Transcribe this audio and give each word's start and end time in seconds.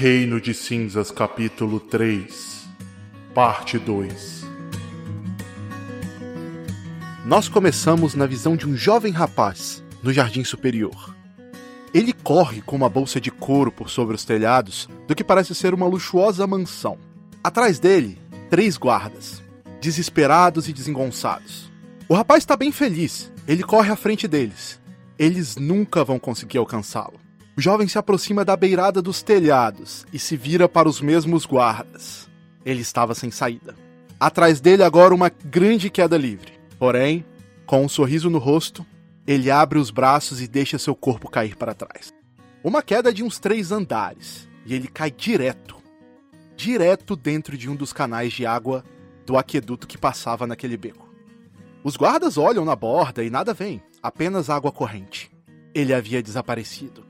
Reino 0.00 0.40
de 0.40 0.54
Cinzas, 0.54 1.10
capítulo 1.10 1.78
3, 1.78 2.66
parte 3.34 3.78
2. 3.78 4.46
Nós 7.26 7.50
começamos 7.50 8.14
na 8.14 8.24
visão 8.24 8.56
de 8.56 8.66
um 8.66 8.74
jovem 8.74 9.12
rapaz 9.12 9.84
no 10.02 10.10
jardim 10.10 10.42
superior. 10.42 11.14
Ele 11.92 12.14
corre 12.14 12.62
com 12.62 12.76
uma 12.76 12.88
bolsa 12.88 13.20
de 13.20 13.30
couro 13.30 13.70
por 13.70 13.90
sobre 13.90 14.16
os 14.16 14.24
telhados 14.24 14.88
do 15.06 15.14
que 15.14 15.22
parece 15.22 15.54
ser 15.54 15.74
uma 15.74 15.86
luxuosa 15.86 16.46
mansão. 16.46 16.96
Atrás 17.44 17.78
dele, 17.78 18.18
três 18.48 18.78
guardas, 18.78 19.42
desesperados 19.82 20.66
e 20.66 20.72
desengonçados. 20.72 21.70
O 22.08 22.14
rapaz 22.14 22.42
está 22.42 22.56
bem 22.56 22.72
feliz, 22.72 23.30
ele 23.46 23.62
corre 23.62 23.92
à 23.92 23.96
frente 23.96 24.26
deles. 24.26 24.80
Eles 25.18 25.56
nunca 25.56 26.02
vão 26.02 26.18
conseguir 26.18 26.56
alcançá-lo. 26.56 27.19
O 27.60 27.62
jovem 27.62 27.86
se 27.86 27.98
aproxima 27.98 28.42
da 28.42 28.56
beirada 28.56 29.02
dos 29.02 29.20
telhados 29.20 30.06
e 30.10 30.18
se 30.18 30.34
vira 30.34 30.66
para 30.66 30.88
os 30.88 31.02
mesmos 31.02 31.44
guardas. 31.44 32.26
Ele 32.64 32.80
estava 32.80 33.14
sem 33.14 33.30
saída. 33.30 33.74
Atrás 34.18 34.62
dele 34.62 34.82
agora 34.82 35.14
uma 35.14 35.28
grande 35.28 35.90
queda 35.90 36.16
livre. 36.16 36.54
Porém, 36.78 37.22
com 37.66 37.84
um 37.84 37.88
sorriso 37.88 38.30
no 38.30 38.38
rosto, 38.38 38.86
ele 39.26 39.50
abre 39.50 39.78
os 39.78 39.90
braços 39.90 40.40
e 40.40 40.48
deixa 40.48 40.78
seu 40.78 40.94
corpo 40.94 41.30
cair 41.30 41.54
para 41.54 41.74
trás. 41.74 42.14
Uma 42.64 42.80
queda 42.80 43.12
de 43.12 43.22
uns 43.22 43.38
três 43.38 43.70
andares, 43.70 44.48
e 44.64 44.72
ele 44.72 44.88
cai 44.88 45.10
direto, 45.10 45.76
direto 46.56 47.14
dentro 47.14 47.58
de 47.58 47.68
um 47.68 47.76
dos 47.76 47.92
canais 47.92 48.32
de 48.32 48.46
água 48.46 48.82
do 49.26 49.36
aqueduto 49.36 49.86
que 49.86 49.98
passava 49.98 50.46
naquele 50.46 50.78
beco. 50.78 51.12
Os 51.84 51.94
guardas 51.94 52.38
olham 52.38 52.64
na 52.64 52.74
borda 52.74 53.22
e 53.22 53.28
nada 53.28 53.52
vem, 53.52 53.82
apenas 54.02 54.48
água 54.48 54.72
corrente. 54.72 55.30
Ele 55.74 55.92
havia 55.92 56.22
desaparecido. 56.22 57.09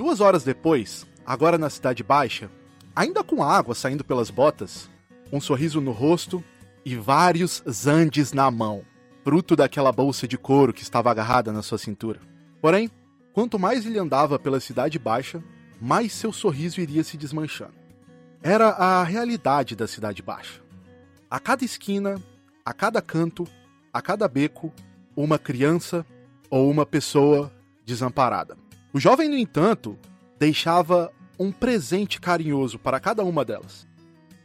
Duas 0.00 0.22
horas 0.22 0.42
depois, 0.42 1.06
agora 1.26 1.58
na 1.58 1.68
Cidade 1.68 2.02
Baixa, 2.02 2.50
ainda 2.96 3.22
com 3.22 3.42
água 3.42 3.74
saindo 3.74 4.02
pelas 4.02 4.30
botas, 4.30 4.88
um 5.30 5.38
sorriso 5.38 5.78
no 5.78 5.92
rosto 5.92 6.42
e 6.86 6.96
vários 6.96 7.62
zandes 7.70 8.32
na 8.32 8.50
mão, 8.50 8.82
fruto 9.22 9.54
daquela 9.54 9.92
bolsa 9.92 10.26
de 10.26 10.38
couro 10.38 10.72
que 10.72 10.82
estava 10.82 11.10
agarrada 11.10 11.52
na 11.52 11.60
sua 11.60 11.76
cintura. 11.76 12.18
Porém, 12.62 12.90
quanto 13.34 13.58
mais 13.58 13.84
ele 13.84 13.98
andava 13.98 14.38
pela 14.38 14.58
Cidade 14.58 14.98
Baixa, 14.98 15.44
mais 15.78 16.14
seu 16.14 16.32
sorriso 16.32 16.80
iria 16.80 17.04
se 17.04 17.18
desmanchando. 17.18 17.74
Era 18.42 18.68
a 18.70 19.04
realidade 19.04 19.76
da 19.76 19.86
Cidade 19.86 20.22
Baixa. 20.22 20.62
A 21.30 21.38
cada 21.38 21.62
esquina, 21.62 22.18
a 22.64 22.72
cada 22.72 23.02
canto, 23.02 23.46
a 23.92 24.00
cada 24.00 24.26
beco, 24.26 24.72
uma 25.14 25.38
criança 25.38 26.06
ou 26.48 26.70
uma 26.70 26.86
pessoa 26.86 27.52
desamparada. 27.84 28.56
O 28.92 28.98
jovem, 28.98 29.28
no 29.28 29.36
entanto, 29.36 29.98
deixava 30.38 31.12
um 31.38 31.52
presente 31.52 32.20
carinhoso 32.20 32.78
para 32.78 32.98
cada 32.98 33.24
uma 33.24 33.44
delas. 33.44 33.86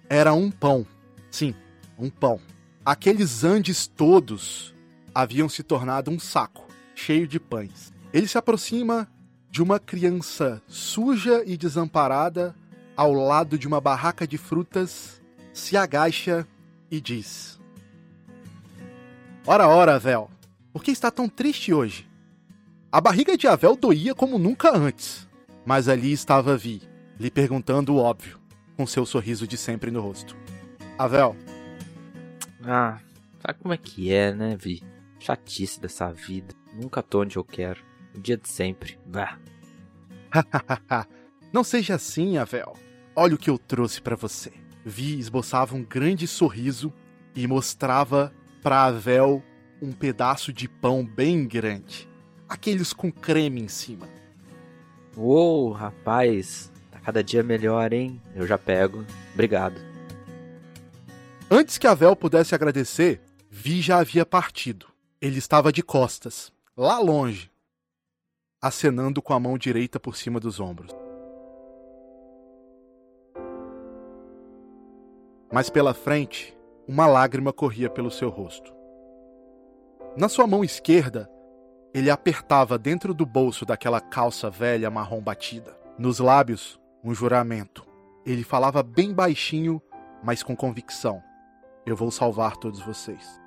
Era 0.07 0.33
um 0.33 0.51
pão. 0.51 0.85
Sim, 1.31 1.55
um 1.97 2.09
pão. 2.09 2.39
Aqueles 2.85 3.43
Andes 3.43 3.87
todos 3.87 4.75
haviam 5.13 5.49
se 5.49 5.63
tornado 5.63 6.11
um 6.11 6.19
saco 6.19 6.67
cheio 6.93 7.27
de 7.27 7.39
pães. 7.39 7.91
Ele 8.13 8.27
se 8.27 8.37
aproxima 8.37 9.07
de 9.49 9.61
uma 9.63 9.79
criança 9.79 10.61
suja 10.67 11.43
e 11.45 11.57
desamparada 11.57 12.55
ao 12.95 13.13
lado 13.13 13.57
de 13.57 13.67
uma 13.67 13.81
barraca 13.81 14.27
de 14.27 14.37
frutas, 14.37 15.21
se 15.53 15.75
agacha 15.75 16.47
e 16.89 17.01
diz: 17.01 17.59
Ora, 19.45 19.67
ora, 19.67 19.99
Vel, 19.99 20.29
por 20.71 20.83
que 20.83 20.91
está 20.91 21.09
tão 21.09 21.27
triste 21.27 21.73
hoje? 21.73 22.07
A 22.95 23.01
barriga 23.01 23.37
de 23.37 23.45
Avel 23.45 23.75
doía 23.75 24.15
como 24.15 24.39
nunca 24.39 24.73
antes, 24.73 25.27
mas 25.65 25.89
ali 25.89 26.13
estava 26.13 26.55
Vi, 26.55 26.81
lhe 27.19 27.29
perguntando 27.29 27.93
o 27.93 27.97
óbvio, 27.97 28.39
com 28.77 28.87
seu 28.87 29.05
sorriso 29.05 29.45
de 29.45 29.57
sempre 29.57 29.91
no 29.91 29.99
rosto. 29.99 30.33
Avel. 30.97 31.35
Ah, 32.63 33.01
sabe 33.41 33.59
como 33.59 33.73
é 33.73 33.77
que 33.77 34.13
é, 34.13 34.33
né, 34.33 34.55
Vi? 34.55 34.81
Chatice 35.19 35.77
dessa 35.77 36.09
vida. 36.09 36.55
Nunca 36.73 37.03
tô 37.03 37.23
onde 37.23 37.35
eu 37.35 37.43
quero. 37.43 37.83
O 38.15 38.19
dia 38.21 38.37
de 38.37 38.47
sempre. 38.47 38.97
Bah. 39.05 39.39
Não 41.51 41.65
seja 41.65 41.95
assim, 41.95 42.37
Avel. 42.37 42.77
Olha 43.13 43.35
o 43.35 43.37
que 43.37 43.49
eu 43.49 43.57
trouxe 43.57 44.01
para 44.01 44.15
você. 44.15 44.53
Vi 44.85 45.19
esboçava 45.19 45.75
um 45.75 45.83
grande 45.83 46.27
sorriso 46.27 46.93
e 47.35 47.45
mostrava 47.45 48.33
para 48.63 48.85
Avel 48.85 49.43
um 49.81 49.91
pedaço 49.91 50.53
de 50.53 50.69
pão 50.69 51.05
bem 51.05 51.45
grande 51.45 52.14
aqueles 52.47 52.93
com 52.93 53.11
creme 53.11 53.61
em 53.61 53.67
cima. 53.67 54.07
Uou, 55.17 55.71
rapaz, 55.71 56.71
tá 56.91 56.99
cada 56.99 57.23
dia 57.23 57.43
melhor, 57.43 57.93
hein? 57.93 58.21
Eu 58.35 58.45
já 58.45 58.57
pego. 58.57 59.05
Obrigado. 59.33 59.79
Antes 61.49 61.77
que 61.77 61.87
a 61.87 61.93
Vel 61.93 62.15
pudesse 62.15 62.55
agradecer, 62.55 63.21
Vi 63.49 63.81
já 63.81 63.99
havia 63.99 64.25
partido. 64.25 64.87
Ele 65.21 65.37
estava 65.37 65.71
de 65.71 65.81
costas, 65.81 66.51
lá 66.75 66.99
longe, 66.99 67.49
acenando 68.61 69.21
com 69.21 69.33
a 69.33 69.39
mão 69.39 69.57
direita 69.57 69.97
por 69.99 70.17
cima 70.17 70.39
dos 70.39 70.59
ombros. 70.59 70.91
Mas 75.51 75.69
pela 75.69 75.93
frente, 75.93 76.55
uma 76.85 77.07
lágrima 77.07 77.53
corria 77.53 77.89
pelo 77.89 78.11
seu 78.11 78.29
rosto. 78.29 78.73
Na 80.17 80.27
sua 80.27 80.45
mão 80.45 80.63
esquerda 80.63 81.29
ele 81.95 82.09
apertava 82.09 82.77
dentro 82.77 83.13
do 83.13 83.25
bolso 83.25 83.65
daquela 83.65 84.01
calça 84.01 84.49
velha 84.49 84.91
marrom 84.91 85.21
batida. 85.21 85.79
Nos 85.97 86.19
lábios, 86.19 86.77
um 87.01 87.13
juramento. 87.13 87.87
Ele 88.25 88.43
falava 88.43 88.83
bem 88.83 89.13
baixinho, 89.13 89.81
mas 90.21 90.43
com 90.43 90.57
convicção: 90.57 91.23
Eu 91.85 91.95
vou 91.95 92.11
salvar 92.11 92.57
todos 92.57 92.81
vocês. 92.81 93.39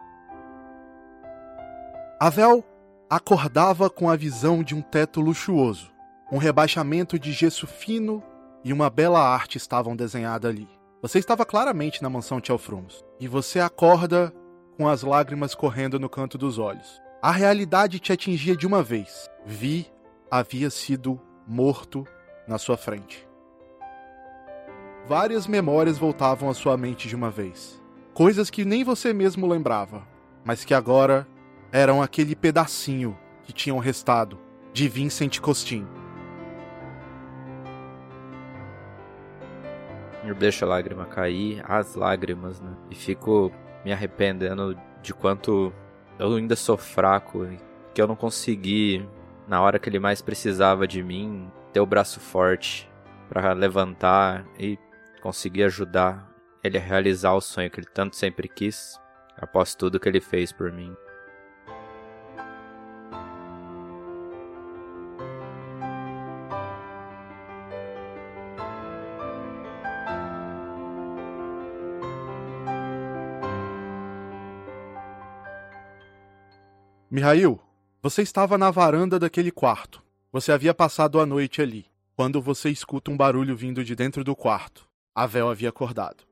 Avel 2.19 2.64
acordava 3.10 3.91
com 3.91 4.09
a 4.09 4.16
visão 4.16 4.62
de 4.62 4.75
um 4.75 4.80
teto 4.80 5.20
luxuoso. 5.20 5.92
Um 6.32 6.38
rebaixamento 6.38 7.19
de 7.19 7.32
gesso 7.32 7.66
fino 7.66 8.22
e 8.65 8.72
uma 8.72 8.88
bela 8.88 9.20
arte 9.20 9.59
estavam 9.59 9.94
desenhadas 9.94 10.50
ali. 10.50 10.69
Você 11.03 11.19
estava 11.19 11.44
claramente 11.44 12.03
na 12.03 12.09
mansão 12.09 12.41
Tchelfrumos. 12.41 13.04
E 13.20 13.28
você 13.28 13.60
acorda 13.60 14.32
com 14.75 14.88
as 14.88 15.03
lágrimas 15.03 15.54
correndo 15.54 16.00
no 16.00 16.09
canto 16.09 16.38
dos 16.38 16.59
olhos. 16.59 17.07
A 17.20 17.32
realidade 17.32 17.98
te 17.98 18.12
atingia 18.12 18.56
de 18.56 18.64
uma 18.64 18.80
vez. 18.80 19.28
Vi 19.44 19.90
havia 20.30 20.70
sido 20.70 21.20
morto 21.44 22.06
na 22.46 22.58
sua 22.58 22.76
frente. 22.76 23.28
Várias 25.04 25.44
memórias 25.48 25.98
voltavam 25.98 26.48
à 26.48 26.54
sua 26.54 26.76
mente 26.76 27.08
de 27.08 27.16
uma 27.16 27.28
vez. 27.28 27.82
Coisas 28.14 28.50
que 28.50 28.64
nem 28.64 28.84
você 28.84 29.12
mesmo 29.12 29.48
lembrava, 29.48 30.06
mas 30.44 30.64
que 30.64 30.72
agora 30.72 31.26
eram 31.72 32.00
aquele 32.00 32.36
pedacinho 32.36 33.18
que 33.42 33.52
tinham 33.52 33.78
restado 33.78 34.38
de 34.72 34.88
Vincent 34.88 35.40
Costin. 35.40 35.88
Eu 40.24 40.36
deixo 40.36 40.64
a 40.64 40.68
lágrima 40.68 41.04
cair, 41.04 41.64
as 41.68 41.96
lágrimas, 41.96 42.60
né? 42.60 42.76
E 42.88 42.94
fico 42.94 43.50
me 43.84 43.92
arrependendo 43.92 44.78
de 45.02 45.12
quanto 45.12 45.72
eu 46.18 46.34
ainda 46.34 46.56
sou 46.56 46.76
fraco, 46.76 47.46
que 47.94 48.02
eu 48.02 48.06
não 48.06 48.16
consegui, 48.16 49.06
na 49.46 49.62
hora 49.62 49.78
que 49.78 49.88
ele 49.88 49.98
mais 49.98 50.20
precisava 50.20 50.86
de 50.86 51.02
mim, 51.02 51.50
ter 51.72 51.80
o 51.80 51.86
braço 51.86 52.20
forte 52.20 52.90
para 53.28 53.52
levantar 53.52 54.44
e 54.58 54.78
conseguir 55.22 55.64
ajudar 55.64 56.28
ele 56.62 56.76
a 56.76 56.80
realizar 56.80 57.32
o 57.34 57.40
sonho 57.40 57.70
que 57.70 57.78
ele 57.78 57.88
tanto 57.92 58.16
sempre 58.16 58.48
quis, 58.48 58.98
após 59.36 59.74
tudo 59.74 60.00
que 60.00 60.08
ele 60.08 60.20
fez 60.20 60.52
por 60.52 60.72
mim. 60.72 60.94
Mihail, 77.18 77.60
você 78.00 78.22
estava 78.22 78.56
na 78.56 78.70
varanda 78.70 79.18
daquele 79.18 79.50
quarto. 79.50 80.00
Você 80.30 80.53
havia 80.53 80.72
passado 80.72 81.18
a 81.18 81.26
noite 81.26 81.60
ali, 81.60 81.84
quando 82.15 82.41
você 82.41 82.70
escuta 82.70 83.10
um 83.10 83.16
barulho 83.16 83.56
vindo 83.56 83.82
de 83.82 83.97
dentro 83.97 84.22
do 84.22 84.36
quarto. 84.36 84.88
A 85.12 85.26
Vel 85.26 85.50
havia 85.50 85.68
acordado. 85.68 86.22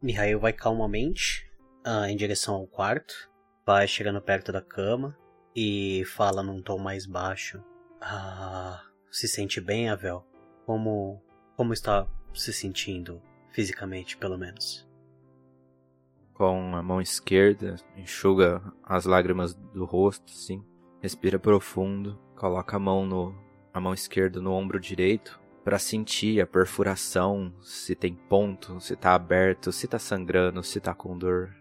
Mihail 0.00 0.40
vai 0.40 0.54
calmamente 0.54 1.46
uh, 1.86 2.06
em 2.06 2.16
direção 2.16 2.54
ao 2.54 2.66
quarto, 2.66 3.14
vai 3.66 3.86
chegando 3.86 4.22
perto 4.22 4.50
da 4.50 4.62
cama 4.62 5.14
e 5.54 6.04
fala 6.06 6.42
num 6.42 6.62
tom 6.62 6.78
mais 6.78 7.04
baixo. 7.04 7.62
Ah, 8.00 8.82
se 9.10 9.28
sente 9.28 9.60
bem, 9.60 9.90
Avel? 9.90 10.24
Como, 10.64 11.22
como 11.54 11.74
está 11.74 12.06
se 12.32 12.50
sentindo 12.50 13.20
fisicamente, 13.52 14.16
pelo 14.16 14.38
menos? 14.38 14.88
Com 16.34 16.74
a 16.74 16.82
mão 16.82 17.00
esquerda, 17.00 17.76
enxuga 17.96 18.60
as 18.82 19.06
lágrimas 19.06 19.54
do 19.54 19.84
rosto, 19.84 20.32
assim. 20.32 20.62
respira 21.00 21.38
profundo, 21.38 22.18
coloca 22.36 22.76
a 22.76 22.80
mão 22.80 23.06
no 23.06 23.34
a 23.72 23.80
mão 23.80 23.92
esquerda 23.92 24.40
no 24.40 24.52
ombro 24.52 24.78
direito 24.78 25.40
para 25.64 25.80
sentir 25.80 26.40
a 26.40 26.46
perfuração, 26.46 27.52
se 27.60 27.94
tem 27.94 28.14
ponto, 28.14 28.78
se 28.80 28.94
tá 28.94 29.14
aberto, 29.14 29.72
se 29.72 29.88
tá 29.88 29.98
sangrando, 29.98 30.62
se 30.62 30.78
tá 30.78 30.94
com 30.94 31.18
dor. 31.18 31.52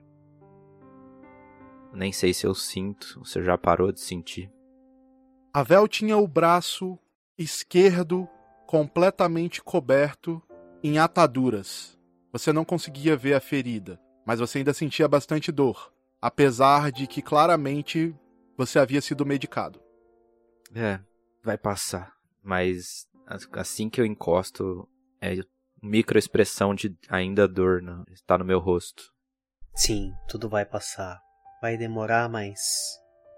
Nem 1.91 2.11
sei 2.11 2.33
se 2.33 2.45
eu 2.45 2.53
sinto, 2.53 3.19
você 3.23 3.41
já 3.41 3.57
parou 3.57 3.91
de 3.91 4.01
sentir. 4.01 4.51
Avel 5.53 5.87
tinha 5.87 6.17
o 6.17 6.27
braço 6.27 6.99
esquerdo 7.37 8.27
completamente 8.67 9.63
coberto 9.63 10.41
em 10.83 10.99
ataduras. 10.99 11.97
Você 12.31 12.51
não 12.51 12.65
conseguia 12.65 13.15
ver 13.15 13.35
a 13.35 13.39
ferida, 13.39 13.99
mas 14.25 14.39
você 14.39 14.59
ainda 14.59 14.73
sentia 14.73 15.07
bastante 15.07 15.51
dor, 15.51 15.93
apesar 16.21 16.91
de 16.91 17.07
que 17.07 17.21
claramente 17.21 18.15
você 18.57 18.79
havia 18.79 19.01
sido 19.01 19.25
medicado. 19.25 19.81
É, 20.73 20.99
vai 21.43 21.57
passar, 21.57 22.13
mas 22.41 23.07
assim 23.53 23.89
que 23.89 24.01
eu 24.01 24.05
encosto, 24.05 24.87
é 25.21 25.35
microexpressão 25.81 26.73
de 26.73 26.97
ainda 27.09 27.47
dor 27.47 27.81
né? 27.81 28.03
está 28.11 28.37
no 28.37 28.45
meu 28.45 28.59
rosto. 28.59 29.11
Sim, 29.75 30.13
tudo 30.27 30.47
vai 30.47 30.65
passar. 30.65 31.19
Vai 31.61 31.77
demorar, 31.77 32.29
mas 32.29 32.59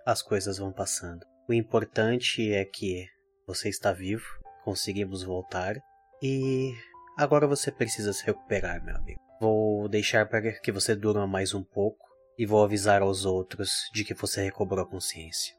as 0.05 0.21
coisas 0.21 0.57
vão 0.57 0.71
passando. 0.71 1.25
O 1.47 1.53
importante 1.53 2.51
é 2.51 2.65
que 2.65 3.07
você 3.47 3.69
está 3.69 3.91
vivo, 3.91 4.25
conseguimos 4.63 5.23
voltar 5.23 5.75
e 6.21 6.73
agora 7.17 7.47
você 7.47 7.71
precisa 7.71 8.13
se 8.13 8.25
recuperar, 8.25 8.83
meu 8.83 8.95
amigo. 8.95 9.24
Vou 9.39 9.87
deixar 9.87 10.27
para 10.27 10.53
que 10.59 10.71
você 10.71 10.95
durma 10.95 11.27
mais 11.27 11.53
um 11.53 11.63
pouco 11.63 12.05
e 12.37 12.45
vou 12.45 12.63
avisar 12.63 13.01
aos 13.01 13.25
outros 13.25 13.89
de 13.93 14.03
que 14.03 14.13
você 14.13 14.43
recobrou 14.43 14.83
a 14.83 14.87
consciência. 14.87 15.55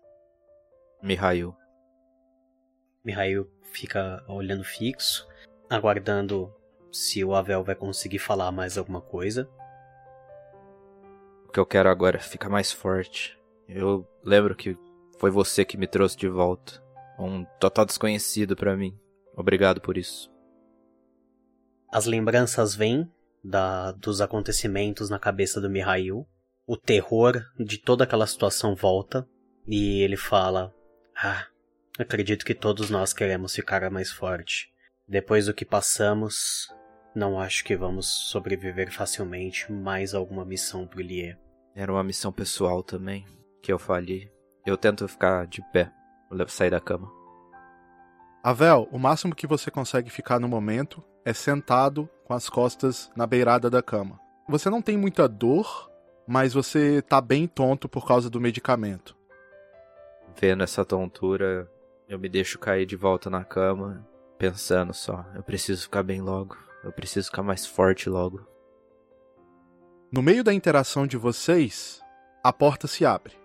Mihail. 1.03 1.55
Mihail 3.05 3.51
fica 3.73 4.25
olhando 4.29 4.65
fixo, 4.65 5.27
aguardando 5.71 6.53
se 6.91 7.25
o 7.25 7.35
Avel 7.35 7.63
vai 7.63 7.75
conseguir 7.75 8.19
falar 8.19 8.51
mais 8.51 8.79
alguma 8.79 9.01
coisa 9.01 9.49
que 11.57 11.61
eu 11.61 11.65
quero 11.65 11.89
agora 11.89 12.19
é 12.19 12.21
ficar 12.21 12.51
mais 12.51 12.71
forte. 12.71 13.35
Eu 13.67 14.07
lembro 14.23 14.55
que 14.55 14.77
foi 15.19 15.31
você 15.31 15.65
que 15.65 15.79
me 15.79 15.87
trouxe 15.87 16.15
de 16.15 16.29
volta. 16.29 16.85
Um 17.19 17.47
total 17.59 17.87
desconhecido 17.87 18.55
para 18.55 18.77
mim. 18.77 18.95
Obrigado 19.35 19.81
por 19.81 19.97
isso. 19.97 20.31
As 21.91 22.05
lembranças 22.05 22.75
vêm 22.75 23.11
da, 23.43 23.93
dos 23.93 24.21
acontecimentos 24.21 25.11
na 25.11 25.19
cabeça 25.19 25.61
do 25.61 25.71
Mihail. 25.71 26.27
O 26.67 26.77
terror 26.77 27.43
de 27.59 27.79
toda 27.79 28.05
aquela 28.05 28.27
situação 28.27 28.75
volta. 28.75 29.27
E 29.67 30.01
ele 30.03 30.17
fala: 30.17 30.73
Ah, 31.17 31.47
acredito 31.99 32.45
que 32.45 32.55
todos 32.55 32.91
nós 32.91 33.13
queremos 33.13 33.55
ficar 33.55 33.89
mais 33.91 34.11
forte. 34.11 34.69
Depois 35.09 35.47
do 35.47 35.55
que 35.55 35.65
passamos, 35.65 36.69
não 37.15 37.39
acho 37.39 37.65
que 37.65 37.77
vamos 37.77 38.07
sobreviver 38.31 38.93
facilmente 38.93 39.71
mais 39.73 40.15
alguma 40.15 40.45
missão 40.45 40.87
pro 40.87 41.01
Lier. 41.01 41.39
Era 41.75 41.93
uma 41.93 42.03
missão 42.03 42.33
pessoal 42.33 42.83
também, 42.83 43.25
que 43.63 43.73
eu 43.73 43.79
falhei. 43.79 44.31
Eu 44.65 44.77
tento 44.77 45.07
ficar 45.07 45.47
de 45.47 45.63
pé, 45.73 45.93
sair 46.49 46.71
da 46.71 46.81
cama. 46.81 47.11
Avel, 48.47 48.89
o 48.93 48.99
máximo 49.01 49.35
que 49.35 49.45
você 49.45 49.73
consegue 49.73 50.09
ficar 50.09 50.39
no 50.39 50.47
momento 50.47 51.03
é 51.25 51.33
sentado 51.33 52.09
com 52.23 52.33
as 52.33 52.49
costas 52.49 53.11
na 53.17 53.27
beirada 53.27 53.69
da 53.69 53.83
cama. 53.83 54.21
Você 54.49 54.71
não 54.71 54.81
tem 54.81 54.97
muita 54.97 55.27
dor, 55.27 55.91
mas 56.29 56.55
você 56.55 57.03
tá 57.03 57.21
bem 57.21 57.49
tonto 57.49 57.89
por 57.89 58.07
causa 58.07 58.31
do 58.31 58.41
medicamento. 58.41 59.17
Vendo 60.41 60.63
essa 60.63 60.85
tontura, 60.85 61.69
eu 62.09 62.21
me 62.21 62.29
deixo 62.29 62.57
cair 62.57 62.87
de 62.87 62.95
volta 62.95 63.29
na 63.29 63.43
cama, 63.43 64.07
pensando 64.39 64.95
só, 64.95 65.27
eu 65.35 65.43
preciso 65.43 65.83
ficar 65.83 66.05
bem 66.05 66.21
logo, 66.21 66.57
eu 66.85 66.93
preciso 66.93 67.27
ficar 67.27 67.43
mais 67.43 67.67
forte 67.67 68.09
logo. 68.09 68.47
No 70.13 70.23
meio 70.23 70.45
da 70.45 70.55
interação 70.55 71.05
de 71.05 71.17
vocês, 71.17 72.01
a 72.45 72.53
porta 72.53 72.87
se 72.87 73.05
abre. 73.05 73.37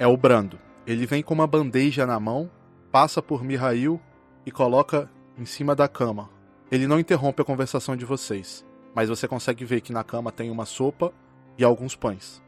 É 0.00 0.06
o 0.08 0.16
Brando. 0.16 0.58
Ele 0.84 1.06
vem 1.06 1.22
com 1.22 1.32
uma 1.32 1.46
bandeja 1.46 2.04
na 2.04 2.18
mão, 2.18 2.50
passa 2.90 3.22
por 3.22 3.44
Mihail 3.44 4.02
e 4.46 4.50
coloca 4.52 5.10
em 5.36 5.44
cima 5.44 5.74
da 5.74 5.88
cama. 5.88 6.30
Ele 6.70 6.86
não 6.86 7.00
interrompe 7.00 7.42
a 7.42 7.44
conversação 7.44 7.96
de 7.96 8.04
vocês, 8.04 8.64
mas 8.94 9.08
você 9.08 9.26
consegue 9.26 9.64
ver 9.64 9.80
que 9.80 9.92
na 9.92 10.04
cama 10.04 10.30
tem 10.32 10.50
uma 10.50 10.64
sopa 10.64 11.12
e 11.58 11.64
alguns 11.64 11.96
pães. 11.96 12.42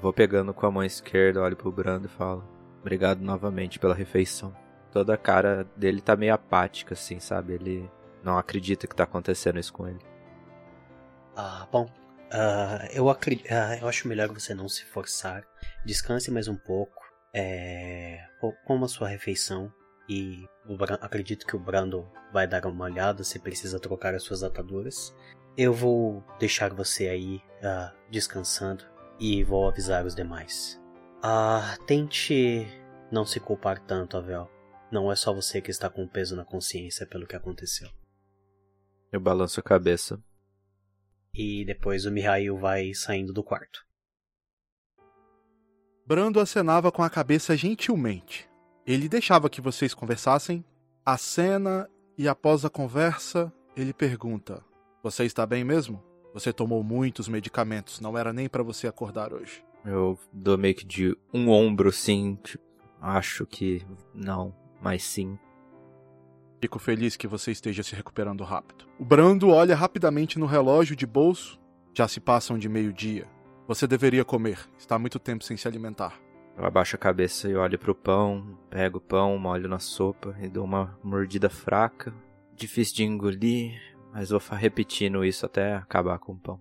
vou 0.00 0.12
pegando 0.12 0.54
com 0.54 0.66
a 0.66 0.70
mão 0.70 0.82
esquerda, 0.82 1.42
olho 1.42 1.56
pro 1.56 1.70
Brando 1.70 2.06
e 2.06 2.10
falo: 2.10 2.42
Obrigado 2.80 3.20
novamente 3.20 3.78
pela 3.78 3.94
refeição. 3.94 4.56
Toda 4.90 5.14
a 5.14 5.18
cara 5.18 5.66
dele 5.76 6.00
tá 6.00 6.16
meio 6.16 6.34
apática, 6.34 6.94
assim, 6.94 7.20
sabe? 7.20 7.54
Ele 7.54 7.90
não 8.22 8.38
acredita 8.38 8.86
que 8.86 8.94
tá 8.94 9.04
acontecendo 9.04 9.58
isso 9.58 9.72
com 9.72 9.86
ele. 9.86 10.00
Ah, 11.36 11.66
bom. 11.70 11.84
Uh, 11.84 12.86
eu, 12.92 13.08
acredito, 13.08 13.46
uh, 13.50 13.74
eu 13.80 13.88
acho 13.88 14.08
melhor 14.08 14.28
você 14.28 14.54
não 14.54 14.68
se 14.68 14.84
forçar. 14.84 15.44
Descanse 15.84 16.30
mais 16.30 16.48
um 16.48 16.56
pouco. 16.56 17.02
É, 17.32 18.20
coma 18.64 18.86
sua 18.86 19.08
refeição. 19.08 19.72
E 20.08 20.46
acredito 21.00 21.46
que 21.46 21.56
o 21.56 21.58
Brando 21.58 22.06
vai 22.32 22.46
dar 22.46 22.66
uma 22.66 22.84
olhada 22.84 23.24
se 23.24 23.38
precisa 23.38 23.80
trocar 23.80 24.14
as 24.14 24.22
suas 24.22 24.42
ataduras. 24.42 25.14
Eu 25.56 25.72
vou 25.72 26.22
deixar 26.38 26.74
você 26.74 27.08
aí 27.08 27.36
uh, 27.36 27.94
descansando 28.10 28.84
e 29.18 29.42
vou 29.44 29.68
avisar 29.68 30.04
os 30.04 30.14
demais. 30.14 30.80
Ah, 31.22 31.76
tente 31.86 32.66
não 33.10 33.24
se 33.24 33.40
culpar 33.40 33.78
tanto, 33.78 34.16
Avel. 34.16 34.50
Não 34.90 35.10
é 35.10 35.16
só 35.16 35.32
você 35.32 35.60
que 35.60 35.70
está 35.70 35.88
com 35.88 36.06
peso 36.06 36.36
na 36.36 36.44
consciência 36.44 37.06
pelo 37.06 37.26
que 37.26 37.36
aconteceu. 37.36 37.88
Eu 39.10 39.20
balanço 39.20 39.60
a 39.60 39.62
cabeça. 39.62 40.22
E 41.32 41.64
depois 41.64 42.04
o 42.04 42.10
Mihail 42.10 42.58
vai 42.58 42.92
saindo 42.94 43.32
do 43.32 43.42
quarto. 43.42 43.84
Brando 46.06 46.38
acenava 46.38 46.92
com 46.92 47.02
a 47.02 47.08
cabeça 47.08 47.56
gentilmente. 47.56 48.48
Ele 48.86 49.08
deixava 49.08 49.48
que 49.48 49.60
vocês 49.60 49.94
conversassem. 49.94 50.64
A 51.04 51.16
cena 51.16 51.88
e 52.16 52.28
após 52.28 52.64
a 52.64 52.70
conversa, 52.70 53.52
ele 53.76 53.92
pergunta: 53.92 54.62
Você 55.02 55.24
está 55.24 55.46
bem 55.46 55.64
mesmo? 55.64 56.02
Você 56.32 56.52
tomou 56.52 56.82
muitos 56.82 57.28
medicamentos, 57.28 58.00
não 58.00 58.18
era 58.18 58.32
nem 58.32 58.48
para 58.48 58.62
você 58.62 58.86
acordar 58.86 59.32
hoje. 59.32 59.64
Eu 59.84 60.18
dou 60.32 60.58
meio 60.58 60.74
que 60.74 60.84
de 60.84 61.16
um 61.32 61.48
ombro, 61.50 61.92
sim. 61.92 62.38
Tipo, 62.42 62.64
acho 63.00 63.46
que 63.46 63.86
não, 64.12 64.54
mas 64.80 65.04
sim. 65.04 65.38
Fico 66.60 66.78
feliz 66.78 67.14
que 67.14 67.28
você 67.28 67.52
esteja 67.52 67.82
se 67.82 67.94
recuperando 67.94 68.42
rápido. 68.42 68.86
O 68.98 69.04
Brando 69.04 69.50
olha 69.50 69.76
rapidamente 69.76 70.38
no 70.38 70.46
relógio 70.46 70.96
de 70.96 71.06
bolso. 71.06 71.60
Já 71.92 72.08
se 72.08 72.18
passam 72.18 72.58
de 72.58 72.68
meio-dia. 72.68 73.28
Você 73.68 73.86
deveria 73.86 74.24
comer. 74.24 74.58
Está 74.78 74.98
muito 74.98 75.18
tempo 75.18 75.44
sem 75.44 75.56
se 75.56 75.68
alimentar. 75.68 76.18
Eu 76.56 76.64
abaixo 76.64 76.94
a 76.94 76.98
cabeça 76.98 77.48
e 77.48 77.56
olho 77.56 77.78
pro 77.78 77.94
pão, 77.94 78.56
pego 78.70 78.98
o 78.98 79.00
pão, 79.00 79.36
molho 79.38 79.68
na 79.68 79.80
sopa 79.80 80.36
e 80.40 80.48
dou 80.48 80.64
uma 80.64 80.96
mordida 81.02 81.50
fraca. 81.50 82.14
Difícil 82.54 82.94
de 82.94 83.04
engolir, 83.04 83.80
mas 84.12 84.30
vou 84.30 84.40
repetindo 84.52 85.24
isso 85.24 85.44
até 85.44 85.74
acabar 85.74 86.18
com 86.20 86.32
o 86.32 86.38
pão. 86.38 86.60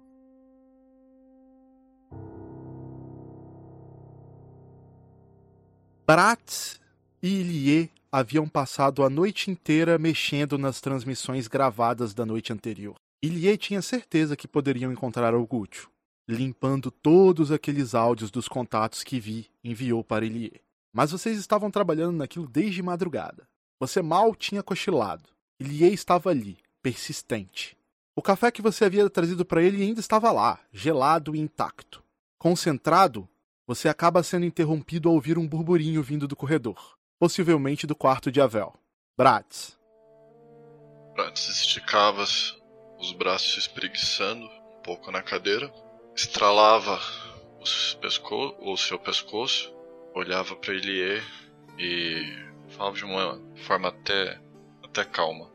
Bratz 6.07 6.81
e 7.21 7.39
Ilie 7.39 7.91
haviam 8.11 8.47
passado 8.49 9.03
a 9.03 9.09
noite 9.09 9.51
inteira 9.51 9.97
mexendo 9.97 10.57
nas 10.57 10.81
transmissões 10.81 11.47
gravadas 11.47 12.13
da 12.13 12.25
noite 12.25 12.51
anterior. 12.51 12.95
Ilie 13.23 13.57
tinha 13.57 13.81
certeza 13.81 14.35
que 14.35 14.47
poderiam 14.47 14.91
encontrar 14.91 15.33
algo 15.33 15.59
útil, 15.59 15.87
limpando 16.27 16.89
todos 16.89 17.51
aqueles 17.51 17.93
áudios 17.93 18.31
dos 18.31 18.47
contatos 18.47 19.03
que 19.03 19.19
Vi 19.19 19.49
enviou 19.63 20.03
para 20.03 20.25
Ilie. 20.25 20.61
Mas 20.93 21.11
vocês 21.11 21.37
estavam 21.37 21.71
trabalhando 21.71 22.17
naquilo 22.17 22.47
desde 22.47 22.81
madrugada. 22.81 23.47
Você 23.79 24.01
mal 24.01 24.35
tinha 24.35 24.63
cochilado. 24.63 25.29
Ilie 25.59 25.93
estava 25.93 26.29
ali, 26.29 26.57
persistente. 26.81 27.77
O 28.15 28.21
café 28.21 28.51
que 28.51 28.61
você 28.61 28.85
havia 28.85 29.09
trazido 29.09 29.43
para 29.43 29.61
ele 29.61 29.81
ainda 29.81 29.99
estava 29.99 30.31
lá, 30.31 30.59
gelado 30.71 31.35
e 31.35 31.39
intacto. 31.39 32.03
Concentrado, 32.37 33.27
você 33.65 33.89
acaba 33.89 34.21
sendo 34.21 34.45
interrompido 34.45 35.09
ao 35.09 35.15
ouvir 35.15 35.37
um 35.37 35.47
burburinho 35.47 36.03
vindo 36.03 36.27
do 36.27 36.35
corredor 36.35 36.95
possivelmente 37.23 37.87
do 37.87 37.95
quarto 37.95 38.29
de 38.29 38.41
Avel. 38.41 38.73
Bratz. 39.17 39.79
Bratz 41.13 41.47
esticava 41.47 42.21
os 42.99 43.13
braços 43.13 43.59
espreguiçando 43.59 44.45
um 44.45 44.81
pouco 44.83 45.09
na 45.09 45.23
cadeira, 45.23 45.73
estralava 46.15 46.99
pesco 48.01 48.55
o 48.59 48.75
seu 48.77 48.99
pescoço, 48.99 49.73
olhava 50.13 50.55
para 50.55 50.73
Elie 50.73 51.21
e 51.77 52.23
falava 52.69 52.95
de 52.95 53.05
uma 53.05 53.41
forma 53.65 53.89
até, 53.89 54.39
até 54.83 55.03
calma. 55.03 55.51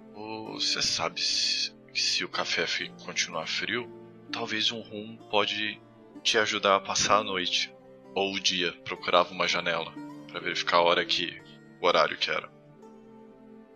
Você 0.54 0.82
sabe 0.82 1.20
se, 1.20 1.72
se 1.94 2.24
o 2.24 2.28
café 2.28 2.64
continuar 3.04 3.46
frio, 3.46 3.88
talvez 4.32 4.72
um 4.72 4.80
rum 4.80 5.16
pode 5.30 5.80
te 6.22 6.38
ajudar 6.38 6.76
a 6.76 6.80
passar 6.80 7.18
a 7.18 7.24
noite. 7.24 7.72
ou 8.14 8.34
o 8.34 8.40
dia, 8.40 8.72
procurava 8.84 9.30
uma 9.32 9.46
janela 9.46 9.92
para 10.26 10.40
verificar 10.40 10.78
a 10.78 10.82
hora 10.82 11.04
que 11.04 11.40
o 11.80 11.86
horário 11.86 12.16
que 12.16 12.30
era. 12.30 12.50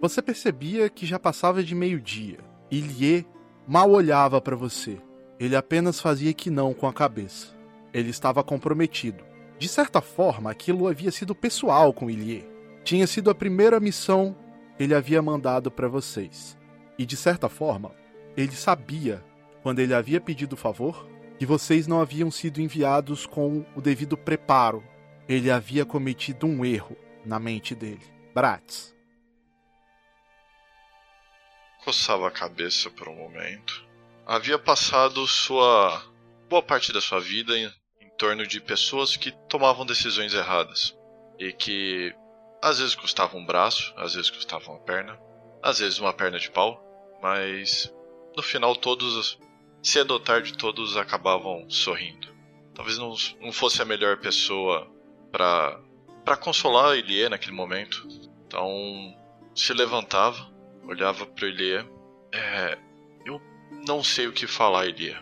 Você 0.00 0.20
percebia 0.20 0.90
que 0.90 1.06
já 1.06 1.18
passava 1.18 1.62
de 1.62 1.74
meio-dia. 1.74 2.38
Ilie 2.70 3.24
mal 3.68 3.88
olhava 3.90 4.40
para 4.40 4.56
você. 4.56 4.98
Ele 5.42 5.56
apenas 5.56 5.98
fazia 5.98 6.32
que 6.32 6.50
não 6.50 6.72
com 6.72 6.86
a 6.86 6.92
cabeça. 6.92 7.48
Ele 7.92 8.10
estava 8.10 8.44
comprometido. 8.44 9.24
De 9.58 9.66
certa 9.66 10.00
forma, 10.00 10.48
aquilo 10.48 10.86
havia 10.86 11.10
sido 11.10 11.34
pessoal 11.34 11.92
com 11.92 12.08
Ilie. 12.08 12.48
Tinha 12.84 13.08
sido 13.08 13.28
a 13.28 13.34
primeira 13.34 13.80
missão 13.80 14.36
que 14.76 14.84
ele 14.84 14.94
havia 14.94 15.20
mandado 15.20 15.68
para 15.68 15.88
vocês. 15.88 16.56
E 16.96 17.04
de 17.04 17.16
certa 17.16 17.48
forma, 17.48 17.90
ele 18.36 18.52
sabia, 18.52 19.20
quando 19.64 19.80
ele 19.80 19.92
havia 19.92 20.20
pedido 20.20 20.52
o 20.52 20.56
favor, 20.56 21.08
que 21.40 21.44
vocês 21.44 21.88
não 21.88 22.00
haviam 22.00 22.30
sido 22.30 22.60
enviados 22.60 23.26
com 23.26 23.66
o 23.74 23.80
devido 23.80 24.16
preparo. 24.16 24.84
Ele 25.28 25.50
havia 25.50 25.84
cometido 25.84 26.46
um 26.46 26.64
erro 26.64 26.96
na 27.26 27.40
mente 27.40 27.74
dele. 27.74 28.06
Bratz. 28.32 28.94
Coçava 31.84 32.28
a 32.28 32.30
cabeça 32.30 32.88
por 32.90 33.08
um 33.08 33.16
momento. 33.16 33.90
Havia 34.32 34.58
passado 34.58 35.26
sua 35.26 36.02
boa 36.48 36.62
parte 36.62 36.90
da 36.90 37.02
sua 37.02 37.20
vida 37.20 37.54
em, 37.54 37.70
em 38.00 38.08
torno 38.16 38.46
de 38.46 38.62
pessoas 38.62 39.14
que 39.14 39.30
tomavam 39.46 39.84
decisões 39.84 40.32
erradas 40.32 40.96
e 41.38 41.52
que 41.52 42.14
às 42.62 42.78
vezes 42.78 42.94
custavam 42.94 43.42
um 43.42 43.44
braço, 43.44 43.92
às 43.94 44.14
vezes 44.14 44.30
custavam 44.30 44.76
uma 44.76 44.80
perna, 44.80 45.20
às 45.62 45.80
vezes 45.80 45.98
uma 45.98 46.14
perna 46.14 46.38
de 46.38 46.50
pau, 46.50 46.82
mas 47.20 47.94
no 48.34 48.42
final 48.42 48.74
todos, 48.74 49.38
cedo 49.82 50.12
ou 50.12 50.20
tarde, 50.20 50.56
todos 50.56 50.96
acabavam 50.96 51.68
sorrindo. 51.68 52.34
Talvez 52.74 52.96
não, 52.96 53.14
não 53.38 53.52
fosse 53.52 53.82
a 53.82 53.84
melhor 53.84 54.16
pessoa 54.16 54.90
para 55.30 55.78
para 56.24 56.38
consolar 56.38 56.96
Elie 56.96 57.28
naquele 57.28 57.52
momento. 57.52 58.08
Então 58.46 59.14
se 59.54 59.74
levantava, 59.74 60.50
olhava 60.88 61.26
para 61.26 61.46
Elie. 61.46 61.86
É, 62.32 62.78
não 63.86 64.02
sei 64.02 64.26
o 64.26 64.32
que 64.32 64.46
falar, 64.46 64.86
Elie. 64.86 65.16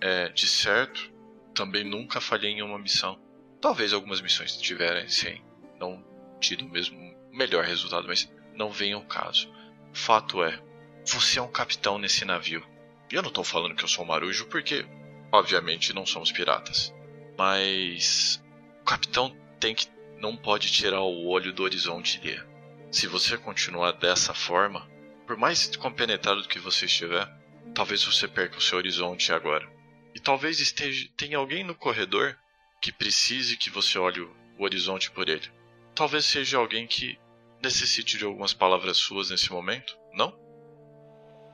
É, 0.00 0.28
de 0.28 0.46
certo, 0.46 1.12
também 1.54 1.84
nunca 1.84 2.20
falhei 2.20 2.52
em 2.52 2.62
uma 2.62 2.78
missão. 2.78 3.18
Talvez 3.60 3.92
algumas 3.92 4.20
missões 4.20 4.56
tiverem, 4.56 5.08
sim, 5.08 5.40
não 5.78 6.04
tido 6.40 6.64
o 6.64 6.68
mesmo 6.68 6.98
melhor 7.32 7.64
resultado, 7.64 8.06
mas 8.06 8.30
não 8.54 8.70
vem 8.70 8.92
ao 8.92 9.04
caso. 9.04 9.52
Fato 9.92 10.42
é, 10.42 10.60
você 11.06 11.38
é 11.38 11.42
um 11.42 11.50
capitão 11.50 11.98
nesse 11.98 12.24
navio. 12.24 12.64
E 13.10 13.14
eu 13.14 13.22
não 13.22 13.28
estou 13.28 13.44
falando 13.44 13.74
que 13.74 13.84
eu 13.84 13.88
sou 13.88 14.04
um 14.04 14.08
marujo 14.08 14.46
porque, 14.46 14.86
obviamente, 15.32 15.92
não 15.92 16.06
somos 16.06 16.32
piratas. 16.32 16.94
Mas 17.38 18.42
o 18.80 18.84
capitão 18.84 19.34
tem 19.58 19.74
que 19.74 19.88
não 20.18 20.36
pode 20.36 20.70
tirar 20.70 21.02
o 21.02 21.26
olho 21.26 21.52
do 21.52 21.62
horizonte 21.62 22.18
dele. 22.20 22.42
Se 22.90 23.06
você 23.06 23.36
continuar 23.36 23.92
dessa 23.92 24.32
forma, 24.32 24.88
por 25.26 25.36
mais 25.36 25.74
compenetrado 25.76 26.46
que 26.46 26.58
você 26.58 26.86
estiver, 26.86 27.28
talvez 27.74 28.04
você 28.04 28.26
perca 28.26 28.58
o 28.58 28.60
seu 28.60 28.78
horizonte 28.78 29.32
agora. 29.32 29.68
E 30.14 30.20
talvez 30.20 30.60
esteja 30.60 31.08
tenha 31.16 31.38
alguém 31.38 31.64
no 31.64 31.74
corredor 31.74 32.36
que 32.80 32.92
precise 32.92 33.56
que 33.56 33.70
você 33.70 33.98
olhe 33.98 34.20
o 34.20 34.30
horizonte 34.58 35.10
por 35.10 35.28
ele. 35.28 35.48
Talvez 35.94 36.24
seja 36.24 36.58
alguém 36.58 36.86
que 36.86 37.18
necessite 37.62 38.18
de 38.18 38.24
algumas 38.24 38.52
palavras 38.52 38.98
suas 38.98 39.30
nesse 39.30 39.50
momento, 39.50 39.96
não? 40.12 40.34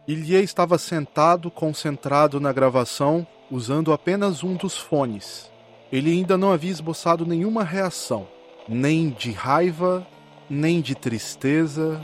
Ilie 0.08 0.42
estava 0.42 0.76
sentado, 0.76 1.50
concentrado 1.50 2.40
na 2.40 2.52
gravação, 2.52 3.26
usando 3.50 3.92
apenas 3.92 4.42
um 4.42 4.56
dos 4.56 4.76
fones. 4.76 5.50
Ele 5.92 6.10
ainda 6.10 6.36
não 6.36 6.52
havia 6.52 6.70
esboçado 6.70 7.26
nenhuma 7.26 7.62
reação, 7.62 8.28
nem 8.68 9.10
de 9.10 9.30
raiva, 9.30 10.06
nem 10.48 10.80
de 10.80 10.94
tristeza. 10.94 12.00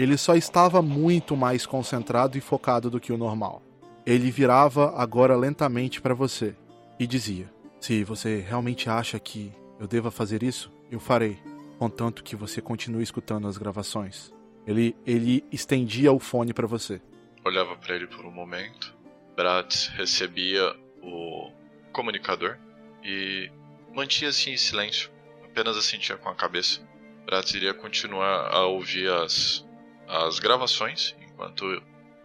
Ele 0.00 0.16
só 0.16 0.34
estava 0.34 0.80
muito 0.80 1.36
mais 1.36 1.66
concentrado 1.66 2.38
e 2.38 2.40
focado 2.40 2.88
do 2.88 2.98
que 2.98 3.12
o 3.12 3.18
normal. 3.18 3.60
Ele 4.06 4.30
virava 4.30 4.98
agora 4.98 5.36
lentamente 5.36 6.00
para 6.00 6.14
você 6.14 6.56
e 6.98 7.06
dizia: 7.06 7.52
Se 7.78 8.02
você 8.02 8.38
realmente 8.38 8.88
acha 8.88 9.20
que 9.20 9.52
eu 9.78 9.86
deva 9.86 10.10
fazer 10.10 10.42
isso, 10.42 10.72
eu 10.90 10.98
farei 10.98 11.36
contanto 11.78 12.24
que 12.24 12.34
você 12.34 12.62
continue 12.62 13.02
escutando 13.02 13.46
as 13.46 13.58
gravações. 13.58 14.32
Ele, 14.66 14.96
ele 15.06 15.44
estendia 15.52 16.10
o 16.10 16.18
fone 16.18 16.54
para 16.54 16.66
você. 16.66 16.98
Olhava 17.44 17.76
para 17.76 17.94
ele 17.94 18.06
por 18.06 18.24
um 18.24 18.30
momento. 18.30 18.96
Bratz 19.36 19.88
recebia 19.88 20.74
o 21.02 21.52
comunicador 21.92 22.56
e 23.04 23.50
mantinha-se 23.94 24.48
em 24.48 24.56
silêncio, 24.56 25.10
apenas 25.44 25.76
assentia 25.76 26.16
com 26.16 26.30
a 26.30 26.34
cabeça. 26.34 26.80
Bratz 27.26 27.52
iria 27.52 27.74
continuar 27.74 28.48
a 28.50 28.64
ouvir 28.64 29.10
as, 29.10 29.62
as 30.10 30.38
gravações 30.38 31.14
enquanto 31.22 31.64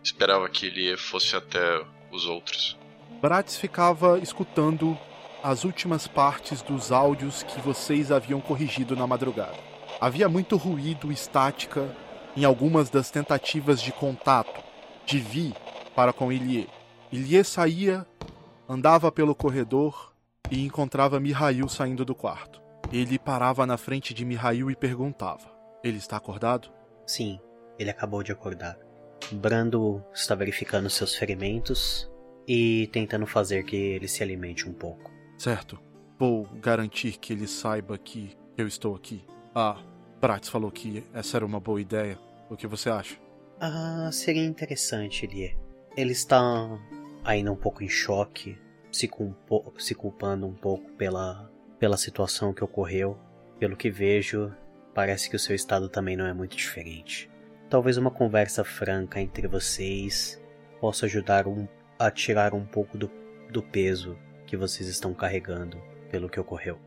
esperava 0.03 0.49
que 0.49 0.65
ele 0.65 0.97
fosse 0.97 1.35
até 1.35 1.85
os 2.11 2.25
outros. 2.25 2.77
Bratz 3.21 3.57
ficava 3.57 4.19
escutando 4.19 4.97
as 5.43 5.63
últimas 5.63 6.07
partes 6.07 6.61
dos 6.61 6.91
áudios 6.91 7.43
que 7.43 7.61
vocês 7.61 8.11
haviam 8.11 8.41
corrigido 8.41 8.95
na 8.95 9.05
madrugada. 9.05 9.57
Havia 10.01 10.27
muito 10.27 10.57
ruído 10.57 11.11
e 11.11 11.13
estática 11.13 11.95
em 12.35 12.43
algumas 12.43 12.89
das 12.89 13.11
tentativas 13.11 13.81
de 13.81 13.91
contato 13.91 14.63
de 15.05 15.19
Vi 15.19 15.53
para 15.95 16.11
com 16.11 16.31
Ilie. 16.31 16.67
Ilie 17.11 17.43
saía, 17.43 18.05
andava 18.67 19.11
pelo 19.11 19.35
corredor 19.35 20.13
e 20.51 20.65
encontrava 20.65 21.19
Mihail 21.19 21.69
saindo 21.69 22.03
do 22.03 22.13
quarto. 22.13 22.61
Ele 22.91 23.17
parava 23.17 23.65
na 23.65 23.77
frente 23.77 24.13
de 24.13 24.25
Mihail 24.25 24.69
e 24.69 24.75
perguntava: 24.75 25.49
Ele 25.83 25.97
está 25.97 26.17
acordado? 26.17 26.69
Sim, 27.07 27.39
ele 27.77 27.89
acabou 27.89 28.23
de 28.23 28.31
acordar. 28.31 28.77
Brando 29.31 30.03
está 30.13 30.35
verificando 30.35 30.89
seus 30.89 31.15
ferimentos 31.15 32.09
e 32.47 32.87
tentando 32.91 33.25
fazer 33.25 33.63
que 33.63 33.75
ele 33.75 34.07
se 34.07 34.21
alimente 34.21 34.69
um 34.69 34.73
pouco. 34.73 35.11
Certo. 35.37 35.79
Vou 36.17 36.45
garantir 36.61 37.17
que 37.17 37.33
ele 37.33 37.47
saiba 37.47 37.97
que 37.97 38.37
eu 38.57 38.67
estou 38.67 38.95
aqui. 38.95 39.25
Ah, 39.53 39.81
Prates 40.19 40.49
falou 40.49 40.71
que 40.71 41.03
essa 41.13 41.37
era 41.37 41.45
uma 41.45 41.59
boa 41.59 41.81
ideia. 41.81 42.17
O 42.49 42.55
que 42.55 42.67
você 42.67 42.89
acha? 42.89 43.17
Ah, 43.59 44.09
seria 44.11 44.45
interessante, 44.45 45.25
Elie. 45.25 45.57
Ele 45.97 46.11
está 46.11 46.79
ainda 47.23 47.51
um 47.51 47.55
pouco 47.55 47.83
em 47.83 47.89
choque, 47.89 48.57
se, 48.91 49.07
culpo, 49.07 49.73
se 49.77 49.95
culpando 49.95 50.45
um 50.45 50.53
pouco 50.53 50.91
pela, 50.91 51.51
pela 51.79 51.97
situação 51.97 52.53
que 52.53 52.63
ocorreu. 52.63 53.17
Pelo 53.59 53.75
que 53.75 53.89
vejo, 53.89 54.53
parece 54.93 55.29
que 55.29 55.35
o 55.35 55.39
seu 55.39 55.55
estado 55.55 55.89
também 55.89 56.15
não 56.15 56.25
é 56.25 56.33
muito 56.33 56.55
diferente. 56.55 57.29
Talvez 57.69 57.97
uma 57.97 58.11
conversa 58.11 58.63
franca 58.63 59.19
entre 59.19 59.47
vocês 59.47 60.41
possa 60.79 61.07
ajudar 61.07 61.47
um, 61.47 61.67
a 61.97 62.11
tirar 62.11 62.53
um 62.53 62.63
pouco 62.63 62.97
do, 62.97 63.09
do 63.49 63.63
peso 63.63 64.17
que 64.45 64.55
vocês 64.55 64.87
estão 64.87 65.13
carregando 65.13 65.81
pelo 66.11 66.29
que 66.29 66.39
ocorreu. 66.39 66.77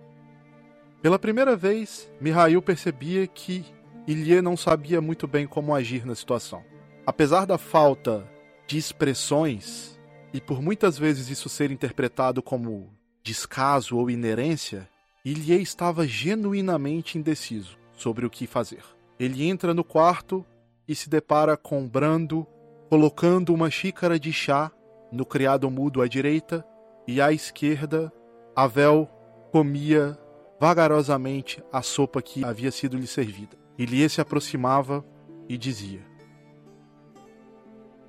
Pela 1.02 1.18
primeira 1.18 1.56
vez, 1.56 2.10
Mihail 2.20 2.62
percebia 2.62 3.26
que 3.26 3.64
Ilie 4.06 4.40
não 4.40 4.56
sabia 4.56 5.00
muito 5.00 5.26
bem 5.26 5.46
como 5.46 5.74
agir 5.74 6.06
na 6.06 6.14
situação. 6.14 6.64
Apesar 7.04 7.44
da 7.44 7.58
falta 7.58 8.28
de 8.66 8.78
expressões, 8.78 9.98
e 10.32 10.40
por 10.40 10.62
muitas 10.62 10.96
vezes 10.96 11.28
isso 11.28 11.48
ser 11.48 11.70
interpretado 11.70 12.42
como 12.42 12.92
descaso 13.22 13.96
ou 13.96 14.10
inerência, 14.10 14.88
Ilie 15.24 15.60
estava 15.60 16.06
genuinamente 16.06 17.18
indeciso 17.18 17.76
sobre 17.92 18.24
o 18.24 18.30
que 18.30 18.46
fazer. 18.46 18.82
Ele 19.18 19.48
entra 19.48 19.74
no 19.74 19.82
quarto 19.82 20.46
e 20.88 20.94
se 20.94 21.10
depara 21.10 21.56
com 21.56 21.86
Brando 21.86 22.46
colocando 22.88 23.52
uma 23.52 23.70
xícara 23.70 24.18
de 24.18 24.32
chá 24.32 24.72
no 25.12 25.26
criado 25.26 25.70
mudo 25.70 26.00
à 26.00 26.08
direita 26.08 26.64
e 27.06 27.20
à 27.20 27.32
esquerda, 27.32 28.12
Avel 28.56 29.08
comia 29.52 30.18
vagarosamente 30.58 31.62
a 31.72 31.82
sopa 31.82 32.20
que 32.20 32.44
havia 32.44 32.70
sido 32.70 32.96
lhe 32.96 33.06
servida. 33.06 33.56
Ilie 33.78 34.08
se 34.08 34.20
aproximava 34.20 35.04
e 35.48 35.56
dizia: 35.56 36.00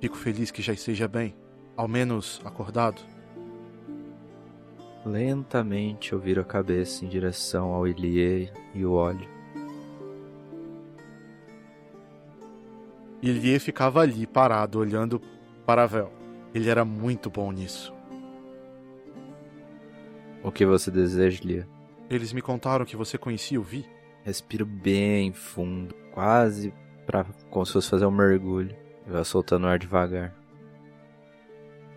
Fico 0.00 0.16
feliz 0.16 0.50
que 0.50 0.62
já 0.62 0.72
esteja 0.72 1.06
bem, 1.06 1.36
ao 1.76 1.86
menos 1.86 2.40
acordado. 2.44 3.02
Lentamente 5.04 6.12
eu 6.12 6.18
viro 6.18 6.40
a 6.40 6.44
cabeça 6.44 7.04
em 7.04 7.08
direção 7.08 7.72
ao 7.72 7.86
Ilie 7.86 8.52
e 8.74 8.84
o 8.84 8.92
olho. 8.92 9.39
Ilie 13.22 13.58
ficava 13.58 14.00
ali, 14.00 14.26
parado, 14.26 14.78
olhando 14.78 15.20
para 15.66 15.82
Avel. 15.84 16.12
Ele 16.54 16.68
era 16.70 16.84
muito 16.84 17.28
bom 17.30 17.52
nisso. 17.52 17.94
O 20.42 20.50
que 20.50 20.64
você 20.64 20.90
deseja, 20.90 21.40
Lia? 21.44 21.68
Eles 22.08 22.32
me 22.32 22.40
contaram 22.40 22.84
que 22.84 22.96
você 22.96 23.18
conhecia 23.18 23.60
o 23.60 23.62
Vi. 23.62 23.86
Respiro 24.24 24.66
bem 24.66 25.32
fundo, 25.32 25.94
quase 26.12 26.72
para 27.06 27.24
como 27.50 27.64
se 27.64 27.72
fosse 27.72 27.90
fazer 27.90 28.06
um 28.06 28.10
mergulho. 28.10 28.74
E 29.06 29.10
vai 29.10 29.24
soltando 29.24 29.64
o 29.64 29.68
ar 29.68 29.78
devagar. 29.78 30.34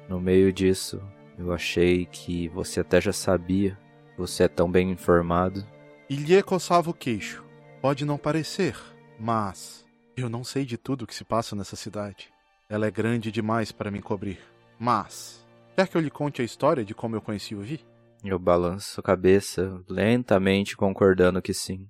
No 0.10 0.20
meio 0.20 0.52
disso, 0.52 1.02
eu 1.38 1.54
achei 1.54 2.06
que 2.06 2.50
você 2.50 2.82
até 2.82 3.00
já 3.02 3.14
sabia 3.14 3.78
Você 4.18 4.44
é 4.44 4.48
tão 4.48 4.70
bem 4.70 4.92
informado. 4.92 5.66
Ilie 6.10 6.44
coçava 6.44 6.90
o 6.90 6.94
queixo. 6.94 7.44
Pode 7.82 8.06
não 8.06 8.18
parecer, 8.18 8.76
mas 9.20 9.83
eu 10.16 10.30
não 10.30 10.44
sei 10.44 10.66
de 10.66 10.78
tudo 10.78 11.04
o 11.04 11.08
que 11.08 11.16
se 11.16 11.24
passa 11.24 11.56
nessa 11.56 11.76
cidade. 11.76 12.32
Ela 12.70 12.88
é 12.88 12.92
grande 12.92 13.32
demais 13.32 13.72
para 13.72 13.92
me 13.92 14.02
cobrir. 14.02 14.40
Mas, 14.80 15.46
quer 15.76 15.88
que 15.88 15.98
eu 15.98 16.02
lhe 16.02 16.10
conte 16.10 16.42
a 16.42 16.46
história 16.46 16.86
de 16.86 16.94
como 16.94 17.16
eu 17.16 17.22
conheci 17.22 17.56
o 17.56 17.62
Vi? 17.62 17.84
Eu 18.24 18.40
balanço 18.40 19.00
a 19.00 19.04
cabeça, 19.04 19.84
lentamente 19.90 20.78
concordando 20.78 21.42
que 21.42 21.54
sim. 21.54 21.88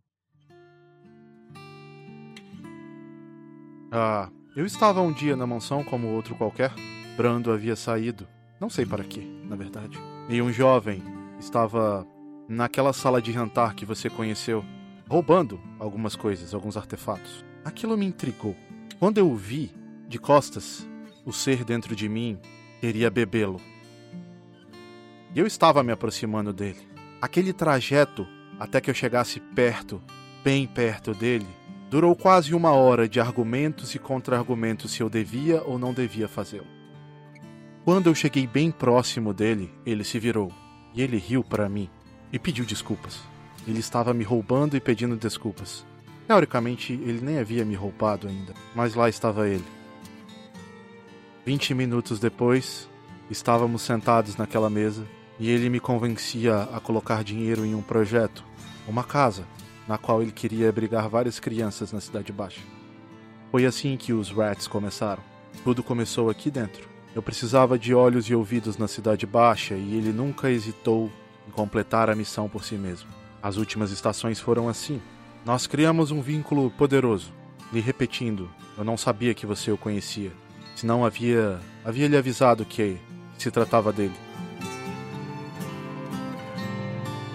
Ah, 3.91 4.29
eu 4.55 4.65
estava 4.65 5.01
um 5.01 5.11
dia 5.11 5.35
na 5.35 5.45
mansão 5.45 5.83
como 5.83 6.07
outro 6.07 6.35
qualquer. 6.35 6.73
Brando 7.15 7.51
havia 7.51 7.75
saído, 7.75 8.27
não 8.59 8.69
sei 8.69 8.85
para 8.85 9.03
quê, 9.03 9.21
na 9.43 9.55
verdade. 9.55 9.99
E 10.27 10.41
um 10.41 10.51
jovem 10.51 11.03
estava 11.39 12.07
naquela 12.47 12.93
sala 12.93 13.21
de 13.21 13.31
jantar 13.31 13.75
que 13.75 13.85
você 13.85 14.09
conheceu, 14.09 14.65
roubando 15.07 15.61
algumas 15.77 16.15
coisas, 16.15 16.53
alguns 16.55 16.75
artefatos. 16.75 17.45
Aquilo 17.63 17.97
me 17.97 18.05
intrigou. 18.05 18.55
Quando 18.99 19.17
eu 19.17 19.29
o 19.29 19.35
vi, 19.35 19.71
de 20.07 20.19
costas, 20.19 20.87
o 21.25 21.31
ser 21.31 21.63
dentro 21.63 21.95
de 21.95 22.09
mim 22.09 22.37
queria 22.79 23.09
bebê-lo. 23.09 23.59
Eu 25.35 25.47
estava 25.47 25.81
me 25.81 25.91
aproximando 25.91 26.53
dele. 26.53 26.87
Aquele 27.21 27.53
trajeto 27.53 28.27
até 28.59 28.79
que 28.79 28.89
eu 28.89 28.93
chegasse 28.93 29.39
perto, 29.39 30.01
bem 30.43 30.67
perto 30.67 31.13
dele, 31.13 31.47
durou 31.89 32.15
quase 32.15 32.53
uma 32.53 32.71
hora 32.71 33.07
de 33.07 33.19
argumentos 33.19 33.95
e 33.95 33.99
contra-argumentos 33.99 34.91
se 34.91 35.01
eu 35.01 35.09
devia 35.09 35.63
ou 35.63 35.79
não 35.79 35.93
devia 35.93 36.27
fazê-lo. 36.27 36.67
Quando 37.85 38.07
eu 38.07 38.15
cheguei 38.15 38.45
bem 38.45 38.71
próximo 38.71 39.33
dele, 39.33 39.73
ele 39.85 40.03
se 40.03 40.19
virou 40.19 40.51
e 40.93 41.01
ele 41.01 41.17
riu 41.17 41.43
para 41.43 41.67
mim 41.67 41.89
e 42.31 42.39
pediu 42.39 42.65
desculpas. 42.65 43.19
Ele 43.67 43.79
estava 43.79 44.13
me 44.13 44.23
roubando 44.23 44.75
e 44.75 44.81
pedindo 44.81 45.15
desculpas. 45.15 45.85
Teoricamente, 46.27 46.93
ele 46.93 47.19
nem 47.21 47.39
havia 47.39 47.65
me 47.65 47.75
roubado 47.75 48.27
ainda, 48.27 48.53
mas 48.73 48.95
lá 48.95 49.09
estava 49.09 49.47
ele. 49.47 49.65
Vinte 51.45 51.73
minutos 51.73 52.19
depois, 52.19 52.89
estávamos 53.29 53.81
sentados 53.81 54.37
naquela 54.37 54.69
mesa 54.69 55.05
e 55.39 55.49
ele 55.49 55.69
me 55.69 55.79
convencia 55.79 56.63
a 56.73 56.79
colocar 56.79 57.23
dinheiro 57.23 57.65
em 57.65 57.75
um 57.75 57.81
projeto, 57.81 58.43
uma 58.87 59.03
casa, 59.03 59.45
na 59.87 59.97
qual 59.97 60.21
ele 60.21 60.31
queria 60.31 60.69
abrigar 60.69 61.09
várias 61.09 61.39
crianças 61.39 61.91
na 61.91 61.99
Cidade 61.99 62.31
Baixa. 62.31 62.61
Foi 63.51 63.65
assim 63.65 63.97
que 63.97 64.13
os 64.13 64.31
Rats 64.31 64.67
começaram. 64.67 65.21
Tudo 65.63 65.83
começou 65.83 66.29
aqui 66.29 66.49
dentro. 66.49 66.87
Eu 67.13 67.21
precisava 67.21 67.77
de 67.77 67.93
olhos 67.93 68.25
e 68.25 68.33
ouvidos 68.33 68.77
na 68.77 68.87
Cidade 68.87 69.27
Baixa 69.27 69.75
e 69.75 69.95
ele 69.97 70.11
nunca 70.11 70.49
hesitou 70.49 71.11
em 71.47 71.51
completar 71.51 72.09
a 72.09 72.15
missão 72.15 72.49
por 72.49 72.63
si 72.63 72.75
mesmo. 72.75 73.09
As 73.41 73.57
últimas 73.57 73.91
estações 73.91 74.39
foram 74.39 74.69
assim. 74.69 75.01
Nós 75.45 75.67
criamos 75.67 76.09
um 76.09 76.21
vínculo 76.21 76.71
poderoso. 76.71 77.33
Lhe 77.71 77.81
repetindo, 77.81 78.49
eu 78.77 78.83
não 78.83 78.95
sabia 78.95 79.33
que 79.33 79.45
você 79.45 79.71
o 79.71 79.77
conhecia. 79.77 80.31
Senão 80.73 81.03
havia 81.03 81.59
havia 81.83 82.07
lhe 82.07 82.15
avisado 82.15 82.63
que 82.63 82.97
se 83.37 83.51
tratava 83.51 83.91
dele. 83.91 84.15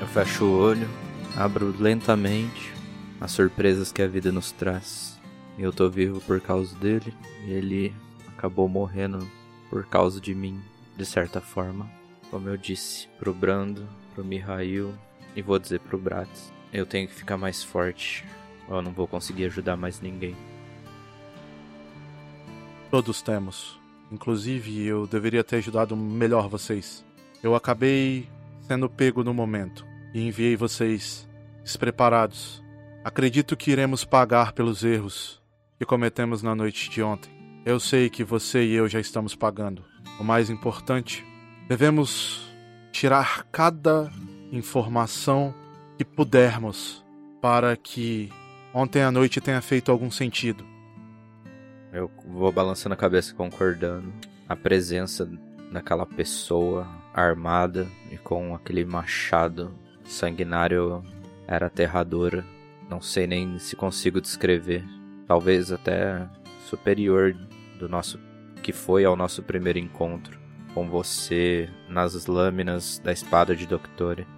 Eu 0.01 0.07
fecho 0.07 0.47
o 0.47 0.59
olho, 0.59 0.89
abro 1.37 1.75
lentamente 1.79 2.73
as 3.21 3.33
surpresas 3.33 3.93
que 3.93 4.01
a 4.01 4.09
vida 4.09 4.33
nos 4.33 4.53
traz. 4.53 5.21
Eu 5.59 5.71
tô 5.71 5.91
vivo 5.91 6.19
por 6.23 6.41
causa 6.41 6.75
dele 6.77 7.13
e 7.45 7.51
ele 7.51 7.95
acabou 8.29 8.69
morrendo 8.69 9.29
por 9.69 9.85
causa 9.85 10.19
de 10.19 10.35
mim, 10.35 10.63
de 10.97 11.05
certa 11.05 11.43
forma. 11.43 11.91
Como 12.31 12.49
eu 12.49 12.57
disse 12.57 13.07
pro 13.19 13.35
Brando, 13.35 13.87
pro 14.15 14.25
Mihail 14.25 14.95
e 15.37 15.43
vou 15.43 15.59
dizer 15.59 15.81
pro 15.81 15.99
Bratz, 15.99 16.53
eu 16.73 16.87
tenho 16.87 17.09
que 17.09 17.15
ficar 17.15 17.37
mais 17.37 17.63
forte. 17.63 18.25
Eu 18.69 18.83
não 18.83 18.93
vou 18.93 19.07
conseguir 19.07 19.47
ajudar 19.47 19.77
mais 19.77 20.01
ninguém. 20.01 20.37
Todos 22.91 23.23
temos. 23.23 23.79
Inclusive, 24.11 24.85
eu 24.85 25.07
deveria 25.07 25.45
ter 25.45 25.57
ajudado 25.57 25.97
melhor 25.97 26.49
vocês. 26.49 27.05
Eu 27.43 27.55
acabei 27.55 28.29
sendo 28.63 28.89
pego 28.89 29.23
no 29.23 29.35
momento 29.35 29.85
e 30.15 30.27
enviei 30.27 30.57
vocês 30.57 31.29
despreparados. 31.63 32.63
Acredito 33.05 33.57
que 33.57 33.71
iremos 33.71 34.05
pagar 34.05 34.53
pelos 34.53 34.83
erros 34.85 35.41
que 35.79 35.85
cometemos 35.85 36.43
na 36.43 36.55
noite 36.55 36.91
de 36.91 37.03
ontem. 37.03 37.31
Eu 37.65 37.79
sei 37.79 38.09
que 38.09 38.25
você 38.25 38.65
e 38.65 38.75
eu 38.75 38.89
já 38.89 38.99
estamos 38.99 39.35
pagando. 39.35 39.85
O 40.19 40.25
mais 40.25 40.51
importante, 40.51 41.25
devemos 41.69 42.51
tirar 42.91 43.45
cada 43.53 44.11
informação 44.51 45.55
que 45.99 46.05
pudermos 46.05 47.05
para 47.43 47.77
que 47.77 48.31
ontem 48.73 49.03
à 49.03 49.11
noite 49.11 49.41
tenha 49.41 49.61
feito 49.61 49.91
algum 49.91 50.13
sentido. 50.13 50.65
Eu 51.93 52.09
vou 52.25 52.53
balançando 52.53 52.95
a 52.95 52.97
cabeça 52.97 53.35
concordando. 53.35 54.13
A 54.49 54.55
presença 54.55 55.29
daquela 55.73 56.07
pessoa 56.07 56.89
armada 57.13 57.89
e 58.13 58.17
com 58.17 58.55
aquele 58.55 58.85
machado 58.85 59.75
sanguinário 60.05 61.03
era 61.49 61.67
aterradora. 61.67 62.45
Não 62.89 63.03
sei 63.03 63.27
nem 63.27 63.59
se 63.59 63.75
consigo 63.75 64.21
descrever. 64.21 64.85
Talvez 65.27 65.73
até 65.73 66.29
superior 66.69 67.35
do 67.77 67.89
nosso 67.89 68.21
que 68.63 68.73
foi 68.73 69.05
ao 69.05 69.17
nosso 69.17 69.43
primeiro 69.43 69.79
encontro 69.81 70.39
com 70.75 70.89
você 70.89 71.69
nas 71.89 72.27
lâminas 72.27 73.01
da 73.03 73.13
espada 73.13 73.57
de 73.57 73.67
Doctore. 73.67 74.38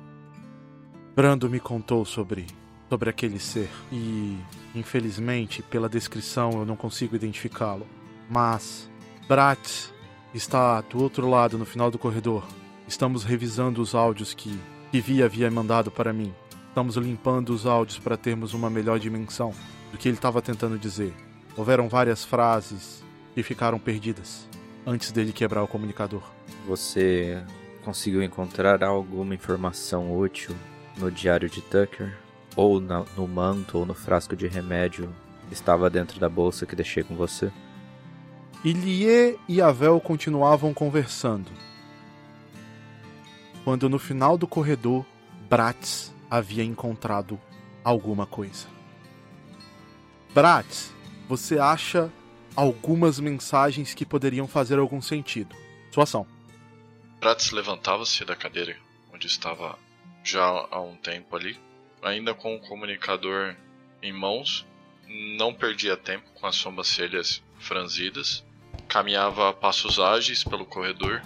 Brando 1.14 1.48
me 1.50 1.60
contou 1.60 2.04
sobre 2.04 2.46
sobre 2.88 3.08
aquele 3.08 3.38
ser 3.38 3.70
e 3.92 4.36
infelizmente 4.74 5.62
pela 5.62 5.88
descrição 5.88 6.50
eu 6.54 6.66
não 6.66 6.74
consigo 6.74 7.14
identificá-lo. 7.14 7.86
Mas 8.28 8.90
Brat 9.28 9.92
está 10.34 10.80
do 10.80 11.00
outro 11.00 11.28
lado 11.28 11.56
no 11.56 11.64
final 11.64 11.88
do 11.88 11.98
corredor. 11.98 12.44
Estamos 12.88 13.22
revisando 13.22 13.80
os 13.80 13.94
áudios 13.94 14.34
que 14.34 14.58
que 14.90 15.00
Vi 15.00 15.22
havia 15.22 15.48
mandado 15.50 15.88
para 15.88 16.12
mim. 16.12 16.34
Estamos 16.68 16.96
limpando 16.96 17.50
os 17.50 17.64
áudios 17.64 17.98
para 17.98 18.16
termos 18.16 18.54
uma 18.54 18.68
melhor 18.68 18.98
dimensão 18.98 19.54
do 19.92 19.98
que 19.98 20.08
ele 20.08 20.16
estava 20.16 20.42
tentando 20.42 20.76
dizer. 20.76 21.14
Houveram 21.56 21.88
várias 21.88 22.24
frases 22.24 23.04
que 23.32 23.42
ficaram 23.42 23.78
perdidas 23.78 24.48
antes 24.84 25.12
dele 25.12 25.32
quebrar 25.32 25.62
o 25.62 25.68
comunicador. 25.68 26.22
Você 26.66 27.40
conseguiu 27.84 28.20
encontrar 28.20 28.82
alguma 28.82 29.32
informação 29.32 30.18
útil 30.18 30.56
no 31.00 31.10
diário 31.10 31.48
de 31.48 31.60
Tucker? 31.62 32.16
Ou 32.54 32.80
na, 32.80 33.04
no 33.16 33.26
manto 33.26 33.78
ou 33.78 33.86
no 33.86 33.94
frasco 33.94 34.36
de 34.36 34.46
remédio 34.46 35.12
estava 35.50 35.90
dentro 35.90 36.20
da 36.20 36.28
bolsa 36.28 36.66
que 36.66 36.76
deixei 36.76 37.02
com 37.02 37.16
você? 37.16 37.50
Ilie 38.62 39.38
e 39.48 39.62
Avel 39.62 40.00
continuavam 40.00 40.74
conversando. 40.74 41.50
Quando 43.64 43.88
no 43.88 43.98
final 43.98 44.36
do 44.36 44.46
corredor, 44.46 45.04
Bratz 45.48 46.12
havia 46.30 46.62
encontrado 46.62 47.40
alguma 47.82 48.26
coisa. 48.26 48.66
Bratz, 50.34 50.92
você 51.28 51.58
acha 51.58 52.12
algumas 52.54 53.18
mensagens 53.18 53.94
que 53.94 54.04
poderiam 54.04 54.46
fazer 54.46 54.78
algum 54.78 55.00
sentido. 55.00 55.56
Sua 55.90 56.04
ação. 56.04 56.26
Bratz 57.18 57.50
levantava-se 57.50 58.24
da 58.24 58.36
cadeira 58.36 58.76
onde 59.12 59.26
estava 59.26 59.78
já 60.24 60.44
há 60.70 60.80
um 60.80 60.96
tempo 60.96 61.36
ali, 61.36 61.58
ainda 62.02 62.34
com 62.34 62.54
o 62.54 62.60
comunicador 62.60 63.56
em 64.02 64.12
mãos, 64.12 64.66
não 65.36 65.52
perdia 65.52 65.96
tempo 65.96 66.30
com 66.34 66.46
as 66.46 66.56
sobrancelhas 66.56 67.42
franzidas, 67.58 68.44
caminhava 68.88 69.50
a 69.50 69.52
passos 69.52 69.98
ágeis 69.98 70.44
pelo 70.44 70.64
corredor. 70.64 71.22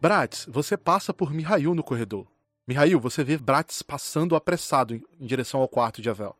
Bratz, 0.00 0.46
você 0.50 0.76
passa 0.76 1.14
por 1.14 1.32
Mihail 1.32 1.74
no 1.74 1.82
corredor. 1.82 2.26
Mihail, 2.66 3.00
você 3.00 3.24
vê 3.24 3.38
Bratz 3.38 3.82
passando 3.82 4.36
apressado 4.36 4.94
em 4.94 5.26
direção 5.26 5.60
ao 5.60 5.68
quarto 5.68 6.02
de 6.02 6.10
Avel. 6.10 6.36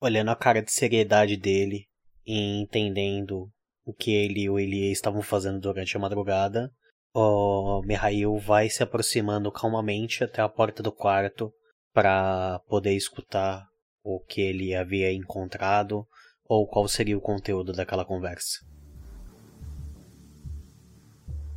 Olhando 0.00 0.30
a 0.30 0.36
cara 0.36 0.62
de 0.62 0.72
seriedade 0.72 1.36
dele 1.36 1.86
e 2.26 2.60
entendendo 2.60 3.48
o 3.84 3.94
que 3.94 4.12
ele 4.12 4.42
e 4.42 4.50
o 4.50 4.58
Elie 4.58 4.90
estavam 4.90 5.22
fazendo 5.22 5.60
durante 5.60 5.96
a 5.96 6.00
madrugada, 6.00 6.72
o 7.14 7.80
Mihail 7.86 8.36
vai 8.38 8.68
se 8.68 8.82
aproximando 8.82 9.50
calmamente 9.52 10.24
até 10.24 10.42
a 10.42 10.48
porta 10.48 10.82
do 10.82 10.92
quarto 10.92 11.52
para 11.94 12.58
poder 12.68 12.94
escutar 12.94 13.64
o 14.02 14.20
que 14.20 14.40
ele 14.40 14.74
havia 14.74 15.12
encontrado 15.12 16.06
ou 16.44 16.66
qual 16.66 16.86
seria 16.88 17.16
o 17.16 17.20
conteúdo 17.20 17.72
daquela 17.72 18.04
conversa. 18.04 18.58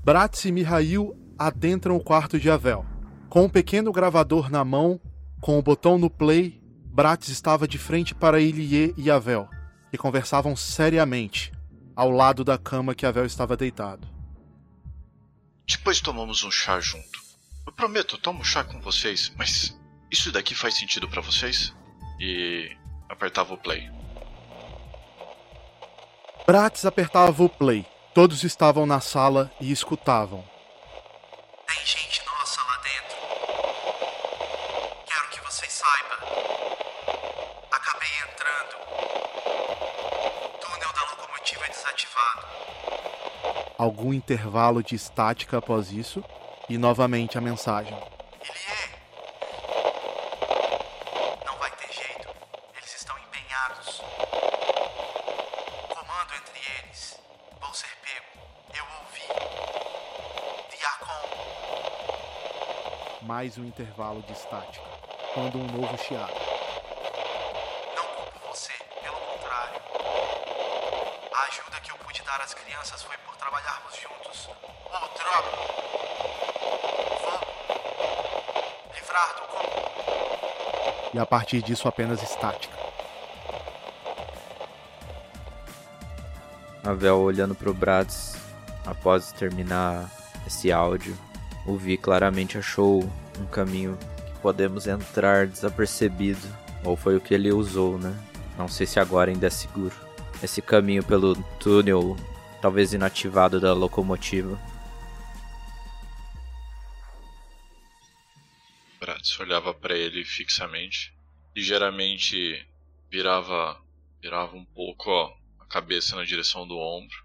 Bratz 0.04 0.46
e 0.46 0.52
Mihail 0.52 1.16
adentram 1.38 1.96
o 1.96 2.04
quarto 2.04 2.40
de 2.40 2.50
Avel. 2.50 2.86
Com 3.28 3.44
um 3.44 3.50
pequeno 3.50 3.92
gravador 3.92 4.50
na 4.50 4.64
mão, 4.64 5.00
com 5.42 5.60
o 5.60 5.62
botão 5.62 5.98
no 5.98 6.10
play, 6.10 6.60
Bratz 6.86 7.28
estava 7.30 7.68
de 7.68 7.78
frente 7.78 8.16
para 8.16 8.40
Ilie 8.40 8.94
e 8.98 9.12
Avel, 9.12 9.48
que 9.92 9.98
conversavam 9.98 10.56
seriamente, 10.56 11.52
ao 11.96 12.10
lado 12.10 12.44
da 12.44 12.58
cama 12.58 12.96
que 12.96 13.06
Avel 13.06 13.26
estava 13.26 13.58
deitado. 13.58 14.08
Depois 15.68 16.00
tomamos 16.00 16.44
um 16.44 16.52
chá 16.52 16.80
junto. 16.80 17.20
Eu 17.66 17.74
prometo, 17.74 18.16
eu 18.16 18.20
tomo 18.20 18.44
chá 18.44 18.64
com 18.64 18.82
vocês, 18.82 19.32
mas 19.38 19.78
isso 20.12 20.32
daqui 20.32 20.56
faz 20.56 20.76
sentido 20.76 21.08
para 21.08 21.22
vocês? 21.22 21.76
E 22.20 22.76
apertava 23.08 23.54
o 23.54 23.58
play. 23.58 23.90
Bratis 26.46 26.86
apertava 26.86 27.44
o 27.44 27.50
play. 27.50 27.86
Todos 28.14 28.44
estavam 28.44 28.88
na 28.88 29.00
sala 29.00 29.52
e 29.62 29.72
escutavam. 29.72 30.44
Tem 31.68 31.86
gente 31.86 32.24
nossa 32.26 32.60
lá 32.64 32.78
dentro. 32.78 33.18
Quero 35.06 35.30
que 35.30 35.40
vocês 35.46 35.72
saibam. 35.72 36.18
Acabei 37.72 38.10
entrando. 38.28 38.76
Túnel 40.60 40.94
da 40.94 41.02
locomotiva 41.12 41.66
é 41.66 41.70
desativado. 41.70 42.48
Algum 43.80 44.14
intervalo 44.14 44.84
de 44.84 44.94
estática 44.94 45.60
após 45.60 45.90
isso 45.90 46.22
e 46.68 46.78
novamente 46.78 47.38
a 47.38 47.42
mensagem. 47.42 47.98
Ilie! 48.44 48.90
Não 51.46 51.58
vai 51.58 51.72
ter 51.72 51.90
jeito. 51.94 52.28
Eles 52.76 52.94
estão 52.94 53.18
empenhados. 53.20 54.02
Comando 55.88 56.34
entre 56.36 56.60
eles. 56.84 57.22
Vou 57.62 57.74
ser 57.74 57.88
pego. 58.04 58.26
Eu 58.76 58.84
ouvi. 59.00 59.24
Diacon. 60.78 61.30
Mais 63.22 63.58
um 63.58 63.64
intervalo 63.64 64.22
de 64.24 64.34
estática, 64.34 64.90
quando 65.34 65.58
um 65.58 65.68
novo 65.68 65.98
chiado. 66.04 66.34
Não 67.96 68.04
culpo 68.04 68.40
você, 68.50 68.74
pelo 69.02 69.16
contrário. 69.16 69.82
A 71.34 71.44
ajuda 71.46 71.80
que 71.80 71.92
eu 71.94 71.98
pude 72.00 72.22
dar 72.24 72.42
às 72.42 72.54
crianças 72.54 73.02
foi 73.04 73.16
trabalharmos 73.40 73.96
juntos. 73.96 74.50
Oh, 74.86 75.08
droga! 75.18 75.50
Vou 77.24 77.40
livrar 78.94 79.36
do 79.36 79.42
com. 79.48 81.18
E 81.18 81.20
a 81.20 81.26
partir 81.26 81.62
disso 81.62 81.88
apenas 81.88 82.22
estática. 82.22 82.78
Avel 86.84 87.20
olhando 87.20 87.56
pro 87.56 87.74
Bratis 87.74 88.36
após 88.86 89.32
terminar 89.32 90.10
esse 90.46 90.72
áudio, 90.72 91.18
o 91.66 91.78
Vi 91.78 91.98
claramente 91.98 92.58
achou 92.58 93.04
um 93.40 93.46
caminho 93.46 93.98
que 94.26 94.40
podemos 94.42 94.88
entrar 94.88 95.46
desapercebido, 95.48 96.48
ou 96.84 96.96
foi 96.96 97.16
o 97.16 97.22
que 97.22 97.34
ele 97.34 97.52
usou, 97.52 97.98
né? 97.98 98.16
Não 98.58 98.68
sei 98.68 98.88
se 98.88 99.00
agora 99.00 99.30
ainda 99.30 99.48
é 99.48 99.50
seguro. 99.50 99.94
Esse 100.42 100.62
caminho 100.62 101.04
pelo 101.04 101.36
túnel, 101.60 102.16
talvez 102.62 102.94
inativado 102.94 103.60
da 103.60 103.74
locomotiva. 103.74 104.60
Bratz 109.00 109.40
olhava 109.40 109.74
para 109.74 109.96
ele 109.96 110.26
fixamente, 110.26 111.14
ligeiramente 111.56 112.68
virava 113.10 113.82
virava 114.22 114.56
um 114.56 114.66
pouco 114.66 115.10
a 115.60 115.66
cabeça 115.66 116.16
na 116.16 116.26
direção 116.26 116.68
do 116.68 116.78
ombro. 116.78 117.16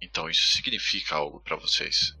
Então 0.00 0.30
isso 0.30 0.52
significa 0.52 1.16
algo 1.16 1.40
para 1.40 1.56
vocês. 1.56 2.16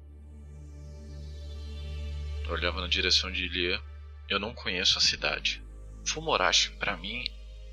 Eu 2.44 2.52
olhava 2.52 2.80
na 2.80 2.88
direção 2.88 3.30
de 3.30 3.44
Ilie. 3.44 3.80
Eu 4.28 4.38
não 4.38 4.54
conheço 4.54 4.98
a 4.98 5.00
cidade. 5.02 5.62
Fumorashi 6.04 6.70
para 6.72 6.96
mim 6.96 7.24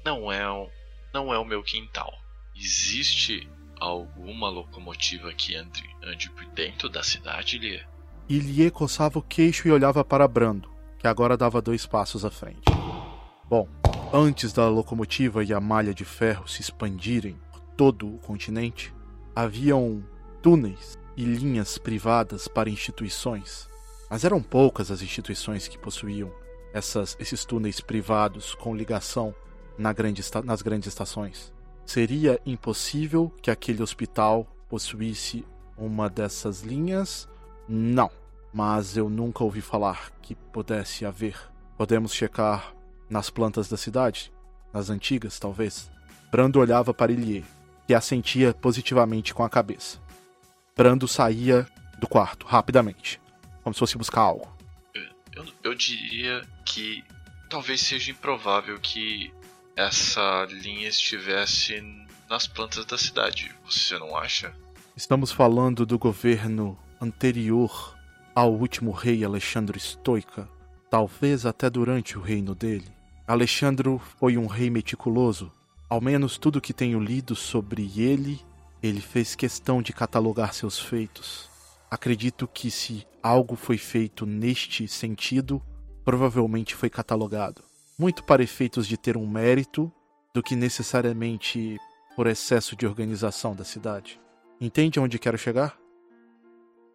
não 0.06 0.32
é 0.32 0.50
o, 0.50 0.70
não 1.14 1.34
é 1.34 1.38
o 1.38 1.46
meu 1.46 1.64
quintal. 1.64 2.14
Existe 2.56 3.50
alguma 3.82 4.48
locomotiva 4.48 5.34
que 5.34 5.56
entre 5.56 5.90
ande 6.04 6.30
por 6.30 6.46
dentro 6.54 6.88
da 6.88 7.02
cidade, 7.02 7.56
Ilie? 7.56 7.82
Ilie 8.30 8.70
coçava 8.70 9.18
o 9.18 9.24
queixo 9.24 9.68
e 9.68 9.72
olhava 9.72 10.06
para 10.06 10.28
Brando, 10.28 10.70
que 11.00 11.08
agora 11.08 11.36
dava 11.36 11.62
dois 11.62 11.86
passos 11.88 12.24
à 12.24 12.30
frente. 12.30 12.62
Bom, 13.50 13.68
antes 14.14 14.54
da 14.54 14.70
locomotiva 14.70 15.44
e 15.44 15.52
a 15.52 15.60
malha 15.60 15.94
de 15.94 16.06
ferro 16.06 16.48
se 16.48 16.62
expandirem 16.62 17.38
por 17.52 17.60
todo 17.76 18.08
o 18.08 18.20
continente, 18.20 18.94
haviam 19.36 20.04
túneis 20.42 20.98
e 21.18 21.24
linhas 21.24 21.78
privadas 21.80 22.48
para 22.48 22.70
instituições. 22.70 23.68
Mas 24.10 24.24
eram 24.24 24.42
poucas 24.44 24.92
as 24.92 25.02
instituições 25.02 25.68
que 25.68 25.78
possuíam 25.78 26.32
essas, 26.72 27.18
esses 27.20 27.44
túneis 27.44 27.82
privados 27.82 28.54
com 28.54 28.76
ligação 28.76 29.34
na 29.78 29.92
grande 29.92 30.22
nas 30.44 30.62
grandes 30.62 30.88
estações. 30.88 31.52
Seria 31.92 32.40
impossível 32.46 33.30
que 33.42 33.52
aquele 33.52 33.84
hospital 33.84 34.48
possuísse 34.70 35.46
uma 35.78 36.10
dessas 36.10 36.62
linhas? 36.62 37.28
Não, 37.68 38.10
mas 38.54 38.96
eu 38.96 39.10
nunca 39.10 39.44
ouvi 39.44 39.60
falar 39.60 40.10
que 40.22 40.34
pudesse 40.34 41.06
haver. 41.06 41.36
Podemos 41.78 42.14
checar 42.14 42.74
nas 43.10 43.30
plantas 43.30 43.68
da 43.68 43.76
cidade? 43.76 44.32
Nas 44.72 44.90
antigas, 44.90 45.38
talvez? 45.38 45.92
Brando 46.32 46.62
olhava 46.62 46.94
para 46.94 47.12
Ilie, 47.12 47.44
que 47.86 47.94
assentia 47.94 48.54
positivamente 48.54 49.34
com 49.34 49.44
a 49.44 49.50
cabeça. 49.50 50.00
Brando 50.78 51.10
saía 51.10 51.68
do 52.00 52.08
quarto 52.08 52.48
rapidamente, 52.48 53.20
como 53.64 53.74
se 53.74 53.80
fosse 53.80 53.98
buscar 53.98 54.22
algo. 54.22 54.48
Eu, 55.36 55.46
eu 55.62 55.76
diria 55.76 56.42
que 56.66 57.04
talvez 57.50 57.82
seja 57.82 58.12
improvável 58.12 58.80
que 58.80 59.34
essa 59.76 60.46
linha 60.50 60.88
estivesse 60.88 61.82
nas 62.30 62.48
plantas 62.48 62.86
da 62.86 62.98
cidade. 62.98 63.54
Você 63.66 63.98
não 63.98 64.16
acha? 64.16 64.54
Estamos 64.96 65.32
falando 65.32 65.86
do 65.86 65.98
governo 65.98 66.78
anterior 67.00 67.98
ao 68.36 68.54
último 68.54 68.92
rei 68.92 69.24
Alexandre 69.24 69.80
Stoica, 69.80 70.48
talvez 70.90 71.46
até 71.46 71.70
durante 71.70 72.18
o 72.18 72.22
reino 72.22 72.54
dele. 72.54 72.92
Alexandro 73.28 74.02
foi 74.20 74.38
um 74.38 74.48
rei 74.48 74.70
meticuloso. 74.70 75.52
Ao 75.90 76.02
menos 76.02 76.38
tudo 76.38 76.62
que 76.62 76.74
tenho 76.74 77.00
lido 77.00 77.36
sobre 77.36 77.92
ele, 77.98 78.40
ele 78.82 79.02
fez 79.02 79.36
questão 79.36 79.82
de 79.82 79.94
catalogar 79.94 80.54
seus 80.54 80.80
feitos. 80.80 81.50
Acredito 81.90 82.48
que 82.48 82.72
se 82.72 83.06
algo 83.22 83.56
foi 83.56 83.78
feito 83.78 84.26
neste 84.26 84.88
sentido, 84.88 85.62
provavelmente 86.04 86.76
foi 86.76 86.90
catalogado. 86.90 87.71
Muito 88.02 88.24
para 88.24 88.42
efeitos 88.42 88.88
de 88.88 88.98
ter 88.98 89.16
um 89.16 89.28
mérito 89.28 89.94
do 90.34 90.42
que 90.42 90.56
necessariamente 90.56 91.78
por 92.16 92.26
excesso 92.26 92.76
de 92.76 92.88
organização 92.88 93.56
da 93.56 93.64
cidade. 93.64 94.20
Entende 94.60 95.00
onde 95.00 95.20
quero 95.20 95.38
chegar? 95.38 95.78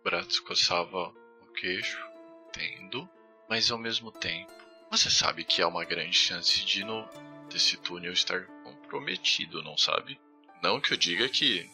Bratz 0.03 0.41
coçava 0.41 1.15
o 1.43 1.53
queixo, 1.53 2.05
entendo, 2.49 3.09
mas 3.49 3.71
ao 3.71 3.79
mesmo 3.79 4.11
tempo, 4.11 4.51
você 4.91 5.09
sabe 5.09 5.45
que 5.45 5.63
há 5.63 5.69
uma 5.69 5.85
grande 5.85 6.17
chance 6.17 6.65
de 6.65 6.83
no 6.83 7.09
desse 7.49 7.77
túnel 7.77 8.13
estar 8.13 8.45
comprometido, 8.65 9.63
não 9.63 9.79
sabe? 9.79 10.19
Não 10.61 10.81
que 10.81 10.93
eu 10.93 10.97
diga 10.97 11.29
que 11.29 11.71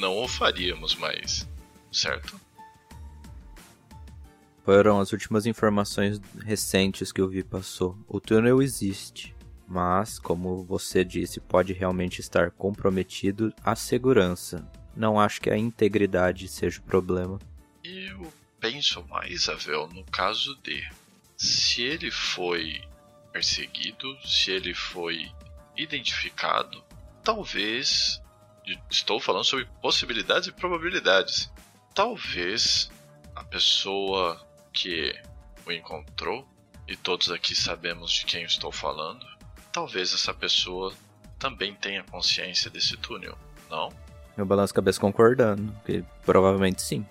não 0.00 0.16
o 0.16 0.26
faríamos, 0.26 0.96
mas 0.96 1.48
certo? 1.92 2.36
Foram 4.64 5.00
as 5.00 5.12
últimas 5.12 5.44
informações 5.44 6.20
recentes 6.44 7.10
que 7.10 7.20
o 7.20 7.28
Vi 7.28 7.42
passou. 7.42 7.98
O 8.06 8.20
túnel 8.20 8.62
existe, 8.62 9.34
mas, 9.66 10.18
como 10.18 10.62
você 10.62 11.04
disse, 11.04 11.40
pode 11.40 11.72
realmente 11.72 12.20
estar 12.20 12.50
comprometido 12.52 13.52
a 13.64 13.74
segurança. 13.74 14.64
Não 14.94 15.18
acho 15.18 15.40
que 15.40 15.50
a 15.50 15.56
integridade 15.58 16.46
seja 16.46 16.78
o 16.78 16.84
problema. 16.84 17.40
Eu 17.82 18.32
penso 18.60 19.04
mais, 19.08 19.48
Avel, 19.48 19.88
no 19.88 20.04
caso 20.04 20.56
de 20.62 20.88
se 21.36 21.82
ele 21.82 22.10
foi 22.10 22.80
perseguido, 23.32 24.16
se 24.24 24.52
ele 24.52 24.74
foi 24.74 25.28
identificado, 25.76 26.84
talvez. 27.24 28.22
Estou 28.88 29.18
falando 29.18 29.44
sobre 29.44 29.66
possibilidades 29.80 30.46
e 30.46 30.52
probabilidades. 30.52 31.50
Talvez 31.92 32.88
a 33.34 33.42
pessoa 33.42 34.40
que 34.72 35.14
o 35.66 35.72
encontrou, 35.72 36.48
e 36.88 36.96
todos 36.96 37.30
aqui 37.30 37.54
sabemos 37.54 38.12
de 38.12 38.24
quem 38.24 38.44
estou 38.44 38.72
falando, 38.72 39.24
talvez 39.72 40.12
essa 40.12 40.34
pessoa 40.34 40.92
também 41.38 41.74
tenha 41.74 42.02
consciência 42.04 42.70
desse 42.70 42.96
túnel, 42.96 43.36
não? 43.70 43.90
Eu 44.36 44.46
balanço 44.46 44.72
a 44.72 44.76
cabeça 44.76 45.00
concordando, 45.00 45.72
que 45.84 46.04
provavelmente 46.24 46.80
sim. 46.82 47.06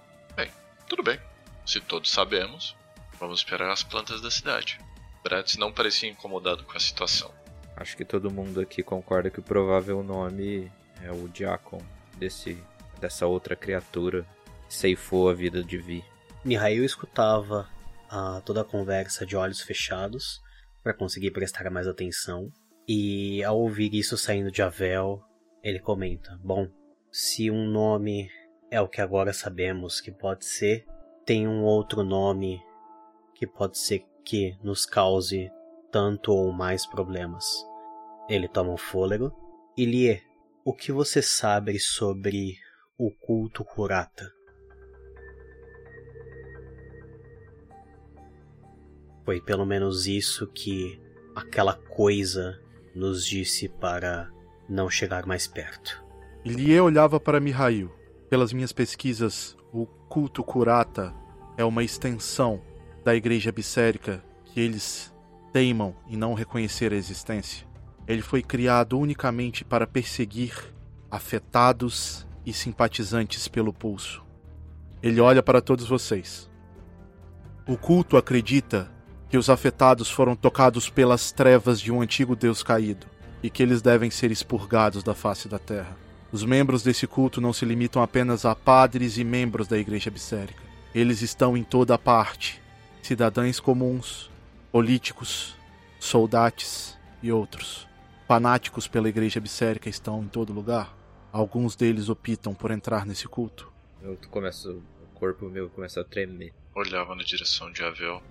Tudo 0.91 1.03
bem. 1.03 1.17
Se 1.65 1.79
todos 1.79 2.11
sabemos, 2.11 2.75
vamos 3.17 3.39
esperar 3.39 3.71
as 3.71 3.81
plantas 3.81 4.19
da 4.19 4.29
cidade. 4.29 4.77
Bratz 5.23 5.55
não 5.55 5.71
parecia 5.71 6.09
incomodado 6.09 6.65
com 6.65 6.75
a 6.75 6.79
situação. 6.81 7.31
Acho 7.77 7.95
que 7.95 8.03
todo 8.03 8.29
mundo 8.29 8.59
aqui 8.59 8.83
concorda 8.83 9.29
que 9.29 9.39
o 9.39 9.41
provável 9.41 10.03
nome 10.03 10.69
é 11.01 11.09
o 11.09 11.29
Diacon, 11.29 11.81
desse, 12.17 12.61
dessa 12.99 13.25
outra 13.25 13.55
criatura 13.55 14.27
que 14.67 14.73
ceifou 14.73 15.29
a 15.29 15.33
vida 15.33 15.63
de 15.63 15.77
Vi. 15.77 16.03
Mihail 16.43 16.83
escutava 16.83 17.69
ah, 18.09 18.41
toda 18.43 18.61
a 18.61 18.65
conversa 18.65 19.25
de 19.25 19.35
olhos 19.35 19.61
fechados 19.61 20.41
para 20.83 20.93
conseguir 20.93 21.29
prestar 21.29 21.69
mais 21.69 21.87
atenção. 21.87 22.51
E 22.87 23.43
ao 23.43 23.59
ouvir 23.59 23.93
isso 23.93 24.17
saindo 24.17 24.51
de 24.51 24.61
Avel, 24.61 25.21
ele 25.61 25.79
comenta: 25.79 26.39
Bom, 26.43 26.67
Se 27.11 27.51
um 27.51 27.69
nome 27.69 28.29
é 28.71 28.81
o 28.81 28.87
que 28.87 29.01
agora 29.01 29.33
sabemos 29.33 30.01
que 30.01 30.11
pode 30.11 30.45
ser, 30.45 30.85
tem 31.25 31.47
um 31.47 31.63
outro 31.63 32.03
nome 32.03 32.59
que 33.35 33.45
pode 33.45 33.77
ser 33.77 34.03
que 34.25 34.57
nos 34.63 34.85
cause 34.85 35.51
tanto 35.91 36.31
ou 36.31 36.51
mais 36.51 36.87
problemas. 36.87 37.45
Ele 38.27 38.47
toma 38.47 38.71
um 38.71 38.77
fôlego. 38.77 39.31
Ilie, 39.77 40.23
o 40.65 40.73
que 40.73 40.91
você 40.91 41.21
sabe 41.21 41.77
sobre 41.79 42.55
o 42.97 43.11
culto 43.11 43.63
Kurata? 43.63 44.31
Foi 49.31 49.39
pelo 49.39 49.65
menos 49.65 50.07
isso 50.07 50.45
que 50.45 50.99
aquela 51.33 51.73
coisa 51.73 52.59
nos 52.93 53.25
disse 53.25 53.69
para 53.69 54.29
não 54.67 54.89
chegar 54.89 55.25
mais 55.25 55.47
perto. 55.47 56.03
Ilie 56.43 56.77
olhava 56.81 57.17
para 57.17 57.39
Mihail. 57.39 57.89
Pelas 58.29 58.51
minhas 58.51 58.73
pesquisas, 58.73 59.55
o 59.71 59.85
culto 59.85 60.43
Kurata 60.43 61.15
é 61.55 61.63
uma 61.63 61.81
extensão 61.81 62.61
da 63.05 63.15
igreja 63.15 63.53
bissérica 63.53 64.21
que 64.43 64.59
eles 64.59 65.15
teimam 65.53 65.95
em 66.09 66.17
não 66.17 66.33
reconhecer 66.33 66.91
a 66.91 66.97
existência. 66.97 67.65
Ele 68.05 68.21
foi 68.21 68.43
criado 68.43 68.99
unicamente 68.99 69.63
para 69.63 69.87
perseguir 69.87 70.53
afetados 71.09 72.27
e 72.45 72.51
simpatizantes 72.51 73.47
pelo 73.47 73.71
pulso. 73.71 74.25
Ele 75.01 75.21
olha 75.21 75.41
para 75.41 75.61
todos 75.61 75.87
vocês. 75.87 76.51
O 77.65 77.77
culto 77.77 78.17
acredita 78.17 78.91
que 79.31 79.37
os 79.37 79.49
afetados 79.49 80.11
foram 80.11 80.35
tocados 80.35 80.89
pelas 80.89 81.31
trevas 81.31 81.79
de 81.79 81.89
um 81.89 82.01
antigo 82.01 82.35
deus 82.35 82.61
caído 82.61 83.07
e 83.41 83.49
que 83.49 83.63
eles 83.63 83.81
devem 83.81 84.11
ser 84.11 84.29
expurgados 84.29 85.03
da 85.03 85.15
face 85.15 85.47
da 85.47 85.57
terra. 85.57 85.97
Os 86.33 86.43
membros 86.43 86.83
desse 86.83 87.07
culto 87.07 87.39
não 87.39 87.53
se 87.53 87.63
limitam 87.63 88.03
apenas 88.03 88.43
a 88.43 88.53
padres 88.53 89.17
e 89.17 89.23
membros 89.23 89.69
da 89.69 89.77
igreja 89.77 90.11
bissérica. 90.11 90.61
Eles 90.93 91.21
estão 91.21 91.55
em 91.55 91.63
toda 91.63 91.97
parte: 91.97 92.61
cidadãos 93.01 93.57
comuns, 93.61 94.29
políticos, 94.69 95.55
soldados 95.97 96.97
e 97.23 97.31
outros. 97.31 97.87
Fanáticos 98.27 98.85
pela 98.85 99.07
igreja 99.07 99.39
bissérica 99.39 99.87
estão 99.87 100.21
em 100.21 100.27
todo 100.27 100.51
lugar. 100.51 100.93
Alguns 101.31 101.77
deles 101.77 102.09
optam 102.09 102.53
por 102.53 102.69
entrar 102.69 103.05
nesse 103.05 103.29
culto. 103.29 103.71
Eu 104.01 104.17
começo, 104.29 104.83
o 105.01 105.17
corpo 105.17 105.45
meu 105.45 105.69
começa 105.69 106.01
a 106.01 106.03
tremer. 106.03 106.53
Olhava 106.75 107.15
na 107.15 107.23
direção 107.23 107.71
de 107.71 107.81
Avel. 107.81 108.21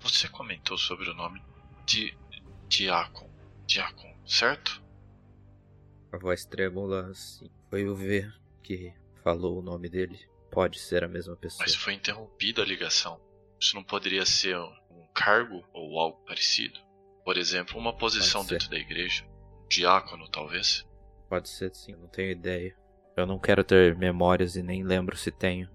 Você 0.00 0.28
comentou 0.28 0.76
sobre 0.78 1.10
o 1.10 1.14
nome 1.14 1.42
de 1.84 2.16
Diacon. 2.68 3.28
Diacon, 3.66 4.14
certo? 4.26 4.82
A 6.12 6.18
voz 6.18 6.44
trêmula, 6.44 7.08
assim. 7.10 7.50
Foi 7.68 7.86
o 7.86 7.94
ver 7.94 8.32
que 8.62 8.92
falou 9.22 9.58
o 9.58 9.62
nome 9.62 9.88
dele. 9.88 10.18
Pode 10.50 10.80
ser 10.80 11.04
a 11.04 11.08
mesma 11.08 11.36
pessoa. 11.36 11.64
Mas 11.64 11.74
foi 11.74 11.92
interrompida 11.94 12.62
a 12.62 12.64
ligação. 12.64 13.20
Isso 13.60 13.76
não 13.76 13.84
poderia 13.84 14.26
ser 14.26 14.56
um 14.56 15.06
cargo 15.14 15.64
ou 15.72 16.00
algo 16.00 16.24
parecido? 16.24 16.80
Por 17.24 17.36
exemplo, 17.36 17.78
uma 17.78 17.96
posição 17.96 18.44
dentro 18.44 18.68
da 18.70 18.78
igreja? 18.78 19.24
Um 19.62 19.68
diácono, 19.68 20.28
talvez? 20.28 20.84
Pode 21.28 21.48
ser 21.48 21.72
sim, 21.74 21.92
não 21.92 22.08
tenho 22.08 22.32
ideia. 22.32 22.76
Eu 23.16 23.26
não 23.26 23.38
quero 23.38 23.62
ter 23.62 23.96
memórias 23.96 24.56
e 24.56 24.62
nem 24.62 24.82
lembro 24.82 25.16
se 25.16 25.30
tenho. 25.30 25.68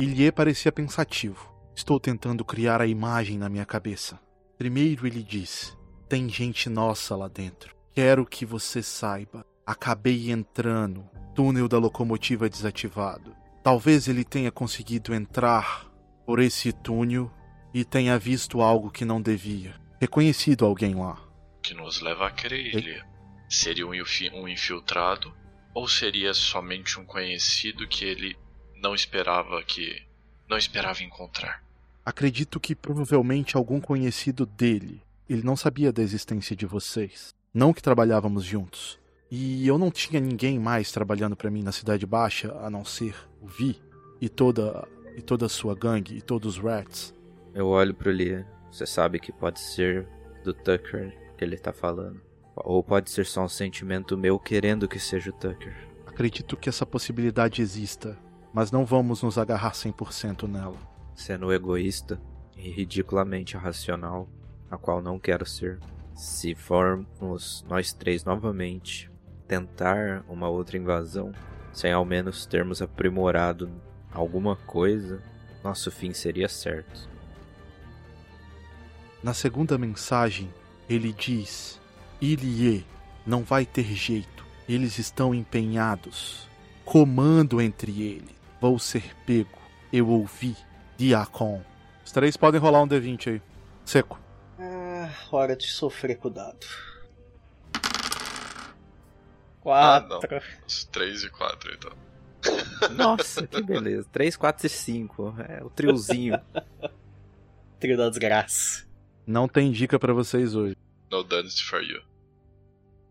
Ilie 0.00 0.32
parecia 0.32 0.72
pensativo. 0.72 1.54
Estou 1.76 2.00
tentando 2.00 2.42
criar 2.42 2.80
a 2.80 2.86
imagem 2.86 3.36
na 3.36 3.50
minha 3.50 3.66
cabeça. 3.66 4.18
Primeiro 4.56 5.06
ele 5.06 5.22
diz: 5.22 5.76
Tem 6.08 6.26
gente 6.26 6.70
nossa 6.70 7.14
lá 7.14 7.28
dentro. 7.28 7.76
Quero 7.92 8.24
que 8.24 8.46
você 8.46 8.82
saiba. 8.82 9.44
Acabei 9.66 10.30
entrando. 10.30 11.04
Túnel 11.34 11.68
da 11.68 11.76
locomotiva 11.76 12.48
desativado. 12.48 13.36
Talvez 13.62 14.08
ele 14.08 14.24
tenha 14.24 14.50
conseguido 14.50 15.12
entrar 15.12 15.86
por 16.24 16.40
esse 16.40 16.72
túnel 16.72 17.30
e 17.74 17.84
tenha 17.84 18.18
visto 18.18 18.62
algo 18.62 18.90
que 18.90 19.04
não 19.04 19.20
devia. 19.20 19.74
Reconhecido 20.00 20.64
alguém 20.64 20.94
lá. 20.94 21.22
Que 21.62 21.74
nos 21.74 22.00
leva 22.00 22.26
a 22.26 22.30
crer 22.30 22.74
ele. 22.74 23.02
Seria 23.50 23.86
um 23.86 23.92
um 23.92 24.48
infiltrado? 24.48 25.30
Ou 25.74 25.86
seria 25.86 26.32
somente 26.32 26.98
um 26.98 27.04
conhecido 27.04 27.86
que 27.86 28.06
ele 28.06 28.34
não 28.80 28.94
esperava 28.94 29.62
que. 29.62 30.02
não 30.48 30.56
esperava 30.56 31.02
encontrar? 31.02 31.62
Acredito 32.04 32.58
que 32.58 32.74
provavelmente 32.74 33.56
algum 33.56 33.80
conhecido 33.80 34.46
dele. 34.46 35.02
Ele 35.28 35.42
não 35.42 35.56
sabia 35.56 35.92
da 35.92 36.02
existência 36.02 36.56
de 36.56 36.66
vocês. 36.66 37.34
Não 37.52 37.72
que 37.72 37.82
trabalhávamos 37.82 38.44
juntos. 38.44 38.98
E 39.30 39.66
eu 39.66 39.78
não 39.78 39.90
tinha 39.90 40.20
ninguém 40.20 40.58
mais 40.58 40.90
trabalhando 40.90 41.36
para 41.36 41.50
mim 41.50 41.62
na 41.62 41.70
Cidade 41.70 42.04
Baixa 42.04 42.52
a 42.60 42.68
não 42.68 42.84
ser 42.84 43.14
o 43.40 43.46
Vi 43.46 43.80
e 44.20 44.28
toda 44.28 44.88
e 45.16 45.22
toda 45.22 45.46
a 45.46 45.48
sua 45.48 45.74
gangue 45.74 46.16
e 46.16 46.22
todos 46.22 46.56
os 46.56 46.62
rats. 46.62 47.14
Eu 47.54 47.68
olho 47.68 47.94
pro 47.94 48.10
Lia. 48.10 48.46
Você 48.70 48.86
sabe 48.86 49.18
que 49.20 49.32
pode 49.32 49.60
ser 49.60 50.08
do 50.44 50.54
Tucker 50.54 51.16
que 51.36 51.44
ele 51.44 51.58
tá 51.58 51.72
falando. 51.72 52.20
Ou 52.56 52.82
pode 52.82 53.10
ser 53.10 53.26
só 53.26 53.44
um 53.44 53.48
sentimento 53.48 54.16
meu 54.16 54.38
querendo 54.38 54.88
que 54.88 54.98
seja 54.98 55.30
o 55.30 55.32
Tucker. 55.32 55.76
Acredito 56.06 56.56
que 56.56 56.68
essa 56.68 56.84
possibilidade 56.84 57.62
exista, 57.62 58.18
mas 58.52 58.70
não 58.70 58.84
vamos 58.84 59.22
nos 59.22 59.38
agarrar 59.38 59.72
100% 59.72 60.48
nela. 60.48 60.76
Sendo 61.14 61.52
egoísta 61.52 62.20
e 62.56 62.70
ridiculamente 62.70 63.56
irracional, 63.56 64.28
a 64.70 64.76
qual 64.76 65.02
não 65.02 65.18
quero 65.18 65.46
ser. 65.46 65.78
Se 66.14 66.54
formos 66.54 67.64
nós 67.68 67.92
três 67.92 68.24
novamente 68.24 69.10
tentar 69.46 70.24
uma 70.28 70.48
outra 70.48 70.76
invasão, 70.76 71.32
sem 71.72 71.92
ao 71.92 72.04
menos 72.04 72.46
termos 72.46 72.82
aprimorado 72.82 73.70
alguma 74.12 74.56
coisa, 74.56 75.22
nosso 75.62 75.90
fim 75.90 76.12
seria 76.12 76.48
certo. 76.48 77.08
Na 79.22 79.34
segunda 79.34 79.76
mensagem, 79.76 80.52
ele 80.88 81.12
diz: 81.12 81.80
Ilie, 82.20 82.86
não 83.26 83.42
vai 83.42 83.66
ter 83.66 83.84
jeito. 83.84 84.44
Eles 84.68 84.98
estão 84.98 85.34
empenhados. 85.34 86.48
Comando 86.84 87.60
entre 87.60 88.02
eles. 88.02 88.39
Vou 88.60 88.78
ser 88.78 89.14
pego. 89.24 89.58
Eu 89.92 90.08
ouvi. 90.08 90.56
Diacon. 90.96 91.62
Os 92.04 92.12
três 92.12 92.36
podem 92.36 92.60
rolar 92.60 92.82
um 92.82 92.88
D20 92.88 93.32
aí. 93.32 93.42
Seco. 93.84 94.20
Ah, 94.58 95.10
hora 95.32 95.56
de 95.56 95.66
sofrer 95.66 96.16
com 96.18 96.28
o 96.28 96.30
dado. 96.30 96.66
Ah, 99.64 100.00
não. 100.00 100.20
Quatro. 100.20 100.42
Os 100.66 100.84
3 100.84 101.24
e 101.24 101.30
4 101.30 101.74
então. 101.74 101.92
Nossa, 102.96 103.46
que 103.46 103.62
beleza. 103.62 104.06
3, 104.10 104.36
4 104.36 104.66
e 104.66 104.70
5. 104.70 105.34
É 105.48 105.64
o 105.64 105.70
triozinho. 105.70 106.40
Trio 107.78 107.96
da 107.96 108.08
desgraça. 108.08 108.86
Não 109.26 109.48
tem 109.48 109.70
dica 109.70 109.98
pra 109.98 110.12
vocês 110.12 110.54
hoje. 110.54 110.76
No 111.10 111.22
dance 111.24 111.62
for 111.62 111.82
you. 111.82 112.00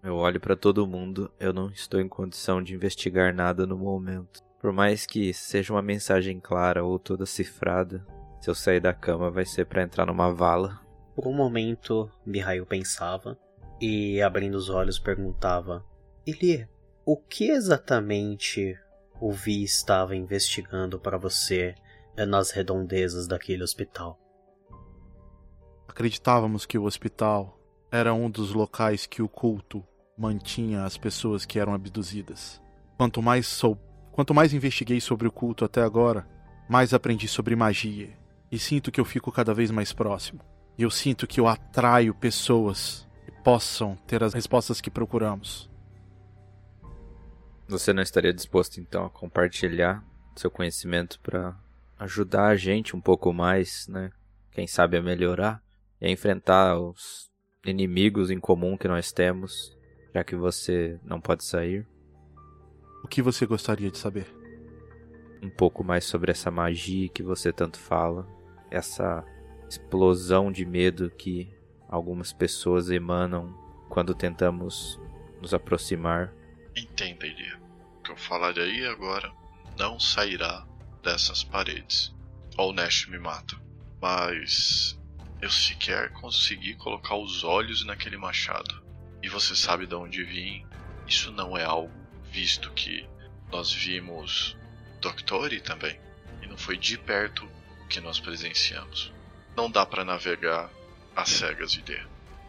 Eu 0.01 0.15
olho 0.15 0.39
pra 0.39 0.55
todo 0.55 0.88
mundo, 0.88 1.29
eu 1.39 1.51
não 1.51 1.69
estou 1.69 1.99
em 1.99 2.07
condição 2.07 2.63
de 2.63 2.73
investigar 2.73 3.33
nada 3.33 3.67
no 3.67 3.77
momento. 3.77 4.41
Por 4.60 4.74
mais 4.74 5.06
que 5.06 5.34
seja 5.34 5.74
uma 5.74 5.82
mensagem 5.82 6.39
clara 6.39 6.84
ou 6.84 7.00
toda 7.00 7.26
cifrada, 7.26 8.06
se 8.41 8.50
eu 8.50 8.56
sair 8.56 8.80
da 8.80 8.93
cama 8.93 9.32
vai 9.32 9.45
ser 9.45 9.65
pra 9.65 9.84
entrar 9.84 10.06
numa 10.06 10.34
vala. 10.34 10.80
Por 11.15 11.28
um 11.28 11.34
momento, 11.34 12.12
Mihail 12.26 12.65
pensava 12.65 13.38
e, 13.80 14.22
abrindo 14.22 14.56
os 14.56 14.69
olhos, 14.69 15.00
perguntava: 15.00 15.86
Elie, 16.26 16.67
o 17.06 17.17
que 17.17 17.50
exatamente 17.50 18.78
o 19.19 19.32
Vi 19.32 19.63
estava 19.63 20.15
investigando 20.15 21.00
para 21.00 21.17
você 21.17 21.76
eh, 22.15 22.26
nas 22.26 22.52
redondezas 22.52 23.28
daquele 23.28 23.63
hospital? 23.63 24.19
Acreditávamos 25.88 26.65
que 26.65 26.78
o 26.78 26.84
hospital 26.84 27.60
era 27.91 28.13
um 28.13 28.30
dos 28.30 28.54
locais 28.54 29.06
que 29.06 29.22
o 29.22 29.28
culto 29.28 29.84
mantinha 30.17 30.84
as 30.84 30.98
pessoas 30.98 31.45
que 31.45 31.60
eram 31.60 31.74
abduzidas. 31.74 32.62
Quanto 32.98 33.22
mais 33.22 33.48
sou, 33.48 33.78
quanto 34.19 34.34
mais 34.34 34.53
investiguei 34.53 34.99
sobre 34.99 35.29
o 35.29 35.32
culto 35.32 35.63
até 35.63 35.82
agora, 35.82 36.27
mais 36.67 36.93
aprendi 36.93 37.25
sobre 37.25 37.55
magia 37.55 38.10
e 38.51 38.60
sinto 38.60 38.91
que 38.91 38.99
eu 38.99 39.05
fico 39.05 39.32
cada 39.32 39.53
vez 39.53 39.71
mais 39.71 39.93
próximo. 39.93 40.41
E 40.77 40.84
eu 40.84 40.91
sinto 40.91 41.25
que 41.25 41.39
eu 41.39 41.47
atraio 41.47 42.13
pessoas 42.13 43.08
que 43.23 43.32
possam 43.32 43.95
ter 44.05 44.21
as 44.21 44.34
respostas 44.34 44.82
que 44.82 44.91
procuramos. 44.91 45.71
Você 47.69 47.93
não 47.93 48.03
estaria 48.03 48.34
disposto 48.34 48.82
então 48.82 49.05
a 49.05 49.10
compartilhar 49.10 50.03
seu 50.36 50.51
conhecimento 50.51 51.17
pra 51.21 51.58
ajudar 51.97 52.47
a 52.47 52.58
gente 52.58 52.97
um 52.97 53.01
pouco 53.01 53.32
mais, 53.32 53.88
né? 53.88 54.12
Quem 54.51 54.67
sabe 54.67 54.97
a 54.97 55.01
melhorar 55.01 55.63
e 56.01 56.08
a 56.08 56.12
enfrentar 56.12 56.77
os 56.77 57.32
inimigos 57.65 58.29
em 58.29 58.38
comum 58.38 58.75
que 58.75 58.89
nós 58.89 59.13
temos, 59.13 59.77
já 60.13 60.25
que 60.25 60.36
você 60.36 60.99
não 61.05 61.21
pode 61.21 61.45
sair. 61.45 61.88
O 63.03 63.07
que 63.07 63.21
você 63.21 63.45
gostaria 63.45 63.89
de 63.89 63.97
saber? 63.97 64.39
um 65.41 65.49
pouco 65.49 65.83
mais 65.83 66.05
sobre 66.05 66.31
essa 66.31 66.51
magia 66.51 67.09
que 67.09 67.23
você 67.23 67.51
tanto 67.51 67.79
fala, 67.79 68.27
essa 68.69 69.23
explosão 69.67 70.51
de 70.51 70.65
medo 70.65 71.09
que 71.09 71.49
algumas 71.88 72.33
pessoas 72.33 72.89
emanam 72.89 73.53
quando 73.89 74.13
tentamos 74.13 74.99
nos 75.41 75.53
aproximar. 75.53 76.33
Entenda, 76.75 77.25
Iria. 77.25 77.57
O 77.99 78.03
que 78.03 78.12
eu 78.12 78.17
falarei 78.17 78.85
agora 78.85 79.31
não 79.77 79.99
sairá 79.99 80.65
dessas 81.01 81.43
paredes. 81.43 82.13
Ou 82.57 82.71
o 82.71 82.73
Nash 82.73 83.07
me 83.07 83.17
mata. 83.17 83.55
Mas 84.01 84.99
eu 85.41 85.49
sequer 85.49 86.12
consegui 86.13 86.75
colocar 86.75 87.15
os 87.15 87.43
olhos 87.43 87.85
naquele 87.85 88.17
machado. 88.17 88.83
E 89.23 89.29
você 89.29 89.55
sabe 89.55 89.88
de 89.88 89.95
onde 89.95 90.23
vim. 90.23 90.65
Isso 91.07 91.31
não 91.31 91.57
é 91.57 91.63
algo 91.63 91.98
visto 92.32 92.72
que 92.72 93.08
nós 93.52 93.72
vimos 93.74 94.58
Doctori 95.02 95.62
também. 95.62 96.00
E 96.42 96.48
não 96.48 96.58
foi 96.58 96.78
de 96.78 96.98
perto 96.98 97.48
que 97.89 98.00
nós 98.00 98.20
presenciamos. 98.20 99.12
Não 99.56 99.70
dá 99.70 99.86
para 99.86 100.06
navegar 100.06 100.70
às 101.15 101.30
cegas 101.30 101.72
de 101.72 101.82
D. 101.82 102.00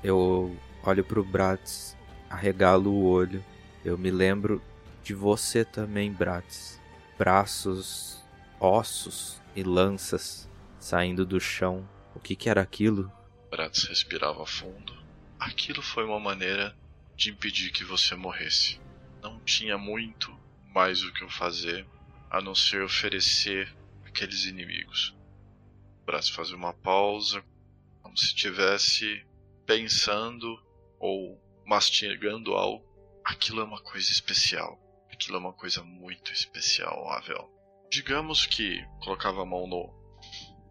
Eu 0.03 0.57
olho 0.83 1.05
pro 1.05 1.25
Bratz, 1.25 1.97
arregalo 2.29 2.91
o 2.91 3.05
olho. 3.05 3.45
Eu 3.85 3.97
me 3.97 4.11
lembro 4.11 4.63
de 5.03 5.15
você 5.15 5.65
também, 5.65 6.13
Bratz. 6.13 6.81
Braços, 7.19 8.23
ossos 8.59 9.41
e 9.55 9.63
lanças 9.63 10.49
saindo 10.79 11.25
do 11.25 11.41
chão. 11.41 11.89
O 12.15 12.21
que, 12.21 12.37
que 12.37 12.49
era 12.49 12.61
aquilo? 12.61 13.11
Bratz 13.51 13.85
respirava 13.85 14.47
fundo. 14.47 14.95
Aquilo 15.39 15.83
foi 15.83 16.05
uma 16.05 16.21
maneira 16.21 16.77
de 17.17 17.31
impedir 17.31 17.71
que 17.71 17.85
você 17.85 18.15
morresse. 18.15 18.81
Não 19.23 19.39
tinha 19.41 19.77
muito 19.77 20.31
mais 20.75 21.03
o 21.03 21.13
que 21.13 21.23
eu 21.23 21.29
fazer 21.29 21.87
a 22.31 22.41
não 22.41 22.55
ser 22.55 22.83
oferecer 22.83 23.75
aqueles 24.07 24.45
inimigos. 24.45 25.17
Bratz 26.05 26.29
fazia 26.29 26.57
uma 26.57 26.73
pausa, 26.73 27.45
como 28.03 28.17
se 28.17 28.27
estivesse 28.27 29.27
pensando 29.67 30.61
ou 30.99 31.41
mastigando 31.67 32.55
algo. 32.55 32.85
Aquilo 33.25 33.61
é 33.61 33.65
uma 33.65 33.81
coisa 33.81 34.11
especial. 34.11 34.79
Aquilo 35.13 35.37
é 35.37 35.41
uma 35.41 35.53
coisa 35.53 35.83
muito 35.83 36.33
especial, 36.33 37.11
Avel. 37.11 37.49
Digamos 37.91 38.47
que 38.47 38.83
colocava 39.03 39.43
a 39.43 39.47
mão 39.47 39.67
no, 39.67 39.93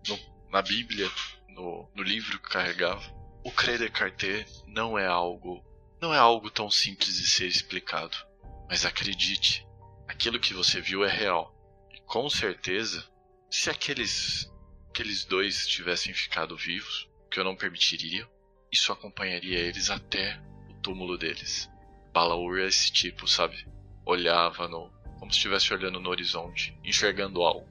no 0.07 0.39
na 0.49 0.62
Bíblia, 0.62 1.09
no, 1.49 1.89
no 1.93 2.01
livro 2.01 2.39
que 2.39 2.49
carregava. 2.49 3.03
O 3.43 3.51
Crer 3.51 3.77
Descartes 3.77 4.63
não 4.67 4.97
é 4.97 5.05
algo 5.05 5.63
não 6.01 6.13
é 6.13 6.17
algo 6.17 6.49
tão 6.49 6.71
simples 6.71 7.15
de 7.15 7.29
ser 7.29 7.45
explicado. 7.45 8.28
Mas 8.69 8.86
acredite, 8.86 9.67
aquilo 10.08 10.39
que 10.39 10.53
você 10.53 10.79
viu 10.79 11.03
é 11.03 11.10
real. 11.10 11.55
E 11.91 11.99
com 12.01 12.29
certeza, 12.29 13.03
se 13.49 13.69
aqueles 13.69 14.49
aqueles 14.89 15.25
dois 15.25 15.67
tivessem 15.67 16.13
ficado 16.13 16.55
vivos, 16.55 17.10
que 17.32 17.39
eu 17.39 17.43
não 17.43 17.55
permitiria, 17.55 18.27
isso 18.71 18.91
acompanharia 18.91 19.58
eles 19.58 19.89
até 19.89 20.39
o 20.69 20.73
túmulo 20.82 21.17
deles. 21.17 21.69
Balaur 22.13 22.60
é 22.60 22.67
esse 22.67 22.91
tipo, 22.91 23.27
sabe? 23.27 23.65
Olhava 24.05 24.67
no 24.67 24.91
como 25.19 25.32
se 25.32 25.38
estivesse 25.38 25.73
olhando 25.73 25.99
no 25.99 26.10
horizonte, 26.10 26.77
enxergando 26.84 27.41
algo. 27.41 27.67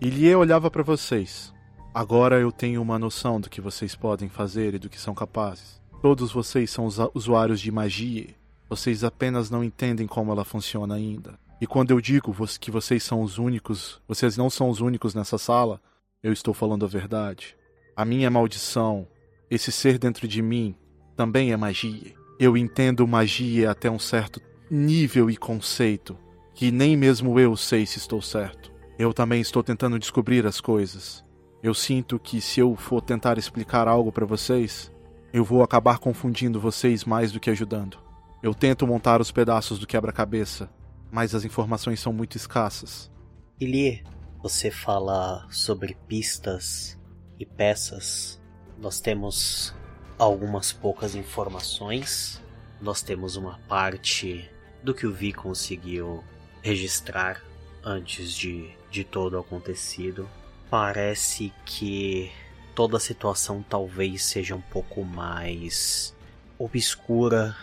Ilie 0.00 0.34
olhava 0.34 0.70
para 0.70 0.82
vocês. 0.82 1.52
Agora 1.92 2.38
eu 2.38 2.52
tenho 2.52 2.80
uma 2.80 2.98
noção 2.98 3.40
do 3.40 3.50
que 3.50 3.60
vocês 3.60 3.94
podem 3.94 4.28
fazer 4.28 4.74
e 4.74 4.78
do 4.78 4.88
que 4.88 5.00
são 5.00 5.14
capazes. 5.14 5.80
Todos 6.00 6.32
vocês 6.32 6.70
são 6.70 6.86
usuários 7.14 7.60
de 7.60 7.70
magia. 7.70 8.39
Vocês 8.70 9.02
apenas 9.02 9.50
não 9.50 9.64
entendem 9.64 10.06
como 10.06 10.30
ela 10.30 10.44
funciona 10.44 10.94
ainda. 10.94 11.36
E 11.60 11.66
quando 11.66 11.90
eu 11.90 12.00
digo 12.00 12.32
que 12.60 12.70
vocês 12.70 13.02
são 13.02 13.20
os 13.20 13.36
únicos, 13.36 14.00
vocês 14.06 14.36
não 14.36 14.48
são 14.48 14.70
os 14.70 14.80
únicos 14.80 15.12
nessa 15.12 15.38
sala, 15.38 15.80
eu 16.22 16.32
estou 16.32 16.54
falando 16.54 16.84
a 16.84 16.88
verdade. 16.88 17.56
A 17.96 18.04
minha 18.04 18.30
maldição, 18.30 19.08
esse 19.50 19.72
ser 19.72 19.98
dentro 19.98 20.28
de 20.28 20.40
mim, 20.40 20.76
também 21.16 21.50
é 21.50 21.56
magia. 21.56 22.14
Eu 22.38 22.56
entendo 22.56 23.08
magia 23.08 23.72
até 23.72 23.90
um 23.90 23.98
certo 23.98 24.40
nível 24.70 25.28
e 25.28 25.36
conceito 25.36 26.16
que 26.54 26.70
nem 26.70 26.96
mesmo 26.96 27.40
eu 27.40 27.56
sei 27.56 27.84
se 27.84 27.98
estou 27.98 28.22
certo. 28.22 28.70
Eu 28.96 29.12
também 29.12 29.40
estou 29.40 29.64
tentando 29.64 29.98
descobrir 29.98 30.46
as 30.46 30.60
coisas. 30.60 31.24
Eu 31.60 31.74
sinto 31.74 32.20
que 32.20 32.40
se 32.40 32.60
eu 32.60 32.76
for 32.76 33.02
tentar 33.02 33.36
explicar 33.36 33.88
algo 33.88 34.12
para 34.12 34.24
vocês, 34.24 34.92
eu 35.32 35.44
vou 35.44 35.64
acabar 35.64 35.98
confundindo 35.98 36.60
vocês 36.60 37.04
mais 37.04 37.32
do 37.32 37.40
que 37.40 37.50
ajudando. 37.50 38.09
Eu 38.42 38.54
tento 38.54 38.86
montar 38.86 39.20
os 39.20 39.30
pedaços 39.30 39.78
do 39.78 39.86
quebra-cabeça, 39.86 40.70
mas 41.10 41.34
as 41.34 41.44
informações 41.44 42.00
são 42.00 42.12
muito 42.12 42.36
escassas. 42.36 43.10
Ilie, 43.58 44.02
você 44.42 44.70
fala 44.70 45.46
sobre 45.50 45.96
pistas 46.08 46.98
e 47.38 47.44
peças. 47.44 48.40
Nós 48.78 49.00
temos 49.00 49.74
algumas 50.18 50.72
poucas 50.72 51.14
informações. 51.14 52.42
Nós 52.80 53.02
temos 53.02 53.36
uma 53.36 53.58
parte 53.68 54.50
do 54.82 54.94
que 54.94 55.06
o 55.06 55.12
Vi 55.12 55.32
conseguiu 55.32 56.24
registrar 56.62 57.42
antes 57.84 58.32
de, 58.32 58.70
de 58.90 59.04
todo 59.04 59.34
o 59.34 59.40
acontecido 59.40 60.28
parece 60.70 61.52
que 61.66 62.30
toda 62.74 62.96
a 62.96 63.00
situação 63.00 63.62
talvez 63.68 64.22
seja 64.22 64.54
um 64.54 64.60
pouco 64.60 65.04
mais 65.04 66.16
obscura 66.56 67.56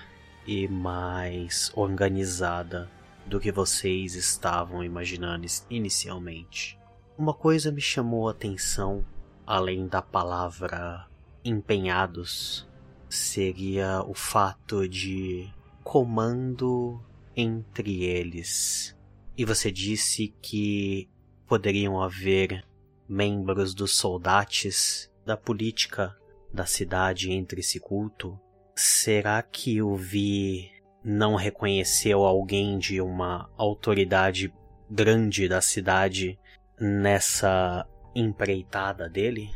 e 0.47 0.67
mais 0.67 1.69
organizada 1.75 2.89
do 3.25 3.39
que 3.39 3.51
vocês 3.51 4.15
estavam 4.15 4.81
imaginando 4.81 5.45
inicialmente. 5.69 6.79
Uma 7.17 7.33
coisa 7.33 7.71
me 7.71 7.81
chamou 7.81 8.29
a 8.29 8.31
atenção, 8.31 9.05
além 9.45 9.87
da 9.87 10.01
palavra 10.01 11.05
empenhados, 11.43 12.65
seria 13.09 14.01
o 14.07 14.13
fato 14.13 14.87
de 14.87 15.51
comando 15.83 17.01
entre 17.35 18.03
eles. 18.03 18.95
E 19.37 19.43
você 19.43 19.71
disse 19.71 20.33
que 20.41 21.09
poderiam 21.45 22.01
haver 22.01 22.65
membros 23.07 23.73
dos 23.73 23.95
soldates 23.95 25.11
da 25.25 25.35
política 25.35 26.15
da 26.53 26.65
cidade 26.65 27.31
entre 27.31 27.59
esse 27.59 27.79
culto? 27.79 28.39
Será 28.79 29.41
que 29.41 29.81
o 29.81 29.95
Vi 29.95 30.71
não 31.03 31.33
reconheceu 31.33 32.23
alguém 32.23 32.77
de 32.77 33.01
uma 33.01 33.49
autoridade 33.57 34.53
grande 34.87 35.49
da 35.49 35.61
cidade 35.61 36.39
nessa 36.79 37.87
empreitada 38.13 39.09
dele? 39.09 39.49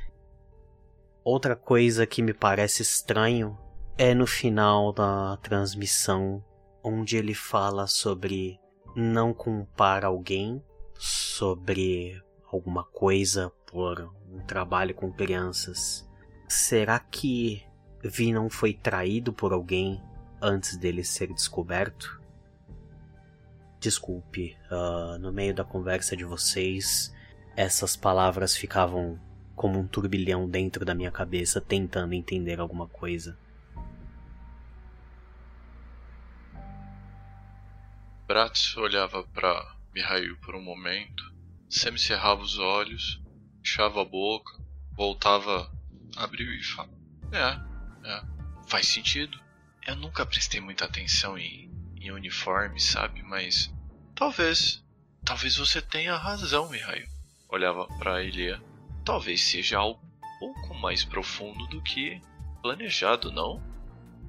Outra 1.24 1.56
coisa 1.56 2.08
que 2.08 2.24
me 2.24 2.34
parece 2.34 2.82
estranho 2.82 3.56
é 3.96 4.16
no 4.16 4.26
final 4.26 4.92
da 4.92 5.38
transmissão, 5.38 6.44
onde 6.84 7.16
ele 7.16 7.36
fala 7.36 7.86
sobre 7.86 8.60
não 8.96 9.36
culpar 9.36 10.04
alguém, 10.04 10.64
sobre 10.98 12.20
alguma 12.52 12.84
coisa 12.86 13.52
por 13.68 14.12
um 14.32 14.40
trabalho 14.48 14.96
com 14.96 15.14
crianças. 15.14 16.10
Será 16.48 16.98
que 16.98 17.70
Vi 18.04 18.34
não 18.34 18.50
foi 18.50 18.74
traído 18.74 19.32
por 19.32 19.54
alguém 19.54 20.02
antes 20.42 20.78
dele 20.78 21.04
ser 21.04 21.32
descoberto? 21.34 22.20
Desculpe, 23.80 24.58
uh, 24.72 25.18
no 25.20 25.32
meio 25.32 25.54
da 25.54 25.64
conversa 25.64 26.16
de 26.16 26.24
vocês, 26.24 27.14
essas 27.56 27.96
palavras 27.96 28.56
ficavam 28.56 29.20
como 29.56 29.80
um 29.80 29.88
turbilhão 29.88 30.50
dentro 30.50 30.86
da 30.86 30.96
minha 30.96 31.12
cabeça 31.12 31.62
tentando 31.62 32.14
entender 32.14 32.60
alguma 32.60 32.88
coisa. 32.88 33.38
Bratz 38.28 38.78
olhava 38.78 39.24
para 39.24 39.76
Mihail 39.94 40.38
por 40.38 40.56
um 40.56 40.64
momento, 40.64 41.23
Sam 41.69 41.98
cerrava 41.98 42.42
os 42.42 42.58
olhos, 42.58 43.21
fechava 43.60 44.02
a 44.02 44.06
boca, 44.06 44.54
voltava, 44.96 45.71
abriu 46.15 46.52
e 46.54 46.63
falava: 46.63 46.94
É, 47.32 47.71
é, 48.04 48.21
faz 48.67 48.87
sentido. 48.87 49.39
Eu 49.85 49.95
nunca 49.95 50.25
prestei 50.25 50.62
muita 50.62 50.85
atenção 50.85 51.37
em, 51.37 51.71
em 51.99 52.12
uniforme, 52.12 52.79
sabe? 52.79 53.23
Mas 53.23 53.73
talvez, 54.15 54.83
talvez 55.23 55.58
você 55.58 55.81
tenha 55.81 56.15
razão, 56.15 56.69
Mihail. 56.69 57.08
Olhava 57.49 57.87
para 57.97 58.23
Elia. 58.23 58.62
Talvez 59.04 59.43
seja 59.43 59.79
algo 59.79 59.99
um 60.04 60.39
pouco 60.39 60.75
mais 60.75 61.04
profundo 61.04 61.67
do 61.67 61.81
que 61.81 62.21
planejado, 62.62 63.31
não? 63.31 63.62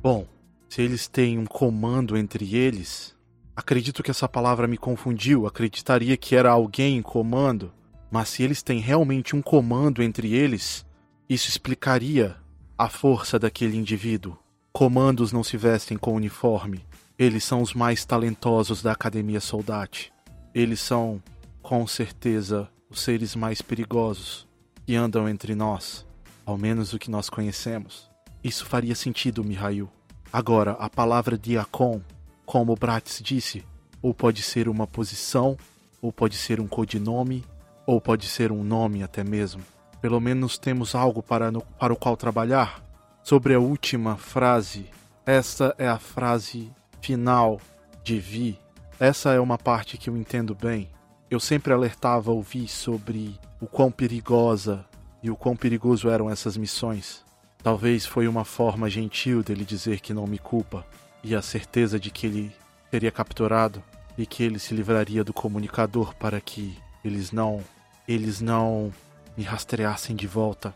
Bom, 0.03 0.27
se 0.69 0.83
eles 0.83 1.07
têm 1.07 1.39
um 1.39 1.45
comando 1.45 2.17
entre 2.17 2.55
eles, 2.55 3.15
Acredito 3.55 4.03
que 4.03 4.11
essa 4.11 4.27
palavra 4.27 4.67
me 4.67 4.79
confundiu, 4.79 5.47
acreditaria 5.47 6.17
que 6.17 6.35
era 6.35 6.51
alguém 6.51 6.97
em 6.97 7.03
comando, 7.03 7.73
mas 8.11 8.31
se 8.31 8.43
eles 8.43 8.63
têm 8.63 8.81
realmente 8.81 9.37
um 9.37 9.43
comando 9.43 10.03
entre 10.03 10.33
eles, 10.33 10.87
isso 11.29 11.51
explicaria 11.51 12.37
a 12.83 12.89
força 12.89 13.39
daquele 13.39 13.77
indivíduo. 13.77 14.37
Comandos 14.73 15.31
não 15.31 15.45
se 15.45 15.57
vestem 15.57 15.97
com 15.97 16.17
uniforme. 16.17 16.85
Eles 17.17 17.45
são 17.45 17.63
os 17.63 17.75
mais 17.75 18.05
talentosos 18.05 18.83
da 18.83 18.91
Academia 18.91 19.39
Soldate. 19.39 20.13
Eles 20.53 20.81
são, 20.81 21.23
com 21.63 21.87
certeza, 21.87 22.69
os 22.91 23.01
seres 23.01 23.37
mais 23.37 23.63
perigosos 23.63 24.49
que 24.85 24.97
andam 24.97 25.29
entre 25.29 25.55
nós, 25.55 26.05
ao 26.45 26.59
menos 26.59 26.93
o 26.93 26.99
que 26.99 27.09
nós 27.09 27.31
conhecemos. 27.31 28.11
Isso 28.43 28.67
faria 28.67 28.97
sentido, 28.97 29.45
Mihail. 29.45 29.89
Agora, 30.33 30.73
a 30.73 30.91
palavra 30.91 31.39
diacon, 31.39 32.01
como 32.45 32.75
Bratis 32.75 33.21
disse, 33.23 33.65
ou 34.03 34.13
pode 34.13 34.43
ser 34.43 34.69
uma 34.69 34.89
posição, 34.89 35.57
ou 36.01 36.13
pode 36.13 36.35
ser 36.35 36.59
um 36.59 36.67
codinome, 36.67 37.45
ou 37.87 38.01
pode 38.01 38.27
ser 38.27 38.51
um 38.51 38.65
nome 38.65 39.05
até 39.05 39.23
mesmo. 39.23 39.63
Pelo 40.03 40.21
menos 40.21 40.59
temos 40.59 40.97
algo 40.97 41.23
para, 41.23 41.53
no, 41.53 41.63
para 41.79 41.93
o 41.93 41.97
qual 41.97 42.17
trabalhar. 42.17 42.83
Sobre 43.23 43.55
a 43.55 43.61
última 43.61 44.17
frase, 44.17 44.91
essa 45.25 45.75
é 45.79 45.89
a 45.89 45.99
frase 45.99 46.73
final 47.01 47.61
de 48.03 48.19
Vi. 48.19 48.59
Essa 48.99 49.33
é 49.33 49.39
uma 49.39 49.57
parte 49.57 49.97
que 49.97 50.11
eu 50.11 50.17
entendo 50.17 50.57
bem. 50.57 50.91
Eu 51.31 51.39
sempre 51.39 51.73
alertava 51.73 52.33
o 52.33 52.43
Vi 52.43 52.67
sobre 52.67 53.39
o 53.61 53.67
quão 53.67 53.93
perigosa 53.93 54.85
e 55.23 55.31
o 55.31 55.37
quão 55.37 55.57
perigoso 55.57 56.11
eram 56.11 56.29
essas 56.29 56.57
missões. 56.57 57.25
Talvez 57.63 58.05
foi 58.05 58.27
uma 58.27 58.45
forma 58.45 58.91
gentil 58.91 59.41
dele 59.41 59.65
dizer 59.65 60.01
que 60.01 60.13
não 60.13 60.27
me 60.27 60.39
culpa 60.39 60.85
e 61.23 61.33
a 61.33 61.41
certeza 61.41 61.99
de 61.99 62.11
que 62.11 62.27
ele 62.27 62.53
seria 62.91 63.13
capturado 63.13 63.81
e 64.19 64.27
que 64.27 64.43
ele 64.43 64.59
se 64.59 64.75
livraria 64.75 65.23
do 65.23 65.33
comunicador 65.33 66.13
para 66.17 66.41
que 66.41 66.77
eles 67.05 67.31
não 67.31 67.61
eles 68.07 68.41
não 68.41 68.93
me 69.37 69.45
rastreassem 69.45 70.15
de 70.15 70.27
volta. 70.27 70.75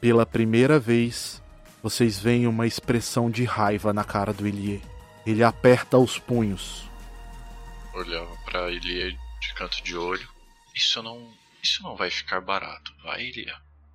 Pela 0.00 0.26
primeira 0.26 0.78
vez, 0.78 1.42
vocês 1.82 2.18
veem 2.18 2.46
uma 2.46 2.66
expressão 2.66 3.30
de 3.30 3.44
raiva 3.44 3.92
na 3.92 4.04
cara 4.04 4.32
do 4.32 4.46
Ilie. 4.46 4.82
Ele 5.26 5.44
aperta 5.44 5.98
os 5.98 6.18
punhos. 6.18 6.88
Olhava 7.94 8.36
para 8.44 8.70
Ilie 8.70 9.16
de 9.40 9.54
canto 9.54 9.82
de 9.82 9.96
olho. 9.96 10.28
Isso 10.74 11.02
não, 11.02 11.28
isso 11.62 11.82
não 11.82 11.96
vai 11.96 12.10
ficar 12.10 12.40
barato, 12.40 12.92
vai, 13.02 13.22
Ilie? 13.22 13.52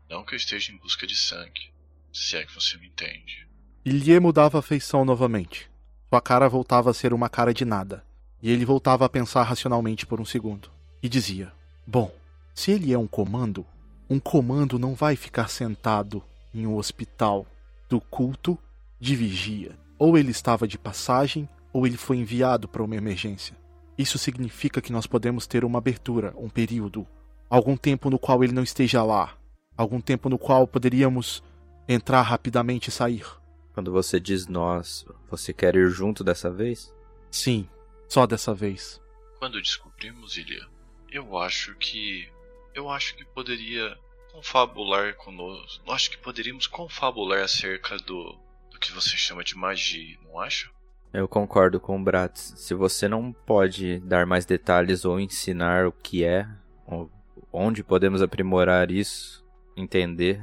Não 0.09 0.23
que 0.23 0.33
eu 0.33 0.37
esteja 0.37 0.71
em 0.71 0.77
busca 0.77 1.05
de 1.05 1.15
sangue, 1.15 1.71
se 2.13 2.37
é 2.37 2.45
que 2.45 2.53
você 2.53 2.77
me 2.77 2.87
entende. 2.87 3.47
Ilie 3.83 4.19
mudava 4.19 4.59
a 4.59 4.61
feição 4.61 5.03
novamente. 5.03 5.69
Sua 6.09 6.21
cara 6.21 6.47
voltava 6.47 6.91
a 6.91 6.93
ser 6.93 7.13
uma 7.13 7.29
cara 7.29 7.53
de 7.53 7.65
nada, 7.65 8.05
e 8.41 8.51
ele 8.51 8.63
voltava 8.63 9.05
a 9.05 9.09
pensar 9.09 9.43
racionalmente 9.43 10.05
por 10.05 10.21
um 10.21 10.25
segundo. 10.25 10.71
E 11.01 11.09
dizia: 11.09 11.51
Bom, 11.85 12.13
se 12.57 12.71
ele 12.71 12.91
é 12.91 12.97
um 12.97 13.05
comando, 13.05 13.63
um 14.09 14.19
comando 14.19 14.79
não 14.79 14.95
vai 14.95 15.15
ficar 15.15 15.47
sentado 15.47 16.23
em 16.51 16.65
um 16.65 16.75
hospital 16.75 17.45
do 17.87 18.01
culto 18.01 18.57
de 18.99 19.15
vigia. 19.15 19.77
Ou 19.99 20.17
ele 20.17 20.31
estava 20.31 20.67
de 20.67 20.75
passagem, 20.75 21.47
ou 21.71 21.85
ele 21.85 21.97
foi 21.97 22.17
enviado 22.17 22.67
para 22.67 22.81
uma 22.81 22.95
emergência. 22.95 23.55
Isso 23.95 24.17
significa 24.17 24.81
que 24.81 24.91
nós 24.91 25.05
podemos 25.05 25.45
ter 25.45 25.63
uma 25.63 25.77
abertura, 25.77 26.33
um 26.35 26.49
período, 26.49 27.05
algum 27.47 27.77
tempo 27.77 28.09
no 28.09 28.17
qual 28.17 28.43
ele 28.43 28.53
não 28.53 28.63
esteja 28.63 29.03
lá, 29.03 29.37
algum 29.77 30.01
tempo 30.01 30.27
no 30.27 30.39
qual 30.39 30.65
poderíamos 30.65 31.43
entrar 31.87 32.23
rapidamente 32.23 32.87
e 32.87 32.91
sair. 32.91 33.25
Quando 33.71 33.91
você 33.91 34.19
diz 34.19 34.47
nós, 34.47 35.05
você 35.29 35.53
quer 35.53 35.75
ir 35.75 35.91
junto 35.91 36.23
dessa 36.23 36.49
vez? 36.49 36.91
Sim, 37.29 37.69
só 38.09 38.25
dessa 38.25 38.51
vez. 38.51 38.99
Quando 39.37 39.61
descobrimos, 39.61 40.35
Ilha, 40.37 40.65
eu 41.11 41.37
acho 41.37 41.75
que. 41.75 42.35
Eu 42.77 42.91
acho 42.91 43.15
que 43.15 43.25
poderia 43.25 43.97
confabular 44.31 45.15
conosco. 45.15 45.83
Eu 45.83 45.91
acho 45.91 46.11
que 46.11 46.17
poderíamos 46.19 46.67
confabular 46.67 47.43
acerca 47.43 47.97
do. 47.97 48.37
do 48.69 48.79
que 48.79 48.91
você 48.91 49.17
chama 49.17 49.43
de 49.43 49.57
magia, 49.57 50.15
não 50.23 50.39
acha? 50.39 50.69
Eu 51.11 51.27
concordo 51.27 51.79
com 51.79 51.99
o 51.99 52.03
Bratz. 52.03 52.53
Se 52.55 52.75
você 52.75 53.07
não 53.07 53.33
pode 53.33 53.97
dar 54.01 54.27
mais 54.27 54.45
detalhes 54.45 55.05
ou 55.05 55.19
ensinar 55.19 55.87
o 55.87 55.91
que 55.91 56.23
é, 56.23 56.47
ou 56.85 57.09
onde 57.51 57.83
podemos 57.83 58.21
aprimorar 58.21 58.91
isso, 58.91 59.43
entender. 59.75 60.39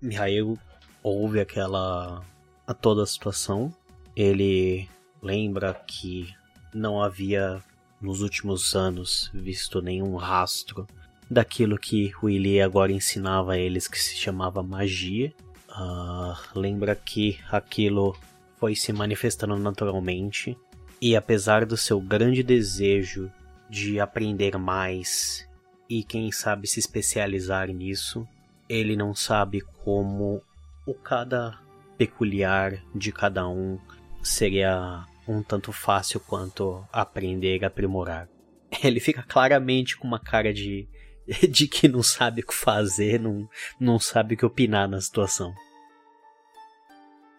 Mihail 0.00 0.58
ouve 1.02 1.40
aquela. 1.40 2.24
a 2.66 2.72
toda 2.72 3.02
a 3.02 3.06
situação. 3.06 3.70
Ele 4.16 4.88
lembra 5.20 5.74
que 5.74 6.34
não 6.72 7.02
havia 7.02 7.62
nos 8.00 8.22
últimos 8.22 8.74
anos 8.74 9.30
visto 9.34 9.82
nenhum 9.82 10.16
rastro 10.16 10.86
daquilo 11.30 11.78
que 11.78 12.12
Ilie 12.22 12.60
agora 12.60 12.92
ensinava 12.92 13.52
a 13.52 13.58
eles 13.58 13.86
que 13.88 13.98
se 13.98 14.16
chamava 14.16 14.62
magia. 14.62 15.32
Uh, 15.68 16.58
lembra 16.58 16.94
que 16.96 17.38
aquilo 17.50 18.16
foi 18.56 18.74
se 18.74 18.92
manifestando 18.92 19.56
naturalmente 19.56 20.56
e 21.00 21.14
apesar 21.14 21.64
do 21.64 21.76
seu 21.76 22.00
grande 22.00 22.42
desejo 22.42 23.30
de 23.70 24.00
aprender 24.00 24.58
mais 24.58 25.48
e 25.88 26.02
quem 26.02 26.32
sabe 26.32 26.66
se 26.66 26.80
especializar 26.80 27.68
nisso, 27.68 28.26
ele 28.68 28.96
não 28.96 29.14
sabe 29.14 29.60
como 29.84 30.42
o 30.86 30.94
cada 30.94 31.58
peculiar 31.96 32.82
de 32.94 33.12
cada 33.12 33.48
um 33.48 33.78
seria 34.22 35.04
um 35.26 35.42
tanto 35.42 35.72
fácil 35.72 36.20
quanto 36.20 36.84
aprender 36.92 37.60
e 37.60 37.64
aprimorar. 37.64 38.28
Ele 38.82 39.00
fica 39.00 39.22
claramente 39.22 39.96
com 39.96 40.06
uma 40.06 40.18
cara 40.18 40.52
de, 40.52 40.88
de 41.48 41.68
que 41.68 41.88
não 41.88 42.02
sabe 42.02 42.40
o 42.40 42.46
que 42.46 42.54
fazer, 42.54 43.20
não, 43.20 43.48
não 43.78 43.98
sabe 43.98 44.34
o 44.34 44.38
que 44.38 44.46
opinar 44.46 44.88
na 44.88 45.00
situação. 45.00 45.54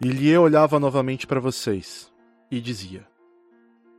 Ilie 0.00 0.36
olhava 0.38 0.78
novamente 0.78 1.26
para 1.26 1.40
vocês 1.40 2.10
e 2.50 2.60
dizia: 2.60 3.06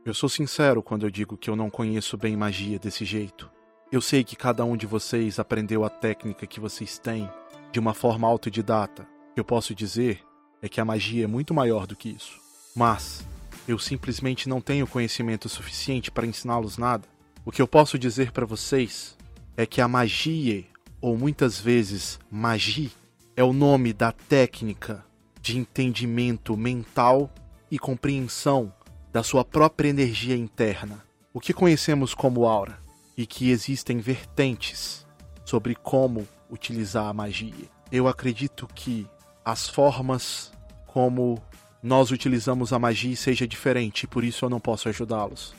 Eu 0.04 0.14
sou 0.14 0.28
sincero 0.28 0.82
quando 0.82 1.04
eu 1.06 1.10
digo 1.10 1.36
que 1.36 1.50
eu 1.50 1.56
não 1.56 1.70
conheço 1.70 2.16
bem 2.16 2.36
magia 2.36 2.78
desse 2.78 3.04
jeito. 3.04 3.50
Eu 3.90 4.00
sei 4.00 4.24
que 4.24 4.34
cada 4.34 4.64
um 4.64 4.76
de 4.76 4.86
vocês 4.86 5.38
aprendeu 5.38 5.84
a 5.84 5.90
técnica 5.90 6.46
que 6.46 6.58
vocês 6.58 6.98
têm 6.98 7.30
de 7.70 7.78
uma 7.78 7.92
forma 7.92 8.26
autodidata. 8.26 9.02
O 9.30 9.34
que 9.34 9.40
eu 9.40 9.44
posso 9.44 9.74
dizer 9.74 10.22
é 10.62 10.68
que 10.68 10.80
a 10.80 10.84
magia 10.84 11.24
é 11.24 11.26
muito 11.26 11.52
maior 11.52 11.86
do 11.86 11.94
que 11.94 12.08
isso. 12.08 12.40
Mas 12.74 13.24
eu 13.68 13.78
simplesmente 13.78 14.48
não 14.48 14.62
tenho 14.62 14.86
conhecimento 14.86 15.48
suficiente 15.48 16.10
para 16.10 16.26
ensiná-los 16.26 16.78
nada. 16.78 17.06
O 17.44 17.52
que 17.52 17.60
eu 17.60 17.68
posso 17.68 17.98
dizer 17.98 18.32
para 18.32 18.46
vocês 18.46 19.16
é 19.56 19.66
que 19.66 19.80
a 19.80 19.88
magia, 19.88 20.64
ou 21.00 21.16
muitas 21.16 21.60
vezes 21.60 22.18
magia, 22.30 22.90
é 23.36 23.42
o 23.42 23.52
nome 23.52 23.92
da 23.92 24.12
técnica 24.12 25.04
de 25.40 25.58
entendimento 25.58 26.56
mental 26.56 27.30
e 27.70 27.78
compreensão 27.78 28.72
da 29.12 29.22
sua 29.22 29.44
própria 29.44 29.88
energia 29.88 30.36
interna, 30.36 31.04
o 31.32 31.40
que 31.40 31.52
conhecemos 31.52 32.14
como 32.14 32.46
aura, 32.46 32.78
e 33.16 33.26
que 33.26 33.50
existem 33.50 33.98
vertentes 33.98 35.06
sobre 35.44 35.74
como 35.74 36.26
utilizar 36.50 37.06
a 37.06 37.12
magia. 37.12 37.68
Eu 37.90 38.08
acredito 38.08 38.66
que 38.74 39.06
as 39.44 39.68
formas 39.68 40.52
como 40.86 41.42
nós 41.82 42.10
utilizamos 42.10 42.72
a 42.72 42.78
magia 42.78 43.16
seja 43.16 43.46
diferente, 43.46 44.06
por 44.06 44.22
isso 44.22 44.44
eu 44.44 44.50
não 44.50 44.60
posso 44.60 44.88
ajudá-los. 44.88 45.54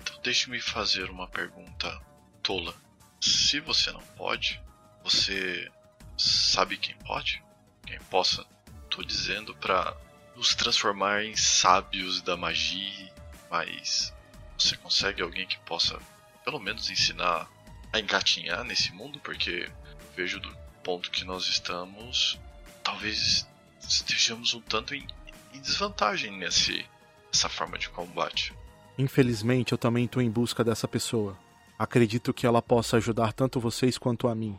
Então 0.00 0.16
deixe-me 0.22 0.60
fazer 0.60 1.10
uma 1.10 1.28
pergunta 1.28 2.00
tola. 2.46 2.72
Se 3.20 3.58
você 3.58 3.90
não 3.90 4.00
pode, 4.16 4.62
você 5.02 5.68
sabe 6.16 6.76
quem 6.76 6.94
pode? 6.98 7.42
Quem 7.84 7.98
possa, 8.02 8.46
tô 8.88 9.02
dizendo 9.02 9.52
para 9.56 9.96
nos 10.36 10.54
transformar 10.54 11.24
em 11.24 11.34
sábios 11.34 12.22
da 12.22 12.36
magia, 12.36 13.12
mas 13.50 14.14
você 14.56 14.76
consegue 14.76 15.20
alguém 15.22 15.44
que 15.44 15.58
possa 15.60 15.98
pelo 16.44 16.60
menos 16.60 16.88
ensinar 16.88 17.50
a 17.92 17.98
engatinhar 17.98 18.62
nesse 18.62 18.92
mundo, 18.92 19.18
porque 19.18 19.68
vejo 20.14 20.38
do 20.38 20.56
ponto 20.84 21.10
que 21.10 21.24
nós 21.24 21.48
estamos, 21.48 22.38
talvez 22.84 23.44
estejamos 23.80 24.54
um 24.54 24.60
tanto 24.60 24.94
em, 24.94 25.04
em 25.52 25.60
desvantagem 25.60 26.38
nessa 26.38 27.48
forma 27.48 27.76
de 27.76 27.88
combate. 27.88 28.54
Infelizmente, 28.96 29.72
eu 29.72 29.78
também 29.78 30.04
estou 30.04 30.22
em 30.22 30.30
busca 30.30 30.62
dessa 30.62 30.86
pessoa. 30.86 31.36
Acredito 31.78 32.32
que 32.32 32.46
ela 32.46 32.62
possa 32.62 32.96
ajudar 32.96 33.32
tanto 33.32 33.60
vocês 33.60 33.98
quanto 33.98 34.28
a 34.28 34.34
mim. 34.34 34.58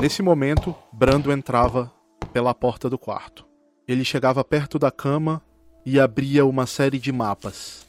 Nesse 0.00 0.22
momento, 0.22 0.74
Brando 0.92 1.30
entrava 1.30 1.92
pela 2.32 2.52
porta 2.52 2.90
do 2.90 2.98
quarto. 2.98 3.46
Ele 3.86 4.04
chegava 4.04 4.42
perto 4.42 4.78
da 4.78 4.90
cama 4.90 5.40
e 5.84 6.00
abria 6.00 6.44
uma 6.44 6.66
série 6.66 6.98
de 6.98 7.12
mapas. 7.12 7.86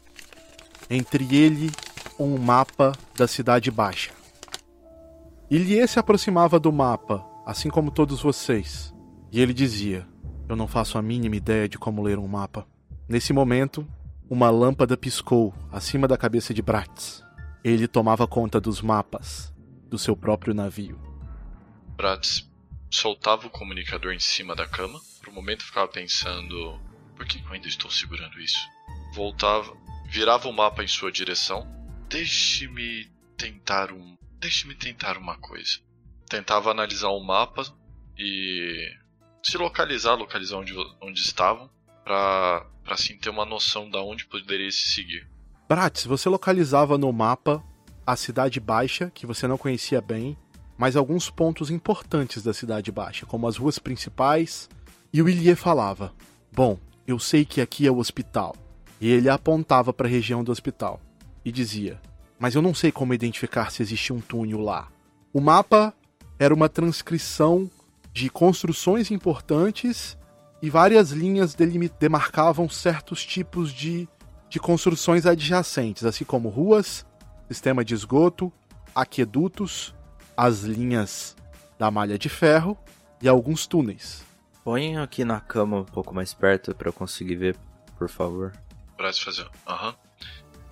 Entre 0.90 1.36
ele, 1.36 1.72
um 2.20 2.38
mapa 2.38 2.94
da 3.16 3.28
Cidade 3.28 3.72
Baixa. 3.72 4.12
Ilie 5.50 5.88
se 5.88 5.98
aproximava 5.98 6.60
do 6.60 6.72
mapa, 6.72 7.26
assim 7.46 7.70
como 7.70 7.90
todos 7.90 8.22
vocês, 8.22 8.94
e 9.32 9.42
ele 9.42 9.54
dizia: 9.54 10.08
Eu 10.48 10.56
não 10.56 10.68
faço 10.68 10.98
a 10.98 11.02
mínima 11.02 11.36
ideia 11.36 11.68
de 11.68 11.78
como 11.78 12.04
ler 12.04 12.20
um 12.20 12.28
mapa. 12.28 12.68
Nesse 13.10 13.34
momento, 13.34 13.88
uma 14.30 14.50
lâmpada 14.50 14.96
piscou 14.96 15.54
acima 15.72 16.08
da 16.08 16.18
cabeça 16.18 16.54
de 16.54 16.62
Bratz. 16.62 17.27
Ele 17.68 17.86
tomava 17.86 18.26
conta 18.26 18.62
dos 18.62 18.82
mapas 18.82 19.54
do 19.90 20.00
seu 20.00 20.16
próprio 20.16 20.54
navio. 20.54 20.98
Bratz 21.98 22.50
soltava 22.90 23.46
o 23.46 23.50
comunicador 23.50 24.14
em 24.14 24.20
cima 24.20 24.56
da 24.56 24.66
cama. 24.66 24.98
Por 25.20 25.28
um 25.28 25.34
momento 25.34 25.66
ficava 25.66 25.86
pensando: 25.90 26.80
por 27.14 27.26
que 27.26 27.44
eu 27.44 27.52
ainda 27.52 27.68
estou 27.68 27.92
segurando 27.92 28.40
isso? 28.40 28.58
Voltava, 29.14 29.76
virava 30.10 30.48
o 30.48 30.54
mapa 30.54 30.82
em 30.82 30.88
sua 30.88 31.12
direção. 31.12 31.68
Deixe-me 32.08 33.12
tentar 33.36 33.92
um. 33.92 34.16
Deixe-me 34.40 34.74
tentar 34.74 35.18
uma 35.18 35.38
coisa. 35.38 35.78
Tentava 36.30 36.72
analisar 36.72 37.10
o 37.10 37.20
mapa 37.22 37.64
e 38.18 38.96
se 39.44 39.58
localizar, 39.58 40.16
localizar 40.16 40.56
onde, 40.56 40.74
onde 41.02 41.20
estavam, 41.20 41.70
para 42.02 42.66
assim 42.86 43.18
ter 43.18 43.30
uma 43.30 43.46
noção 43.46 43.90
da 43.90 44.02
onde 44.02 44.26
poderia 44.26 44.72
se 44.72 44.94
seguir. 44.94 45.28
Bratz, 45.68 46.06
você 46.06 46.30
localizava 46.30 46.98
no 46.98 47.12
mapa 47.12 47.62
a 48.06 48.16
Cidade 48.16 48.58
Baixa, 48.58 49.12
que 49.14 49.26
você 49.26 49.48
não 49.48 49.58
conhecia 49.58 50.00
bem, 50.00 50.38
mas 50.78 50.96
alguns 50.96 51.30
pontos 51.30 51.70
importantes 51.70 52.42
da 52.42 52.54
Cidade 52.54 52.90
Baixa, 52.90 53.26
como 53.26 53.48
as 53.48 53.58
ruas 53.58 53.78
principais, 53.78 54.70
e 55.12 55.22
o 55.22 55.28
Ilie 55.28 55.56
falava: 55.56 56.14
Bom, 56.54 56.78
eu 57.06 57.20
sei 57.20 57.44
que 57.44 57.60
aqui 57.60 57.86
é 57.86 57.92
o 57.92 57.98
hospital. 57.98 58.56
E 59.02 59.12
ele 59.12 59.30
apontava 59.30 59.92
para 59.92 60.08
a 60.08 60.10
região 60.10 60.42
do 60.42 60.54
hospital 60.54 61.02
e 61.44 61.52
dizia: 61.52 62.00
Mas 62.40 62.56
eu 62.56 62.62
não 62.62 62.74
sei 62.74 62.90
como 62.90 63.14
identificar 63.14 63.70
se 63.70 63.84
existe 63.84 64.14
um 64.14 64.22
túnel 64.22 64.62
lá. 64.62 64.88
O 65.34 65.42
mapa 65.42 65.94
era 66.40 66.54
uma 66.54 66.70
transcrição 66.70 67.70
de 68.14 68.30
construções 68.30 69.12
importantes 69.12 70.18
e 70.62 70.70
várias 70.70 71.12
linhas 71.12 71.56
demarcavam 72.00 72.70
certos 72.70 73.26
tipos 73.26 73.72
de, 73.72 74.08
de 74.58 74.60
construções 74.60 75.28
adjacentes, 75.28 76.04
assim 76.04 76.26
como 76.26 76.50
ruas, 76.50 77.06
sistema 77.48 77.86
de 77.86 77.94
esgoto, 77.94 78.52
aquedutos, 78.96 79.94
as 80.36 80.62
linhas 80.62 81.36
da 81.78 81.92
malha 81.92 82.18
de 82.18 82.28
ferro 82.28 82.76
e 83.22 83.28
alguns 83.28 83.68
túneis. 83.68 84.26
Põe 84.64 84.98
aqui 84.98 85.24
na 85.24 85.40
cama 85.40 85.82
um 85.82 85.86
pouco 85.86 86.12
mais 86.12 86.34
perto 86.34 86.74
para 86.74 86.90
eu 86.90 86.94
conseguir 86.94 87.36
ver, 87.36 87.56
por 88.00 88.10
favor. 88.10 88.52
Parece 88.98 89.24
fazer. 89.24 89.48
Aham. 89.68 89.90
Uhum. 89.90 89.96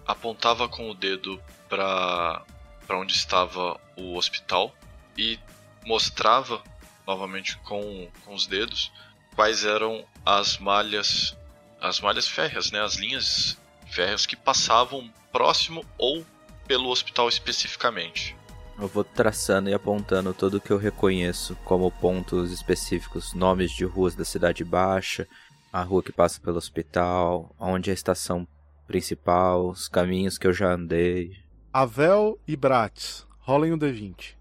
Apontava 0.08 0.68
com 0.68 0.90
o 0.90 0.96
dedo 0.96 1.40
para 1.70 2.44
para 2.88 3.00
onde 3.00 3.14
estava 3.14 3.80
o 3.96 4.16
hospital 4.16 4.74
e 5.16 5.40
mostrava 5.86 6.64
novamente 7.06 7.58
com, 7.60 8.08
com 8.24 8.34
os 8.34 8.48
dedos 8.48 8.92
quais 9.36 9.64
eram 9.64 10.04
as 10.26 10.58
malhas 10.58 11.38
as 11.80 12.00
malhas 12.00 12.28
férreas, 12.28 12.72
né, 12.72 12.82
as 12.82 12.96
linhas 12.96 13.58
férreas 13.96 14.26
que 14.26 14.36
passavam 14.36 15.10
próximo 15.32 15.86
ou 15.98 16.26
pelo 16.68 16.90
hospital 16.90 17.30
especificamente. 17.30 18.36
Eu 18.78 18.90
vou 18.90 19.06
traçando 19.06 19.70
e 19.70 19.74
apontando 19.74 20.34
tudo 20.34 20.60
que 20.60 20.72
eu 20.72 20.78
reconheço 20.78 21.56
como 21.64 21.90
pontos 21.90 22.52
específicos, 22.52 23.34
nomes 23.34 23.72
de 23.72 23.86
ruas 23.86 24.14
da 24.14 24.26
Cidade 24.26 24.66
Baixa, 24.66 25.26
a 25.72 25.82
rua 25.82 26.04
que 26.04 26.12
passa 26.12 26.42
pelo 26.42 26.58
hospital, 26.58 27.56
onde 27.58 27.90
é 27.90 27.92
a 27.92 27.94
estação 27.94 28.46
principal, 28.86 29.70
os 29.70 29.88
caminhos 29.88 30.38
que 30.38 30.46
eu 30.46 30.54
já 30.54 30.74
andei. 30.74 31.32
Avel 31.72 32.38
e 32.46 32.58
Bratz, 32.58 33.26
rolem 33.40 33.72
o 33.72 33.76
um 33.76 33.80
D20. 33.80 34.36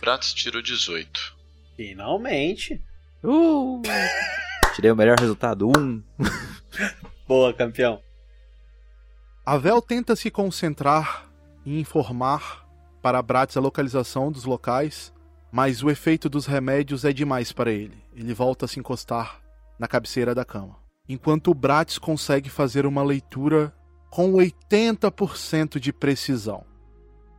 Bratz 0.00 0.34
tirou 0.34 0.60
18. 0.60 1.34
Finalmente. 1.76 2.82
Uh! 3.22 3.80
Tirei 4.74 4.90
o 4.90 4.96
melhor 4.96 5.16
resultado, 5.20 5.68
1. 5.68 5.72
Um. 5.78 6.02
Boa, 7.28 7.54
campeão. 7.54 8.02
Avel 9.46 9.80
tenta 9.80 10.16
se 10.16 10.32
concentrar 10.32 11.30
e 11.64 11.78
informar 11.78 12.66
para 13.00 13.22
Bratz 13.22 13.56
a 13.56 13.60
localização 13.60 14.32
dos 14.32 14.44
locais, 14.44 15.12
mas 15.52 15.80
o 15.84 15.90
efeito 15.90 16.28
dos 16.28 16.46
remédios 16.46 17.04
é 17.04 17.12
demais 17.12 17.52
para 17.52 17.70
ele. 17.70 18.02
Ele 18.16 18.34
volta 18.34 18.64
a 18.64 18.68
se 18.68 18.80
encostar 18.80 19.40
na 19.78 19.86
cabeceira 19.86 20.34
da 20.34 20.44
cama. 20.44 20.76
Enquanto 21.08 21.52
o 21.52 21.54
Bratz 21.54 21.96
consegue 21.96 22.50
fazer 22.50 22.84
uma 22.84 23.04
leitura 23.04 23.72
com 24.10 24.32
80% 24.32 25.78
de 25.78 25.92
precisão. 25.92 26.64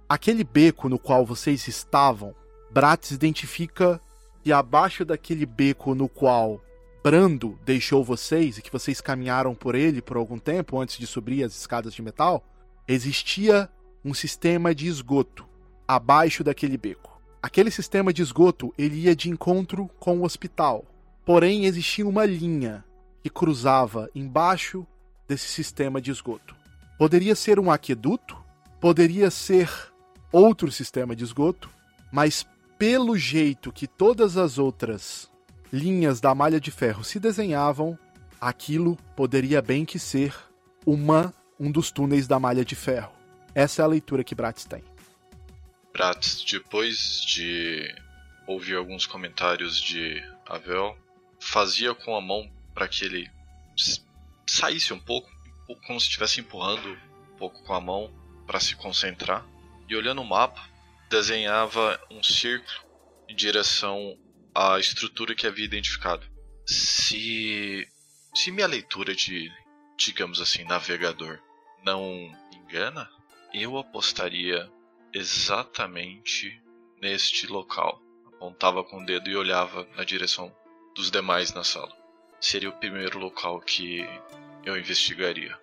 Aquele 0.07 0.45
beco 0.45 0.88
no 0.88 0.97
qual 0.97 1.25
vocês 1.25 1.67
estavam, 1.67 2.33
Bratz 2.71 3.11
identifica 3.11 3.99
que 4.41 4.53
abaixo 4.53 5.03
daquele 5.03 5.45
beco 5.45 5.93
no 5.93 6.07
qual 6.07 6.61
Brando 7.06 7.56
deixou 7.64 8.03
vocês 8.03 8.58
e 8.58 8.64
que 8.64 8.72
vocês 8.72 8.99
caminharam 8.99 9.53
por 9.53 9.76
ele 9.76 10.01
por 10.01 10.18
algum 10.18 10.39
tempo 10.39 10.82
antes 10.82 10.97
de 10.97 11.06
subir 11.06 11.43
as 11.43 11.56
escadas 11.56 11.93
de 11.93 12.01
metal, 12.01 12.43
existia 12.88 13.70
um 14.03 14.12
sistema 14.12 14.74
de 14.74 14.88
esgoto 14.88 15.45
abaixo 15.88 16.43
daquele 16.43 16.78
beco. 16.78 17.22
Aquele 17.43 17.70
sistema 17.70 18.12
de 18.12 18.24
esgoto 18.24 18.74
ele 18.76 19.01
ia 19.01 19.16
de 19.16 19.30
encontro 19.30 19.88
com 19.99 20.18
o 20.18 20.24
hospital. 20.24 20.84
Porém, 21.24 21.66
existia 21.66 22.08
uma 22.08 22.26
linha 22.26 22.84
que 23.22 23.30
cruzava 23.30 24.10
embaixo 24.16 24.84
desse 25.28 25.47
sistema 25.47 26.01
de 26.01 26.10
esgoto. 26.10 26.56
Poderia 26.97 27.36
ser 27.36 27.60
um 27.60 27.70
aqueduto, 27.70 28.36
poderia 28.82 29.30
ser 29.30 29.70
outro 30.32 30.72
sistema 30.72 31.16
de 31.16 31.24
esgoto, 31.24 31.70
mas 32.12 32.47
pelo 32.80 33.16
jeito 33.16 33.72
que 33.72 33.86
todas 33.86 34.38
as 34.38 34.58
outras 34.58 35.30
linhas 35.76 36.21
da 36.21 36.34
malha 36.34 36.59
de 36.59 36.71
ferro 36.71 37.03
se 37.03 37.19
desenhavam, 37.19 37.99
aquilo 38.39 38.95
poderia 39.15 39.61
bem 39.61 39.86
que 39.86 39.99
ser 39.99 40.34
uma 40.86 41.34
um 41.59 41.71
dos 41.71 41.91
túneis 41.91 42.28
da 42.28 42.39
malha 42.39 42.63
de 42.65 42.76
ferro. 42.76 43.11
Essa 43.53 43.82
é 43.82 43.86
a 43.86 43.88
leitura 43.88 44.23
que 44.23 44.36
Bratz 44.36 44.65
tem. 44.65 44.84
Bratz, 45.93 46.43
depois 46.43 47.23
de 47.26 47.93
ouvir 48.47 48.76
alguns 48.76 49.05
comentários 49.05 49.82
de 49.82 50.21
Avel, 50.45 50.97
fazia 51.39 51.93
com 51.93 52.15
a 52.15 52.21
mão 52.21 52.49
para 52.73 52.88
que 52.88 53.05
ele 53.05 53.30
saísse 54.47 54.93
um 54.93 54.99
pouco, 54.99 55.30
como 55.88 55.99
se 55.99 56.07
estivesse 56.07 56.41
empurrando 56.41 56.89
um 57.34 57.38
pouco 57.38 57.63
com 57.63 57.73
a 57.73 57.82
mão 57.82 58.11
para 58.45 58.59
se 58.59 58.76
concentrar. 58.76 59.45
E 59.88 59.95
olhando 59.95 60.21
o 60.21 60.26
mapa, 60.26 60.61
desenhava 61.09 61.99
um 62.11 62.21
círculo 62.21 62.86
em 63.30 63.36
direção 63.36 64.17
à 64.56 64.80
estrutura 64.80 65.36
que 65.36 65.45
havia 65.45 65.66
identificado. 65.66 66.26
Se 66.66 67.88
se 68.34 68.51
minha 68.51 68.68
leitura 68.68 69.16
de, 69.16 69.51
digamos 69.97 70.41
assim, 70.41 70.64
navegador 70.66 71.39
não 71.84 72.30
engana, 72.53 73.10
eu 73.53 73.78
apostaria 73.78 74.70
exatamente 75.14 76.62
neste 77.01 77.47
local. 77.47 78.01
Apontava 78.36 78.84
com 78.84 79.01
o 79.01 79.06
dedo 79.06 79.30
e 79.30 79.36
olhava 79.36 79.88
na 79.95 80.03
direção 80.03 80.53
dos 80.93 81.10
demais 81.10 81.53
na 81.53 81.64
sala. 81.64 81.91
Seria 82.41 82.70
o 82.70 82.78
primeiro 82.78 83.18
local 83.18 83.62
que 83.62 84.06
eu 84.66 84.78
investigaria. 84.78 85.58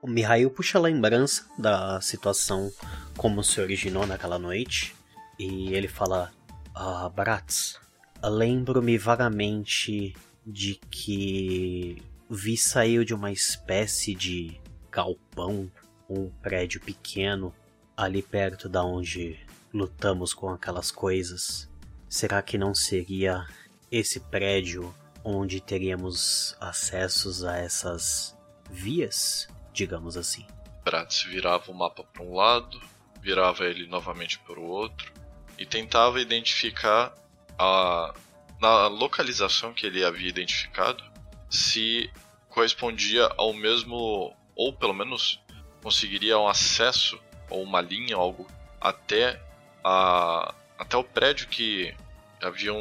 O 0.00 0.08
Mihail 0.08 0.50
puxa 0.50 0.78
a 0.78 0.80
lembrança 0.80 1.46
da 1.58 2.00
situação 2.00 2.72
como 3.16 3.44
se 3.44 3.60
originou 3.60 4.06
naquela 4.06 4.38
noite 4.38 4.94
e 5.38 5.74
ele 5.74 5.86
fala: 5.86 6.32
Ah, 6.74 7.06
Bratz, 7.10 7.78
lembro-me 8.24 8.96
vagamente 8.96 10.16
de 10.44 10.76
que 10.90 12.02
vi 12.30 12.56
sair 12.56 13.04
de 13.04 13.12
uma 13.12 13.30
espécie 13.30 14.14
de 14.14 14.58
galpão 14.90 15.70
um 16.08 16.30
prédio 16.42 16.80
pequeno 16.80 17.54
ali 17.94 18.22
perto 18.22 18.70
da 18.70 18.82
onde 18.82 19.38
lutamos 19.72 20.32
com 20.32 20.48
aquelas 20.48 20.90
coisas. 20.90 21.70
Será 22.08 22.40
que 22.40 22.56
não 22.56 22.74
seria 22.74 23.46
esse 23.90 24.18
prédio 24.18 24.94
onde 25.22 25.60
teríamos 25.60 26.56
acessos 26.58 27.44
a 27.44 27.58
essas 27.58 28.34
vias, 28.70 29.46
digamos 29.74 30.16
assim? 30.16 30.46
Bratz 30.82 31.22
virava 31.24 31.70
o 31.70 31.74
mapa 31.74 32.02
para 32.02 32.22
um 32.22 32.34
lado, 32.34 32.80
virava 33.20 33.64
ele 33.64 33.86
novamente 33.86 34.38
para 34.38 34.58
o 34.58 34.64
outro 34.64 35.21
e 35.62 35.66
tentava 35.66 36.20
identificar 36.20 37.14
a 37.56 38.12
na 38.60 38.86
localização 38.86 39.72
que 39.72 39.86
ele 39.86 40.04
havia 40.04 40.28
identificado 40.28 41.02
se 41.50 42.10
correspondia 42.48 43.28
ao 43.36 43.52
mesmo 43.52 44.34
ou 44.54 44.72
pelo 44.72 44.94
menos 44.94 45.40
conseguiria 45.82 46.38
um 46.38 46.46
acesso 46.46 47.18
ou 47.50 47.62
uma 47.62 47.80
linha, 47.80 48.16
algo 48.16 48.46
até 48.80 49.40
a 49.84 50.54
até 50.78 50.96
o 50.96 51.04
prédio 51.04 51.46
que 51.48 51.94
haviam 52.40 52.76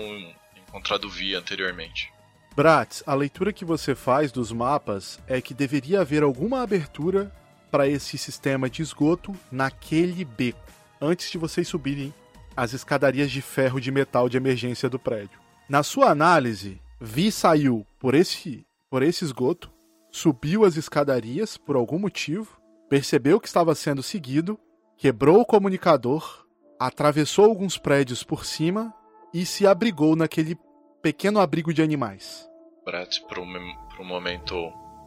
encontrado 0.55 1.07
via 1.09 1.37
anteriormente. 1.37 2.11
Bratz, 2.55 3.03
a 3.05 3.13
leitura 3.13 3.53
que 3.53 3.63
você 3.63 3.93
faz 3.93 4.31
dos 4.31 4.51
mapas 4.51 5.19
é 5.27 5.39
que 5.39 5.53
deveria 5.53 6.01
haver 6.01 6.23
alguma 6.23 6.61
abertura 6.61 7.31
para 7.69 7.87
esse 7.87 8.17
sistema 8.17 8.69
de 8.69 8.81
esgoto 8.81 9.35
naquele 9.51 10.25
beco, 10.25 10.59
antes 10.99 11.31
de 11.31 11.37
vocês 11.37 11.67
subirem 11.67 12.13
as 12.55 12.73
escadarias 12.73 13.31
de 13.31 13.41
ferro 13.41 13.79
de 13.79 13.91
metal 13.91 14.29
de 14.29 14.37
emergência 14.37 14.89
do 14.89 14.99
prédio. 14.99 15.39
Na 15.69 15.83
sua 15.83 16.09
análise, 16.09 16.81
Vi 17.03 17.31
saiu 17.31 17.83
por 17.97 18.13
esse, 18.13 18.63
por 18.87 19.01
esse 19.01 19.25
esgoto, 19.25 19.71
subiu 20.11 20.63
as 20.63 20.77
escadarias 20.77 21.57
por 21.57 21.75
algum 21.75 21.97
motivo, 21.97 22.61
percebeu 22.87 23.39
que 23.39 23.47
estava 23.47 23.73
sendo 23.73 24.03
seguido, 24.03 24.59
quebrou 24.95 25.41
o 25.41 25.45
comunicador, 25.45 26.45
atravessou 26.79 27.45
alguns 27.45 27.75
prédios 27.75 28.23
por 28.23 28.45
cima 28.45 28.93
e 29.33 29.47
se 29.47 29.65
abrigou 29.65 30.15
naquele 30.15 30.55
pequeno 31.01 31.39
abrigo 31.39 31.73
de 31.73 31.81
animais. 31.81 32.47
Brett, 32.85 33.19
por 33.27 33.39
um, 33.39 33.75
por 33.89 34.01
um 34.01 34.07
momento, 34.07 34.55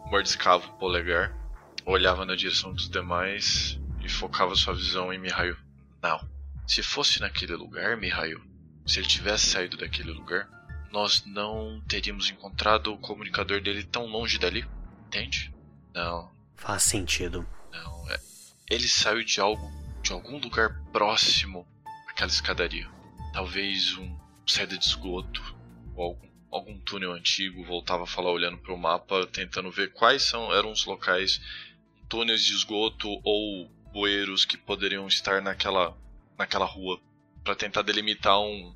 mordiscava 0.06 0.66
o 0.66 0.72
polegar, 0.78 1.32
olhava 1.86 2.24
na 2.24 2.34
direção 2.34 2.72
dos 2.72 2.90
demais 2.90 3.78
e 4.04 4.08
focava 4.08 4.56
sua 4.56 4.74
visão 4.74 5.12
em 5.12 5.20
Mihail. 5.20 5.56
Não. 6.02 6.18
Se 6.66 6.82
fosse 6.82 7.20
naquele 7.20 7.54
lugar, 7.54 7.96
Mihail, 7.96 8.40
se 8.86 8.98
ele 8.98 9.06
tivesse 9.06 9.46
saído 9.46 9.76
daquele 9.76 10.12
lugar, 10.12 10.48
nós 10.90 11.24
não 11.26 11.82
teríamos 11.88 12.30
encontrado 12.30 12.92
o 12.92 12.98
comunicador 12.98 13.60
dele 13.60 13.82
tão 13.84 14.06
longe 14.06 14.38
dali. 14.38 14.66
Entende? 15.06 15.52
Não, 15.94 16.30
Faz 16.56 16.82
sentido. 16.84 17.46
não. 17.72 18.10
É... 18.10 18.20
Ele 18.70 18.88
saiu 18.88 19.22
de 19.24 19.40
algo, 19.40 19.70
de 20.02 20.12
algum 20.12 20.38
lugar 20.38 20.80
próximo 20.92 21.66
àquela 22.08 22.30
escadaria. 22.30 22.88
Talvez 23.32 23.96
um 23.98 24.18
saída 24.46 24.78
de 24.78 24.84
esgoto 24.86 25.42
ou 25.94 26.04
algum, 26.04 26.28
algum 26.50 26.78
túnel 26.80 27.12
antigo. 27.12 27.64
Voltava 27.64 28.04
a 28.04 28.06
falar 28.06 28.30
olhando 28.32 28.56
para 28.58 28.72
o 28.72 28.78
mapa, 28.78 29.26
tentando 29.26 29.70
ver 29.70 29.92
quais 29.92 30.22
são 30.22 30.52
eram 30.54 30.72
os 30.72 30.86
locais, 30.86 31.40
túneis 32.08 32.42
de 32.44 32.54
esgoto 32.54 33.08
ou 33.22 33.68
bueiros 33.92 34.44
que 34.44 34.56
poderiam 34.56 35.06
estar 35.06 35.42
naquela 35.42 35.96
naquela 36.38 36.66
rua 36.66 37.00
para 37.42 37.54
tentar 37.54 37.82
delimitar 37.82 38.40
um 38.40 38.74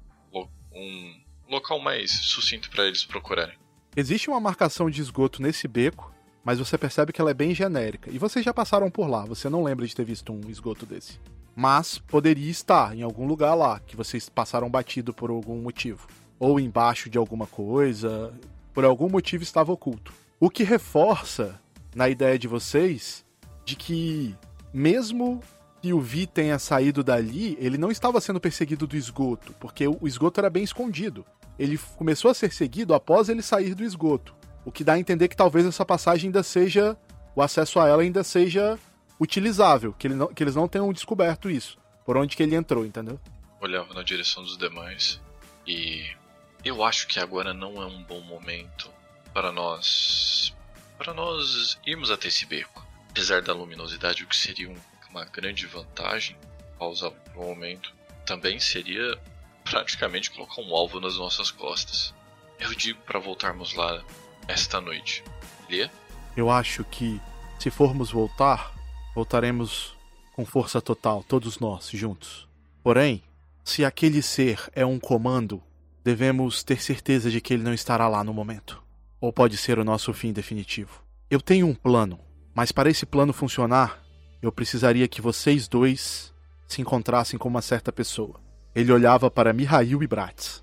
um 0.78 1.14
local 1.48 1.80
mais 1.80 2.10
sucinto 2.10 2.70
para 2.70 2.86
eles 2.86 3.04
procurarem. 3.04 3.56
Existe 3.96 4.28
uma 4.30 4.40
marcação 4.40 4.88
de 4.88 5.00
esgoto 5.00 5.42
nesse 5.42 5.66
beco, 5.66 6.12
mas 6.44 6.58
você 6.58 6.78
percebe 6.78 7.12
que 7.12 7.20
ela 7.20 7.30
é 7.30 7.34
bem 7.34 7.54
genérica. 7.54 8.10
E 8.10 8.18
vocês 8.18 8.44
já 8.44 8.54
passaram 8.54 8.90
por 8.90 9.08
lá, 9.08 9.24
você 9.24 9.48
não 9.48 9.64
lembra 9.64 9.86
de 9.86 9.94
ter 9.94 10.04
visto 10.04 10.32
um 10.32 10.48
esgoto 10.48 10.86
desse. 10.86 11.18
Mas 11.56 11.98
poderia 11.98 12.50
estar 12.50 12.96
em 12.96 13.02
algum 13.02 13.26
lugar 13.26 13.54
lá, 13.54 13.80
que 13.80 13.96
vocês 13.96 14.28
passaram 14.28 14.70
batido 14.70 15.12
por 15.12 15.30
algum 15.30 15.60
motivo. 15.60 16.06
Ou 16.38 16.60
embaixo 16.60 17.10
de 17.10 17.18
alguma 17.18 17.46
coisa, 17.46 18.32
por 18.72 18.84
algum 18.84 19.08
motivo 19.08 19.42
estava 19.42 19.72
oculto. 19.72 20.12
O 20.38 20.48
que 20.48 20.62
reforça 20.62 21.60
na 21.94 22.08
ideia 22.08 22.38
de 22.38 22.46
vocês 22.46 23.26
de 23.64 23.74
que, 23.74 24.36
mesmo 24.72 25.42
que 25.88 25.94
o 25.94 26.00
Vi 26.00 26.26
tenha 26.26 26.58
saído 26.58 27.02
dali, 27.02 27.56
ele 27.58 27.78
não 27.78 27.90
estava 27.90 28.20
sendo 28.20 28.38
perseguido 28.38 28.86
do 28.86 28.94
esgoto, 28.96 29.54
porque 29.58 29.88
o 29.88 30.06
esgoto 30.06 30.38
era 30.38 30.50
bem 30.50 30.62
escondido. 30.62 31.24
Ele 31.58 31.78
começou 31.96 32.30
a 32.30 32.34
ser 32.34 32.52
seguido 32.52 32.92
após 32.94 33.28
ele 33.30 33.40
sair 33.42 33.74
do 33.74 33.82
esgoto. 33.82 34.34
O 34.66 34.70
que 34.70 34.84
dá 34.84 34.92
a 34.92 34.98
entender 34.98 35.28
que 35.28 35.36
talvez 35.36 35.64
essa 35.64 35.84
passagem 35.86 36.28
ainda 36.28 36.42
seja. 36.42 36.94
O 37.34 37.40
acesso 37.40 37.80
a 37.80 37.88
ela 37.88 38.02
ainda 38.02 38.22
seja 38.22 38.78
utilizável, 39.18 39.92
que, 39.94 40.06
ele 40.06 40.14
não- 40.14 40.26
que 40.28 40.42
eles 40.42 40.54
não 40.54 40.68
tenham 40.68 40.92
descoberto 40.92 41.50
isso. 41.50 41.78
Por 42.04 42.16
onde 42.16 42.36
que 42.36 42.42
ele 42.42 42.54
entrou, 42.54 42.84
entendeu? 42.84 43.18
Olhava 43.60 43.94
na 43.94 44.02
direção 44.02 44.42
dos 44.42 44.58
demais 44.58 45.20
e 45.66 46.04
eu 46.64 46.84
acho 46.84 47.06
que 47.08 47.18
agora 47.18 47.54
não 47.54 47.80
é 47.82 47.86
um 47.86 48.02
bom 48.02 48.20
momento 48.20 48.90
para 49.32 49.50
nós 49.52 50.54
para 50.98 51.14
nós 51.14 51.78
irmos 51.86 52.10
até 52.10 52.26
esse 52.28 52.44
beco. 52.44 52.84
Apesar 53.10 53.40
da 53.40 53.52
luminosidade, 53.54 54.24
o 54.24 54.26
que 54.26 54.36
seria 54.36 54.68
um- 54.68 54.74
uma 55.10 55.24
grande 55.24 55.66
vantagem, 55.66 56.36
pausar 56.78 57.10
por 57.10 57.42
um 57.42 57.48
momento, 57.48 57.94
também 58.24 58.58
seria 58.60 59.18
praticamente 59.64 60.30
colocar 60.30 60.62
um 60.62 60.74
alvo 60.74 61.00
nas 61.00 61.16
nossas 61.16 61.50
costas. 61.50 62.14
Eu 62.58 62.74
digo 62.74 63.00
para 63.02 63.18
voltarmos 63.18 63.74
lá 63.74 64.02
esta 64.46 64.80
noite. 64.80 65.22
Lê? 65.68 65.88
Eu 66.36 66.50
acho 66.50 66.84
que, 66.84 67.20
se 67.58 67.70
formos 67.70 68.10
voltar, 68.10 68.74
voltaremos 69.14 69.96
com 70.32 70.44
força 70.44 70.80
total, 70.80 71.24
todos 71.24 71.58
nós 71.58 71.90
juntos. 71.92 72.48
Porém, 72.82 73.22
se 73.64 73.84
aquele 73.84 74.22
ser 74.22 74.70
é 74.72 74.86
um 74.86 74.98
comando, 74.98 75.62
devemos 76.02 76.62
ter 76.62 76.80
certeza 76.80 77.30
de 77.30 77.40
que 77.40 77.52
ele 77.52 77.62
não 77.62 77.74
estará 77.74 78.08
lá 78.08 78.24
no 78.24 78.32
momento. 78.32 78.82
Ou 79.20 79.32
pode 79.32 79.56
ser 79.56 79.78
o 79.78 79.84
nosso 79.84 80.12
fim 80.14 80.32
definitivo. 80.32 81.02
Eu 81.28 81.40
tenho 81.40 81.66
um 81.66 81.74
plano, 81.74 82.18
mas 82.54 82.72
para 82.72 82.88
esse 82.88 83.04
plano 83.04 83.32
funcionar, 83.32 84.02
eu 84.40 84.52
precisaria 84.52 85.08
que 85.08 85.20
vocês 85.20 85.66
dois 85.68 86.34
se 86.66 86.80
encontrassem 86.80 87.38
com 87.38 87.48
uma 87.48 87.62
certa 87.62 87.92
pessoa. 87.92 88.40
Ele 88.74 88.92
olhava 88.92 89.30
para 89.30 89.52
Mihail 89.52 90.02
e 90.02 90.06
Bratz. 90.06 90.62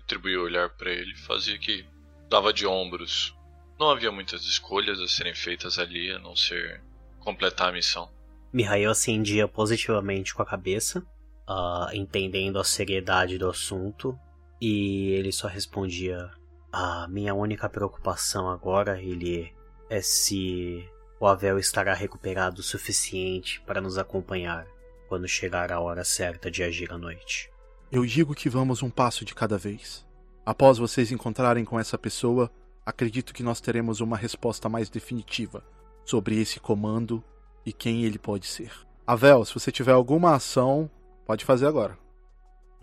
Retribuí 0.00 0.36
o 0.36 0.42
olhar 0.42 0.70
para 0.70 0.90
ele, 0.90 1.14
fazia 1.16 1.58
que 1.58 1.84
dava 2.28 2.52
de 2.52 2.66
ombros. 2.66 3.36
Não 3.78 3.90
havia 3.90 4.10
muitas 4.10 4.42
escolhas 4.44 5.00
a 5.00 5.06
serem 5.06 5.34
feitas 5.34 5.78
ali, 5.78 6.10
a 6.10 6.18
não 6.18 6.34
ser 6.34 6.82
completar 7.20 7.68
a 7.68 7.72
missão. 7.72 8.10
Mihail 8.52 8.90
acendia 8.90 9.48
positivamente 9.48 10.34
com 10.34 10.42
a 10.42 10.46
cabeça, 10.46 11.04
ah, 11.46 11.90
entendendo 11.92 12.58
a 12.58 12.64
seriedade 12.64 13.38
do 13.38 13.48
assunto, 13.48 14.18
e 14.60 15.10
ele 15.10 15.32
só 15.32 15.48
respondia: 15.48 16.30
A 16.72 17.06
minha 17.08 17.34
única 17.34 17.68
preocupação 17.68 18.48
agora, 18.48 19.00
ele 19.02 19.52
é 19.90 20.00
se 20.00 20.88
o 21.24 21.26
Avel 21.26 21.58
estará 21.58 21.94
recuperado 21.94 22.60
o 22.60 22.62
suficiente 22.62 23.58
para 23.62 23.80
nos 23.80 23.96
acompanhar 23.96 24.66
quando 25.08 25.26
chegar 25.26 25.72
a 25.72 25.80
hora 25.80 26.04
certa 26.04 26.50
de 26.50 26.62
agir 26.62 26.92
à 26.92 26.98
noite. 26.98 27.50
Eu 27.90 28.04
digo 28.04 28.34
que 28.34 28.50
vamos 28.50 28.82
um 28.82 28.90
passo 28.90 29.24
de 29.24 29.34
cada 29.34 29.56
vez. 29.56 30.04
Após 30.44 30.76
vocês 30.76 31.10
encontrarem 31.10 31.64
com 31.64 31.80
essa 31.80 31.96
pessoa, 31.96 32.50
acredito 32.84 33.32
que 33.32 33.42
nós 33.42 33.58
teremos 33.58 34.02
uma 34.02 34.18
resposta 34.18 34.68
mais 34.68 34.90
definitiva 34.90 35.64
sobre 36.04 36.38
esse 36.38 36.60
comando 36.60 37.24
e 37.64 37.72
quem 37.72 38.04
ele 38.04 38.18
pode 38.18 38.46
ser. 38.46 38.70
Avel, 39.06 39.46
se 39.46 39.54
você 39.54 39.72
tiver 39.72 39.92
alguma 39.92 40.34
ação, 40.34 40.90
pode 41.24 41.42
fazer 41.42 41.66
agora. 41.66 42.03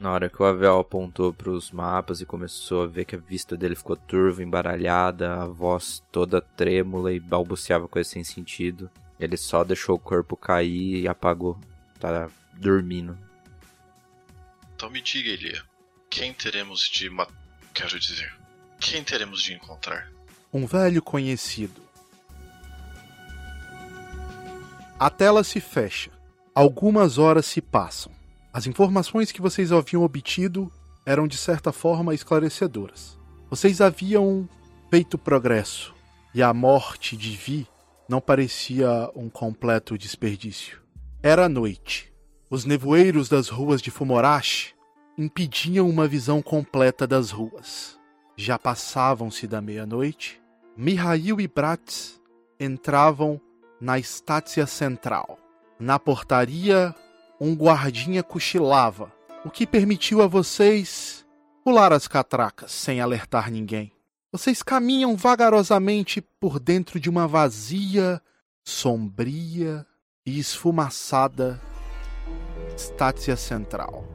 Na 0.01 0.11
hora 0.11 0.31
que 0.31 0.41
o 0.41 0.45
Avel 0.47 0.79
apontou 0.79 1.31
para 1.31 1.51
os 1.51 1.69
mapas 1.69 2.21
e 2.21 2.25
começou 2.25 2.81
a 2.81 2.87
ver 2.87 3.05
que 3.05 3.15
a 3.15 3.19
vista 3.19 3.55
dele 3.55 3.75
ficou 3.75 3.95
turva, 3.95 4.41
embaralhada, 4.41 5.35
a 5.35 5.45
voz 5.45 6.03
toda 6.11 6.41
trêmula 6.41 7.13
e 7.13 7.19
balbuciava 7.19 7.87
coisas 7.87 8.11
sem 8.11 8.23
sentido, 8.23 8.89
ele 9.19 9.37
só 9.37 9.63
deixou 9.63 9.97
o 9.97 9.99
corpo 9.99 10.35
cair 10.35 11.01
e 11.01 11.07
apagou. 11.07 11.55
Tá 11.99 12.27
dormindo. 12.53 13.15
Então 14.75 14.89
me 14.89 15.03
diga, 15.03 15.29
Elia, 15.29 15.61
quem 16.09 16.33
teremos 16.33 16.89
de 16.89 17.07
ma... 17.07 17.27
quero 17.71 17.99
dizer, 17.99 18.33
quem 18.79 19.03
teremos 19.03 19.43
de 19.43 19.53
encontrar? 19.53 20.11
Um 20.51 20.65
velho 20.65 21.03
conhecido. 21.03 21.79
A 24.99 25.11
tela 25.11 25.43
se 25.43 25.61
fecha. 25.61 26.09
Algumas 26.55 27.19
horas 27.19 27.45
se 27.45 27.61
passam. 27.61 28.11
As 28.53 28.67
informações 28.67 29.31
que 29.31 29.41
vocês 29.41 29.71
haviam 29.71 30.03
obtido 30.03 30.71
eram 31.05 31.25
de 31.27 31.37
certa 31.37 31.71
forma 31.71 32.13
esclarecedoras. 32.13 33.17
Vocês 33.49 33.79
haviam 33.79 34.47
feito 34.89 35.17
progresso 35.17 35.95
e 36.33 36.43
a 36.43 36.53
morte 36.53 37.15
de 37.15 37.35
Vi 37.35 37.67
não 38.09 38.19
parecia 38.19 39.09
um 39.15 39.29
completo 39.29 39.97
desperdício. 39.97 40.81
Era 41.23 41.47
noite. 41.47 42.11
Os 42.49 42.65
nevoeiros 42.65 43.29
das 43.29 43.47
ruas 43.47 43.81
de 43.81 43.89
Fumorashi 43.89 44.73
impediam 45.17 45.89
uma 45.89 46.07
visão 46.07 46.41
completa 46.41 47.07
das 47.07 47.31
ruas. 47.31 47.97
Já 48.35 48.59
passavam-se 48.59 49.47
da 49.47 49.61
meia-noite. 49.61 50.41
Mihail 50.75 51.39
e 51.39 51.47
Bratz 51.47 52.19
entravam 52.59 53.39
na 53.79 53.97
estácia 53.97 54.67
central. 54.67 55.37
Na 55.79 55.97
portaria, 55.97 56.93
um 57.43 57.55
guardinha 57.55 58.21
cochilava, 58.21 59.11
o 59.43 59.49
que 59.49 59.65
permitiu 59.65 60.21
a 60.21 60.27
vocês 60.27 61.25
pular 61.63 61.91
as 61.91 62.07
catracas 62.07 62.71
sem 62.71 63.01
alertar 63.01 63.49
ninguém. 63.49 63.91
Vocês 64.31 64.61
caminham 64.61 65.15
vagarosamente 65.17 66.21
por 66.21 66.59
dentro 66.59 66.99
de 66.99 67.09
uma 67.09 67.27
vazia, 67.27 68.21
sombria 68.63 69.83
e 70.23 70.37
esfumaçada 70.37 71.59
estácia 72.77 73.35
central. 73.35 74.05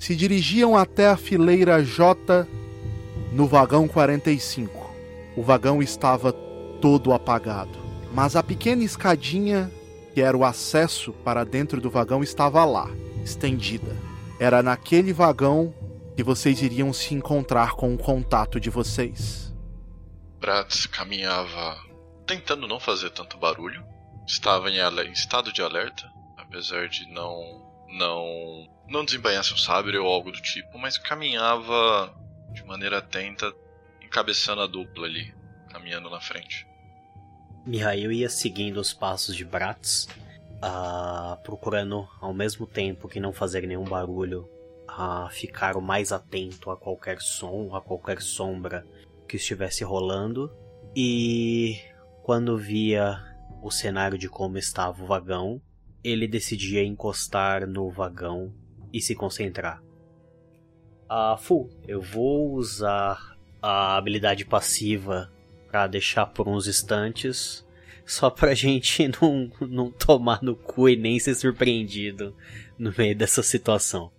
Se 0.00 0.16
dirigiam 0.16 0.76
até 0.76 1.08
a 1.08 1.16
fileira 1.16 1.80
J 1.84 2.44
no 3.32 3.46
vagão 3.46 3.86
45. 3.86 4.90
O 5.36 5.42
vagão 5.44 5.80
estava 5.80 6.32
todo 6.32 7.12
apagado, 7.12 7.78
mas 8.12 8.34
a 8.34 8.42
pequena 8.42 8.82
escadinha 8.82 9.70
que 10.14 10.22
era 10.22 10.36
o 10.36 10.44
acesso 10.44 11.12
para 11.12 11.44
dentro 11.44 11.80
do 11.80 11.90
vagão 11.90 12.22
estava 12.22 12.64
lá, 12.64 12.88
estendida. 13.24 13.96
Era 14.38 14.62
naquele 14.62 15.12
vagão 15.12 15.74
que 16.16 16.22
vocês 16.22 16.62
iriam 16.62 16.92
se 16.92 17.14
encontrar 17.14 17.72
com 17.72 17.92
o 17.92 17.98
contato 17.98 18.60
de 18.60 18.70
vocês. 18.70 19.52
Bratz 20.38 20.86
caminhava 20.86 21.76
tentando 22.24 22.68
não 22.68 22.78
fazer 22.78 23.10
tanto 23.10 23.36
barulho. 23.36 23.84
Estava 24.24 24.70
em, 24.70 24.78
em 24.78 25.12
estado 25.12 25.52
de 25.52 25.60
alerta, 25.60 26.08
apesar 26.36 26.88
de 26.88 27.10
não 27.12 27.62
não 27.88 28.68
não 28.88 29.04
desembainhar 29.04 29.44
seu 29.44 29.56
sabre 29.56 29.96
ou 29.96 30.06
algo 30.06 30.30
do 30.30 30.40
tipo, 30.40 30.78
mas 30.78 30.98
caminhava 30.98 32.14
de 32.52 32.64
maneira 32.64 32.98
atenta, 32.98 33.52
encabeçando 34.02 34.60
a 34.62 34.66
dupla 34.66 35.06
ali, 35.06 35.34
caminhando 35.70 36.08
na 36.08 36.20
frente. 36.20 36.66
Mihail 37.66 38.12
ia 38.12 38.28
seguindo 38.28 38.78
os 38.78 38.92
passos 38.92 39.34
de 39.34 39.44
Bratz, 39.44 40.06
ah, 40.60 41.38
procurando 41.42 42.06
ao 42.20 42.34
mesmo 42.34 42.66
tempo 42.66 43.08
que 43.08 43.18
não 43.18 43.32
fazer 43.32 43.66
nenhum 43.66 43.84
barulho, 43.84 44.48
a 44.86 45.28
ficar 45.30 45.76
o 45.76 45.80
mais 45.80 46.12
atento 46.12 46.70
a 46.70 46.76
qualquer 46.76 47.20
som, 47.20 47.74
a 47.74 47.80
qualquer 47.80 48.20
sombra 48.20 48.86
que 49.26 49.36
estivesse 49.36 49.82
rolando. 49.82 50.52
E 50.94 51.80
quando 52.22 52.56
via 52.56 53.18
o 53.62 53.70
cenário 53.70 54.18
de 54.18 54.28
como 54.28 54.58
estava 54.58 55.02
o 55.02 55.06
vagão, 55.06 55.60
ele 56.02 56.28
decidia 56.28 56.84
encostar 56.84 57.66
no 57.66 57.90
vagão 57.90 58.52
e 58.92 59.00
se 59.00 59.14
concentrar. 59.14 59.82
Ah, 61.08 61.36
Fu, 61.38 61.70
eu 61.88 62.02
vou 62.02 62.52
usar 62.52 63.36
a 63.62 63.96
habilidade 63.96 64.44
passiva 64.44 65.32
para 65.74 65.88
deixar 65.88 66.26
por 66.26 66.46
uns 66.46 66.68
instantes, 66.68 67.66
só 68.06 68.30
pra 68.30 68.54
gente 68.54 69.10
não, 69.20 69.50
não 69.60 69.90
tomar 69.90 70.40
no 70.40 70.54
cu 70.54 70.88
e 70.88 70.94
nem 70.94 71.18
ser 71.18 71.34
surpreendido 71.34 72.32
no 72.78 72.94
meio 72.96 73.16
dessa 73.16 73.42
situação. 73.42 74.12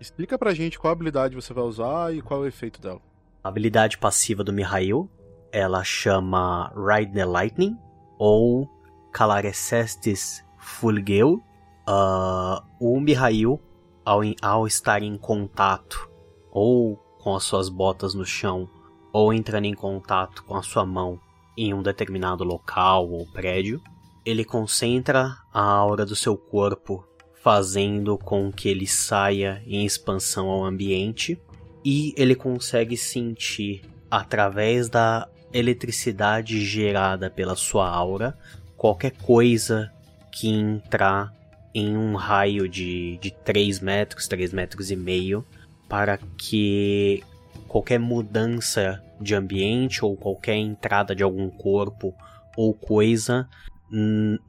Explica 0.00 0.36
pra 0.36 0.52
gente 0.52 0.80
qual 0.80 0.92
habilidade 0.92 1.36
você 1.36 1.54
vai 1.54 1.62
usar 1.62 2.12
e 2.12 2.20
qual 2.20 2.40
é 2.40 2.46
o 2.46 2.48
efeito 2.48 2.80
dela. 2.80 3.00
A 3.44 3.48
habilidade 3.48 3.98
passiva 3.98 4.42
do 4.42 4.52
Mihail, 4.52 5.08
ela 5.52 5.84
chama 5.84 6.72
Ride 6.74 7.12
the 7.12 7.24
Lightning 7.24 7.78
ou 8.18 8.68
Calarecestes 9.12 10.44
Fulgeu. 10.58 11.40
Uh, 11.88 12.60
o 12.80 12.98
Mihail, 12.98 13.60
ao, 14.04 14.22
ao 14.42 14.66
estar 14.66 15.04
em 15.04 15.16
contato 15.16 16.10
ou 16.50 16.96
com 17.20 17.36
as 17.36 17.44
suas 17.44 17.68
botas 17.68 18.12
no 18.12 18.24
chão 18.24 18.68
ou 19.12 19.32
entrando 19.32 19.64
em 19.64 19.74
contato 19.74 20.44
com 20.44 20.56
a 20.56 20.62
sua 20.62 20.84
mão 20.84 21.20
em 21.56 21.74
um 21.74 21.82
determinado 21.82 22.44
local 22.44 23.08
ou 23.10 23.26
prédio, 23.26 23.82
ele 24.24 24.44
concentra 24.44 25.36
a 25.52 25.62
aura 25.62 26.06
do 26.06 26.14
seu 26.14 26.36
corpo, 26.36 27.04
fazendo 27.42 28.18
com 28.18 28.52
que 28.52 28.68
ele 28.68 28.86
saia 28.86 29.62
em 29.66 29.84
expansão 29.84 30.48
ao 30.48 30.64
ambiente 30.64 31.40
e 31.84 32.14
ele 32.16 32.34
consegue 32.34 32.96
sentir 32.96 33.82
através 34.10 34.88
da 34.88 35.28
eletricidade 35.52 36.64
gerada 36.64 37.30
pela 37.30 37.56
sua 37.56 37.88
aura 37.88 38.38
qualquer 38.76 39.12
coisa 39.22 39.90
que 40.32 40.48
entrar 40.48 41.32
em 41.74 41.96
um 41.96 42.14
raio 42.14 42.68
de, 42.68 43.18
de 43.18 43.30
3 43.30 43.80
metros, 43.80 44.26
3 44.28 44.52
metros 44.52 44.90
e 44.90 44.96
meio, 44.96 45.44
para 45.88 46.18
que 46.36 47.22
qualquer 47.70 48.00
mudança 48.00 49.00
de 49.20 49.32
ambiente 49.32 50.04
ou 50.04 50.16
qualquer 50.16 50.56
entrada 50.56 51.14
de 51.14 51.22
algum 51.22 51.48
corpo 51.48 52.12
ou 52.56 52.74
coisa 52.74 53.48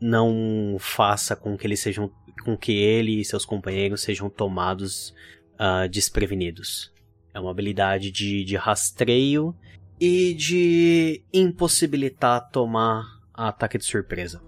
não 0.02 0.76
faça 0.80 1.36
com 1.36 1.56
que 1.56 1.68
eles 1.68 1.80
sejam 1.80 2.12
com 2.44 2.58
que 2.58 2.72
ele 2.72 3.22
e 3.22 3.26
seus 3.26 3.46
companheiros 3.46 4.02
sejam 4.02 4.28
tomados 4.28 5.14
uh, 5.54 5.88
desprevenidos. 5.88 6.92
É 7.32 7.40
uma 7.40 7.52
habilidade 7.52 8.10
de, 8.10 8.44
de 8.44 8.56
rastreio 8.56 9.56
e 10.00 10.34
de 10.34 11.24
impossibilitar 11.32 12.50
tomar 12.50 13.06
ataque 13.32 13.78
de 13.78 13.86
surpresa. 13.86 14.42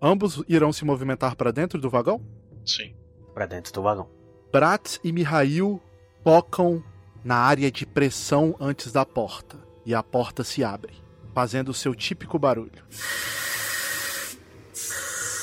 Ambos 0.00 0.42
irão 0.48 0.72
se 0.72 0.86
movimentar 0.86 1.36
para 1.36 1.52
dentro 1.52 1.78
do 1.78 1.90
vagão? 1.90 2.26
Sim. 2.64 2.94
Para 3.34 3.44
dentro 3.44 3.74
do 3.74 3.82
vagão. 3.82 4.08
Brat 4.50 4.98
e 5.04 5.12
Mihail 5.12 5.78
tocam 6.24 6.82
na 7.24 7.36
área 7.36 7.70
de 7.70 7.84
pressão 7.84 8.56
antes 8.60 8.92
da 8.92 9.04
porta 9.04 9.58
e 9.84 9.94
a 9.94 10.02
porta 10.02 10.44
se 10.44 10.62
abre, 10.62 10.94
fazendo 11.34 11.70
o 11.70 11.74
seu 11.74 11.94
típico 11.94 12.38
barulho. 12.38 12.84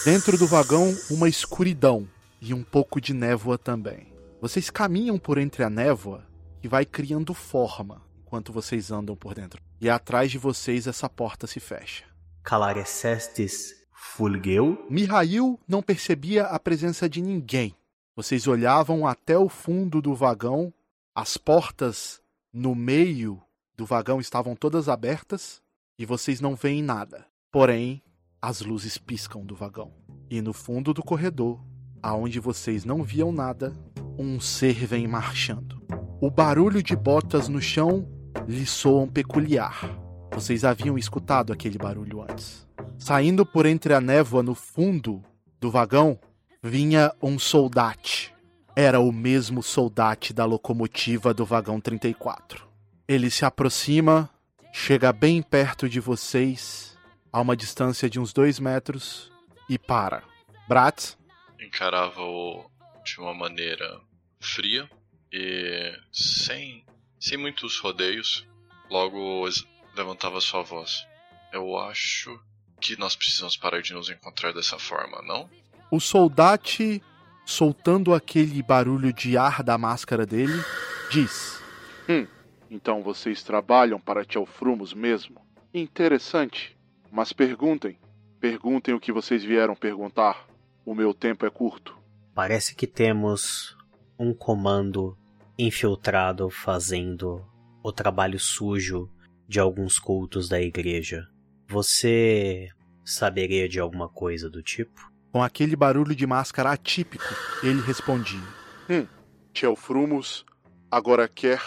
Dentro 0.06 0.38
do 0.38 0.48
vagão, 0.48 0.96
uma 1.10 1.28
escuridão 1.28 2.08
e 2.42 2.54
um 2.54 2.64
pouco 2.64 3.02
de 3.02 3.14
névoa 3.14 3.58
também. 3.58 4.14
Vocês 4.42 4.70
caminham 4.70 5.18
por 5.18 5.38
entre 5.38 5.64
a 5.64 5.70
névoa 5.70 6.26
e 6.64 6.68
vai 6.68 6.86
criando 6.86 7.34
forma 7.34 8.02
enquanto 8.22 8.54
vocês 8.54 8.92
andam 8.92 9.16
por 9.16 9.34
dentro. 9.34 9.62
E 9.82 9.90
atrás 9.90 10.32
de 10.32 10.38
vocês 10.38 10.88
essa 10.88 11.10
porta 11.10 11.48
se 11.48 11.60
fecha. 11.60 12.06
Calarecestes 12.44 13.76
fulgeu? 13.94 14.86
Mihail 14.90 15.60
não 15.68 15.82
percebia 15.82 16.46
a 16.46 16.58
presença 16.60 17.10
de 17.10 17.22
ninguém. 17.22 17.76
Vocês 18.20 18.48
olhavam 18.48 19.08
até 19.08 19.38
o 19.38 19.48
fundo 19.48 20.02
do 20.02 20.14
vagão, 20.14 20.74
as 21.16 21.38
portas 21.38 22.22
no 22.52 22.76
meio 22.76 23.42
do 23.78 23.86
vagão 23.86 24.20
estavam 24.20 24.58
todas 24.58 24.90
abertas 24.90 25.62
e 25.98 26.06
vocês 26.06 26.42
não 26.42 26.54
veem 26.54 26.84
nada. 26.84 27.26
Porém, 27.50 28.04
as 28.42 28.60
luzes 28.60 28.98
piscam 28.98 29.46
do 29.46 29.56
vagão. 29.56 29.94
E 30.30 30.42
no 30.42 30.52
fundo 30.52 30.94
do 30.94 31.02
corredor, 31.02 31.64
aonde 32.04 32.42
vocês 32.42 32.84
não 32.84 33.04
viam 33.04 33.32
nada, 33.32 33.72
um 34.18 34.38
ser 34.38 34.86
vem 34.86 35.08
marchando. 35.08 35.82
O 36.20 36.30
barulho 36.30 36.84
de 36.84 36.98
botas 36.98 37.48
no 37.48 37.62
chão 37.62 38.06
lhe 38.46 38.66
soam 38.66 39.08
peculiar. 39.08 39.98
Vocês 40.34 40.66
haviam 40.66 40.98
escutado 40.98 41.54
aquele 41.54 41.78
barulho 41.78 42.22
antes. 42.22 42.68
Saindo 42.98 43.46
por 43.46 43.66
entre 43.66 43.94
a 43.94 44.02
névoa 44.02 44.44
no 44.44 44.56
fundo 44.56 45.24
do 45.58 45.72
vagão, 45.72 46.20
vinha 46.62 47.14
um 47.22 47.40
soldate. 47.40 48.34
Era 48.76 49.00
o 49.00 49.12
mesmo 49.12 49.64
soldate 49.64 50.34
da 50.34 50.46
locomotiva 50.46 51.34
do 51.34 51.46
vagão 51.46 51.80
34. 51.82 52.68
Ele 53.08 53.30
se 53.30 53.44
aproxima, 53.44 54.30
chega 54.72 55.12
bem 55.12 55.42
perto 55.42 55.90
de 55.90 56.00
vocês, 56.00 56.98
a 57.32 57.42
uma 57.42 57.56
distância 57.56 58.10
de 58.10 58.20
uns 58.20 58.32
dois 58.32 58.60
metros, 58.60 59.32
e 59.70 59.78
para. 59.78 60.24
Bratz? 60.68 61.18
Encarava-o 61.60 62.70
de 63.04 63.20
uma 63.20 63.34
maneira 63.34 64.00
fria 64.40 64.90
e 65.32 66.00
sem, 66.12 66.86
sem 67.20 67.38
muitos 67.38 67.78
rodeios, 67.80 68.48
logo 68.90 69.48
levantava 69.96 70.40
sua 70.40 70.64
voz. 70.64 71.06
Eu 71.52 71.78
acho 71.78 72.40
que 72.80 72.98
nós 72.98 73.16
precisamos 73.16 73.58
parar 73.58 73.82
de 73.82 73.94
nos 73.94 74.10
encontrar 74.10 74.54
dessa 74.54 74.80
forma, 74.80 75.22
não? 75.24 75.50
O 75.92 76.00
soldate, 76.00 77.02
soltando 77.46 78.14
aquele 78.14 78.62
barulho 78.62 79.12
de 79.12 79.38
ar 79.38 79.64
da 79.64 79.78
máscara 79.78 80.26
dele, 80.26 80.64
diz: 81.12 81.62
Hum, 82.08 82.28
então 82.70 83.02
vocês 83.02 83.42
trabalham 83.42 84.00
para 84.00 84.24
Teofrumos 84.24 84.94
mesmo? 84.94 85.42
Interessante. 85.74 86.78
Mas 87.12 87.34
perguntem. 87.34 87.98
Perguntem 88.40 88.94
o 88.94 89.00
que 89.00 89.12
vocês 89.12 89.44
vieram 89.44 89.76
perguntar. 89.76 90.48
O 90.86 90.94
meu 90.94 91.14
tempo 91.14 91.46
é 91.46 91.50
curto. 91.50 91.98
Parece 92.36 92.76
que 92.76 92.88
temos 92.88 93.76
um 94.18 94.34
comando 94.34 95.18
infiltrado 95.58 96.50
fazendo 96.50 97.44
o 97.84 97.92
trabalho 97.92 98.40
sujo 98.40 99.10
de 99.48 99.60
alguns 99.60 99.98
cultos 99.98 100.48
da 100.48 100.62
igreja. 100.62 101.28
Você 101.68 102.70
saberia 103.04 103.68
de 103.68 103.80
alguma 103.80 104.08
coisa 104.08 104.50
do 104.50 104.62
tipo? 104.62 105.09
Com 105.32 105.44
aquele 105.44 105.76
barulho 105.76 106.16
de 106.16 106.26
máscara 106.26 106.72
atípico, 106.72 107.24
ele 107.62 107.82
respondia: 107.82 108.42
Hum, 108.90 109.08
Teofrumos 109.54 110.46
agora 110.90 111.28
quer 111.28 111.62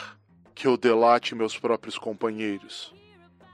que 0.55 0.67
eu 0.67 0.77
delate 0.77 1.35
meus 1.35 1.57
próprios 1.57 1.97
companheiros. 1.97 2.93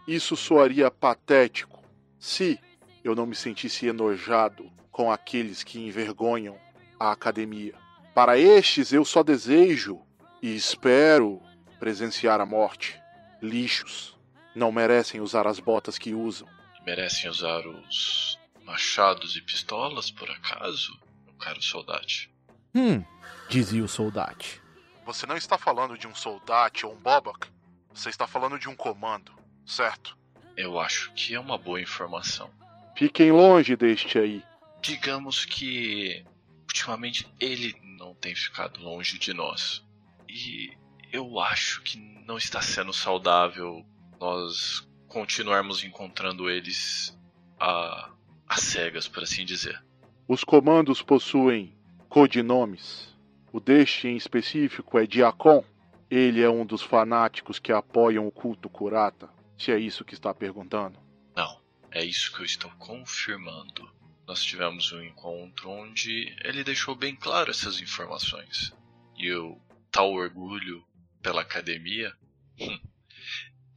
Isso 0.06 0.36
soaria 0.36 0.90
patético 0.90 1.82
se 2.18 2.58
eu 3.04 3.14
não 3.14 3.26
me 3.26 3.34
sentisse 3.34 3.86
enojado 3.86 4.70
com 4.90 5.12
aqueles 5.12 5.62
que 5.62 5.78
envergonham 5.78 6.56
a 6.98 7.12
academia. 7.12 7.74
Para 8.14 8.38
estes 8.38 8.92
eu 8.92 9.04
só 9.04 9.22
desejo 9.22 10.00
e 10.42 10.54
espero 10.56 11.40
presenciar 11.78 12.40
a 12.40 12.46
morte. 12.46 13.00
Lixos. 13.40 14.16
Não 14.54 14.72
merecem 14.72 15.20
usar 15.20 15.46
as 15.46 15.60
botas 15.60 15.98
que 15.98 16.14
usam. 16.14 16.48
Merecem 16.84 17.30
usar 17.30 17.64
os 17.66 18.37
machados 18.68 19.34
e 19.34 19.40
pistolas, 19.40 20.10
por 20.10 20.30
acaso, 20.30 21.00
meu 21.24 21.34
caro 21.36 21.62
soldate? 21.62 22.30
Hum, 22.74 23.02
dizia 23.48 23.82
o 23.82 23.88
soldate. 23.88 24.60
Você 25.06 25.24
não 25.24 25.36
está 25.36 25.56
falando 25.56 25.96
de 25.96 26.06
um 26.06 26.14
soldate 26.14 26.84
ou 26.84 26.92
um 26.92 27.00
bobok. 27.00 27.48
Você 27.94 28.10
está 28.10 28.26
falando 28.26 28.58
de 28.58 28.68
um 28.68 28.76
comando, 28.76 29.32
certo? 29.66 30.16
Eu 30.54 30.78
acho 30.78 31.10
que 31.14 31.34
é 31.34 31.40
uma 31.40 31.56
boa 31.56 31.80
informação. 31.80 32.50
Fiquem 32.94 33.32
longe 33.32 33.74
deste 33.74 34.18
aí. 34.18 34.44
Digamos 34.82 35.46
que 35.46 36.24
ultimamente 36.64 37.26
ele 37.40 37.74
não 37.82 38.14
tem 38.14 38.34
ficado 38.34 38.80
longe 38.82 39.18
de 39.18 39.32
nós. 39.32 39.82
E 40.28 40.76
eu 41.10 41.40
acho 41.40 41.80
que 41.82 41.98
não 42.26 42.36
está 42.36 42.60
sendo 42.60 42.92
saudável 42.92 43.82
nós 44.20 44.86
continuarmos 45.06 45.82
encontrando 45.82 46.50
eles 46.50 47.18
a, 47.58 48.10
a 48.48 48.56
cegas, 48.56 49.06
por 49.08 49.22
assim 49.22 49.44
dizer. 49.44 49.82
Os 50.26 50.44
comandos 50.44 51.02
possuem 51.02 51.76
codinomes. 52.08 53.16
O 53.52 53.60
deste 53.60 54.08
em 54.08 54.16
específico 54.16 54.98
é 54.98 55.06
Diacon. 55.06 55.64
Ele 56.10 56.42
é 56.42 56.48
um 56.48 56.64
dos 56.64 56.82
fanáticos 56.82 57.58
que 57.58 57.72
apoiam 57.72 58.26
o 58.26 58.32
culto 58.32 58.70
Kurata, 58.70 59.28
se 59.58 59.70
é 59.70 59.78
isso 59.78 60.04
que 60.04 60.14
está 60.14 60.32
perguntando. 60.32 60.98
Não, 61.36 61.60
é 61.90 62.02
isso 62.04 62.32
que 62.34 62.40
eu 62.40 62.46
estou 62.46 62.70
confirmando 62.78 63.90
nós 64.28 64.44
tivemos 64.44 64.92
um 64.92 65.02
encontro 65.02 65.70
onde 65.70 66.36
ele 66.44 66.62
deixou 66.62 66.94
bem 66.94 67.16
claro 67.16 67.50
essas 67.50 67.80
informações. 67.80 68.74
E 69.16 69.32
o 69.32 69.58
tal 69.90 70.12
orgulho 70.12 70.84
pela 71.22 71.40
academia, 71.40 72.14
hum, 72.60 72.78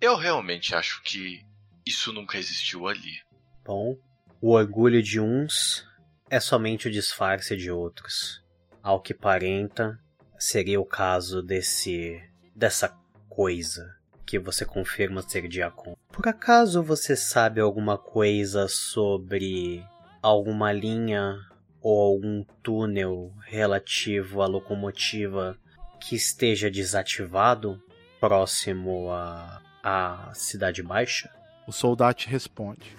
eu 0.01 0.17
realmente 0.17 0.75
acho 0.75 1.01
que 1.03 1.45
isso 1.85 2.11
nunca 2.11 2.37
existiu 2.37 2.85
ali. 2.85 3.21
Bom, 3.63 3.97
O 4.43 4.53
orgulho 4.53 5.03
de 5.03 5.19
uns 5.19 5.87
é 6.27 6.39
somente 6.39 6.87
o 6.87 6.91
disfarce 6.91 7.55
de 7.55 7.69
outros. 7.69 8.43
Ao 8.81 8.99
que 8.99 9.13
parenta, 9.13 9.99
seria 10.39 10.81
o 10.81 10.85
caso 10.85 11.43
desse 11.43 12.19
dessa 12.55 12.89
coisa 13.29 13.95
que 14.25 14.39
você 14.39 14.65
confirma 14.65 15.21
ser 15.21 15.47
Diacon. 15.47 15.95
Por 16.11 16.27
acaso 16.27 16.81
você 16.81 17.15
sabe 17.15 17.61
alguma 17.61 17.99
coisa 17.99 18.67
sobre 18.67 19.85
alguma 20.23 20.73
linha 20.73 21.35
ou 21.79 22.01
algum 22.01 22.43
túnel 22.63 23.31
relativo 23.45 24.41
à 24.41 24.47
locomotiva 24.47 25.55
que 25.99 26.15
esteja 26.15 26.71
desativado 26.71 27.79
próximo 28.19 29.11
à, 29.11 29.61
à 29.83 30.31
Cidade 30.33 30.81
Baixa? 30.81 31.29
O 31.67 31.71
soldado 31.71 32.23
responde: 32.25 32.95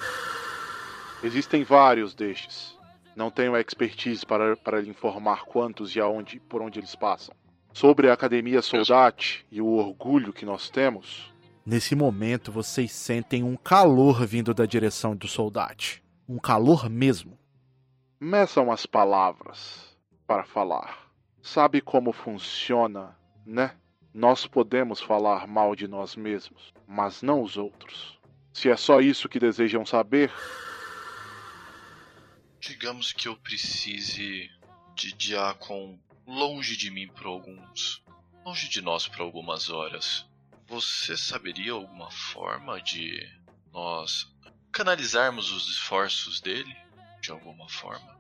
Existem 1.23 1.63
vários 1.63 2.15
destes. 2.15 2.77
Não 3.15 3.31
tenho 3.31 3.57
expertise 3.57 4.27
para, 4.27 4.57
para 4.57 4.81
lhe 4.81 4.91
informar 4.91 5.45
quantos 5.45 5.95
e 5.95 6.01
aonde 6.01 6.41
por 6.41 6.61
onde 6.61 6.81
eles 6.81 6.97
passam. 6.97 7.35
Sobre 7.73 8.11
a 8.11 8.13
Academia 8.13 8.61
Soldate 8.61 9.47
e 9.51 9.61
o 9.61 9.69
orgulho 9.69 10.33
que 10.33 10.45
nós 10.45 10.69
temos. 10.69 11.33
Nesse 11.65 11.95
momento, 11.95 12.51
vocês 12.51 12.91
sentem 12.91 13.45
um 13.45 13.57
calor 13.57 14.27
vindo 14.27 14.53
da 14.53 14.67
direção 14.67 15.15
do 15.15 15.29
soldate. 15.29 16.03
Um 16.29 16.39
calor 16.39 16.91
mesmo. 16.91 17.39
Meçam 18.19 18.73
as 18.73 18.85
palavras 18.85 19.97
para 20.27 20.45
falar. 20.45 21.07
Sabe 21.41 21.81
como 21.81 22.13
funciona, 22.13 23.17
né? 23.47 23.73
Nós 24.13 24.47
podemos 24.47 25.01
falar 25.01 25.47
mal 25.47 25.77
de 25.77 25.87
nós 25.87 26.17
mesmos, 26.17 26.75
mas 26.87 27.23
não 27.23 27.43
os 27.43 27.57
outros. 27.57 28.19
Se 28.53 28.69
é 28.69 28.77
só 28.77 29.01
isso 29.01 29.29
que 29.29 29.39
desejam 29.39 29.87
saber. 29.87 30.33
Digamos 32.65 33.13
que 33.13 33.27
eu 33.27 33.37
precise 33.37 34.49
de 34.95 35.13
Diacon 35.15 35.99
longe 36.25 36.77
de 36.77 36.93
mim 36.93 37.09
por 37.09 37.27
alguns. 37.27 38.05
longe 38.47 38.69
de 38.69 38.81
nós 38.81 39.09
por 39.09 39.21
algumas 39.21 39.69
horas. 39.69 40.31
Você 40.69 41.17
saberia 41.17 41.73
alguma 41.73 42.09
forma 42.13 42.81
de 42.81 43.29
nós 43.73 44.33
canalizarmos 44.71 45.51
os 45.51 45.69
esforços 45.71 46.41
dele? 46.41 46.73
De 47.21 47.33
alguma 47.33 47.69
forma. 47.69 48.17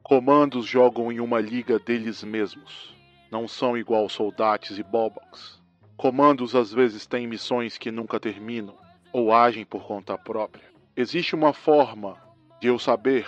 Comandos 0.00 0.64
jogam 0.64 1.10
em 1.10 1.18
uma 1.18 1.40
liga 1.40 1.76
deles 1.76 2.22
mesmos. 2.22 2.94
Não 3.32 3.48
são 3.48 3.76
igual 3.76 4.08
soldados 4.08 4.78
e 4.78 4.82
bobox. 4.84 5.60
Comandos 5.96 6.54
às 6.54 6.72
vezes 6.72 7.04
têm 7.04 7.26
missões 7.26 7.76
que 7.76 7.90
nunca 7.90 8.20
terminam 8.20 8.78
ou 9.12 9.34
agem 9.34 9.64
por 9.64 9.84
conta 9.84 10.16
própria. 10.16 10.72
Existe 10.94 11.34
uma 11.34 11.52
forma 11.52 12.16
de 12.60 12.68
eu 12.68 12.78
saber 12.78 13.26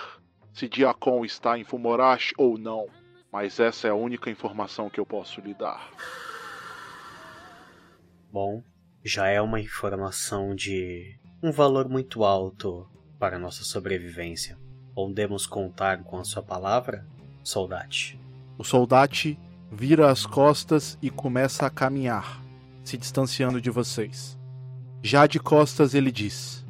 se 0.58 0.68
Diacon 0.68 1.24
está 1.24 1.56
em 1.56 1.62
Fumorash 1.62 2.32
ou 2.36 2.58
não, 2.58 2.88
mas 3.32 3.60
essa 3.60 3.86
é 3.86 3.90
a 3.90 3.94
única 3.94 4.28
informação 4.28 4.90
que 4.90 4.98
eu 4.98 5.06
posso 5.06 5.40
lhe 5.40 5.54
dar. 5.54 5.88
Bom, 8.32 8.64
já 9.04 9.28
é 9.28 9.40
uma 9.40 9.60
informação 9.60 10.56
de 10.56 11.16
um 11.40 11.52
valor 11.52 11.88
muito 11.88 12.24
alto 12.24 12.90
para 13.20 13.38
nossa 13.38 13.62
sobrevivência. 13.62 14.58
Podemos 14.96 15.46
contar 15.46 16.02
com 16.02 16.18
a 16.18 16.24
sua 16.24 16.42
palavra, 16.42 17.06
soldate? 17.44 18.18
O 18.58 18.64
soldate 18.64 19.38
vira 19.70 20.10
as 20.10 20.26
costas 20.26 20.98
e 21.00 21.08
começa 21.08 21.66
a 21.66 21.70
caminhar, 21.70 22.42
se 22.82 22.98
distanciando 22.98 23.60
de 23.60 23.70
vocês. 23.70 24.36
Já 25.04 25.28
de 25.28 25.38
costas 25.38 25.94
ele 25.94 26.10
diz: 26.10 26.66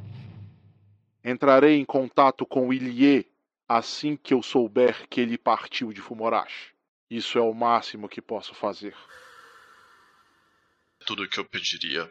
Entrarei 1.24 1.80
em 1.80 1.86
contato 1.86 2.45
com 2.45 2.70
Ilie 2.70 3.26
assim 3.69 4.16
que 4.16 4.33
eu 4.33 4.43
souber 4.43 5.07
que 5.09 5.21
ele 5.21 5.37
partiu 5.37 5.93
de 5.93 6.01
Fumorashi. 6.01 6.73
Isso 7.11 7.39
é 7.39 7.43
o 7.43 7.53
máximo 7.53 8.09
que 8.09 8.23
posso 8.23 8.55
fazer. 8.55 8.97
Tudo 11.07 11.25
o 11.25 11.29
que 11.29 11.39
eu 11.39 11.45
pediria. 11.45 12.09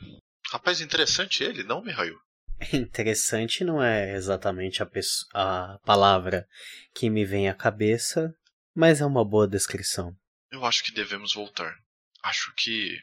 Rapaz, 0.52 0.80
interessante 0.82 1.44
ele, 1.44 1.64
não, 1.64 1.82
Mihail? 1.82 2.18
Interessante 2.74 3.64
não 3.64 3.84
é 3.84 4.16
exatamente 4.16 4.82
a, 4.82 4.88
a 5.34 5.80
palavra 5.80 6.48
que 6.96 7.10
me 7.10 7.26
vem 7.26 7.50
à 7.50 7.54
cabeça, 7.54 8.34
mas 8.76 9.02
é 9.02 9.06
uma 9.06 9.24
boa 9.24 9.48
descrição. 9.48 10.16
Eu 10.52 10.66
acho 10.66 10.84
que 10.84 10.92
devemos 10.92 11.34
voltar. 11.34 11.76
Acho 12.24 12.54
que 12.56 12.98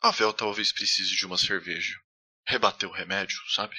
a 0.00 0.10
Vel 0.10 0.32
talvez 0.32 0.72
precise 0.72 1.16
de 1.16 1.26
uma 1.26 1.38
cerveja. 1.38 1.98
Rebater 2.46 2.88
o 2.88 2.92
remédio, 2.92 3.38
sabe? 3.48 3.76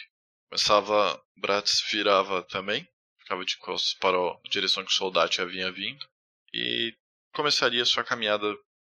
Começava, 0.49 1.21
Bratz 1.37 1.81
virava 1.89 2.43
também, 2.43 2.87
ficava 3.31 3.45
de 3.45 3.57
costas 3.57 3.93
para 3.93 4.17
a 4.17 4.49
direção 4.49 4.83
que 4.83 4.91
o 4.91 4.93
soldado 4.93 5.31
havia 5.39 5.71
vindo 5.71 6.05
e 6.53 6.93
começaria 7.33 7.85
sua 7.85 8.03
caminhada 8.03 8.45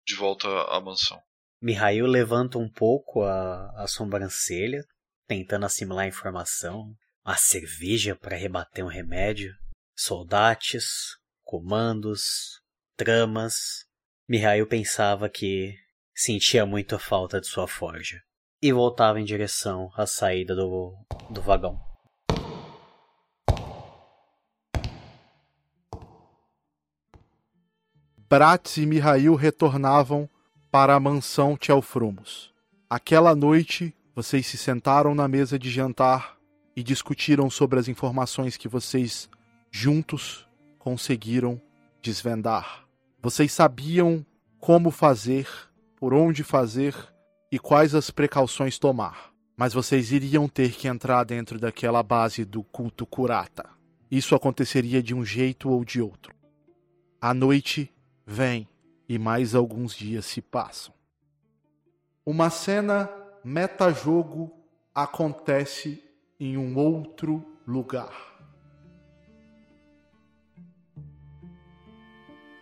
de 0.05 0.15
volta 0.15 0.47
à 0.69 0.81
mansão. 0.81 1.21
Mihail 1.61 2.05
levanta 2.07 2.57
um 2.57 2.69
pouco 2.69 3.23
a, 3.23 3.83
a 3.83 3.87
sobrancelha, 3.87 4.83
tentando 5.27 5.65
assimilar 5.65 6.05
a 6.05 6.07
informação. 6.07 6.93
Uma 7.25 7.37
cerveja 7.37 8.15
para 8.15 8.35
rebater 8.35 8.83
um 8.83 8.89
remédio. 8.89 9.53
Soldates, 9.95 11.15
comandos, 11.43 12.59
tramas. 12.97 13.85
Mihail 14.27 14.67
pensava 14.67 15.29
que 15.29 15.73
sentia 16.13 16.65
muito 16.65 16.95
a 16.95 16.99
falta 16.99 17.39
de 17.39 17.47
sua 17.47 17.67
forja. 17.67 18.19
E 18.61 18.73
voltava 18.73 19.21
em 19.21 19.25
direção 19.25 19.89
à 19.95 20.05
saída 20.05 20.55
do, 20.55 20.93
do 21.29 21.41
vagão. 21.41 21.92
Bratz 28.35 28.77
e 28.77 28.85
Mihail 28.87 29.35
retornavam 29.35 30.27
para 30.71 30.95
a 30.95 30.99
mansão 30.99 31.55
Tchelfrumos. 31.55 32.51
Aquela 32.89 33.35
noite, 33.35 33.95
vocês 34.15 34.47
se 34.47 34.57
sentaram 34.57 35.13
na 35.13 35.27
mesa 35.27 35.59
de 35.59 35.69
jantar 35.69 36.35
e 36.75 36.81
discutiram 36.81 37.47
sobre 37.51 37.77
as 37.77 37.87
informações 37.87 38.57
que 38.57 38.67
vocês, 38.67 39.29
juntos, 39.69 40.47
conseguiram 40.79 41.61
desvendar. 42.01 42.87
Vocês 43.21 43.51
sabiam 43.51 44.25
como 44.59 44.89
fazer, 44.89 45.47
por 45.95 46.11
onde 46.11 46.43
fazer 46.43 46.95
e 47.51 47.59
quais 47.59 47.93
as 47.93 48.09
precauções 48.09 48.79
tomar. 48.79 49.31
Mas 49.55 49.75
vocês 49.75 50.11
iriam 50.11 50.47
ter 50.47 50.71
que 50.71 50.87
entrar 50.87 51.23
dentro 51.23 51.59
daquela 51.59 52.01
base 52.01 52.43
do 52.43 52.63
culto 52.63 53.05
Kurata. 53.05 53.69
Isso 54.09 54.33
aconteceria 54.33 55.03
de 55.03 55.13
um 55.13 55.23
jeito 55.23 55.69
ou 55.69 55.85
de 55.85 56.01
outro. 56.01 56.33
A 57.21 57.31
noite 57.31 57.93
vem 58.25 58.67
e 59.07 59.17
mais 59.17 59.53
alguns 59.53 59.95
dias 59.95 60.25
se 60.25 60.41
passam. 60.41 60.93
Uma 62.25 62.49
cena 62.49 63.09
metajogo 63.43 64.51
acontece 64.93 66.03
em 66.39 66.57
um 66.57 66.77
outro 66.77 67.45
lugar. 67.67 68.33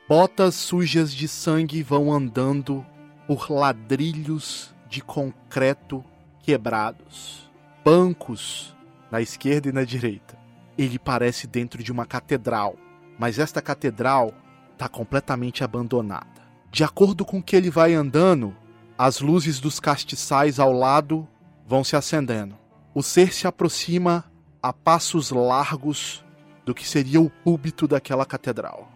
Botas 0.07 0.55
sujas 0.55 1.13
de 1.13 1.27
sangue 1.27 1.81
vão 1.81 2.11
andando 2.11 2.85
por 3.25 3.49
ladrilhos 3.49 4.75
de 4.89 5.01
concreto 5.01 6.03
quebrados. 6.41 7.49
Bancos 7.85 8.75
na 9.09 9.21
esquerda 9.21 9.69
e 9.69 9.71
na 9.71 9.83
direita. 9.83 10.37
Ele 10.77 10.99
parece 10.99 11.47
dentro 11.47 11.81
de 11.81 11.91
uma 11.91 12.05
catedral, 12.05 12.75
mas 13.17 13.39
esta 13.39 13.61
catedral 13.61 14.33
está 14.81 14.89
completamente 14.89 15.63
abandonada. 15.63 16.41
De 16.71 16.83
acordo 16.83 17.23
com 17.23 17.41
que 17.41 17.55
ele 17.55 17.69
vai 17.69 17.93
andando, 17.93 18.55
as 18.97 19.19
luzes 19.19 19.59
dos 19.59 19.79
castiçais 19.79 20.59
ao 20.59 20.73
lado 20.73 21.27
vão 21.67 21.83
se 21.83 21.95
acendendo. 21.95 22.57
O 22.91 23.03
ser 23.03 23.31
se 23.31 23.45
aproxima 23.45 24.25
a 24.61 24.73
passos 24.73 25.29
largos 25.29 26.25
do 26.65 26.73
que 26.73 26.87
seria 26.87 27.21
o 27.21 27.29
púlpito 27.29 27.87
daquela 27.87 28.25
catedral. 28.25 28.91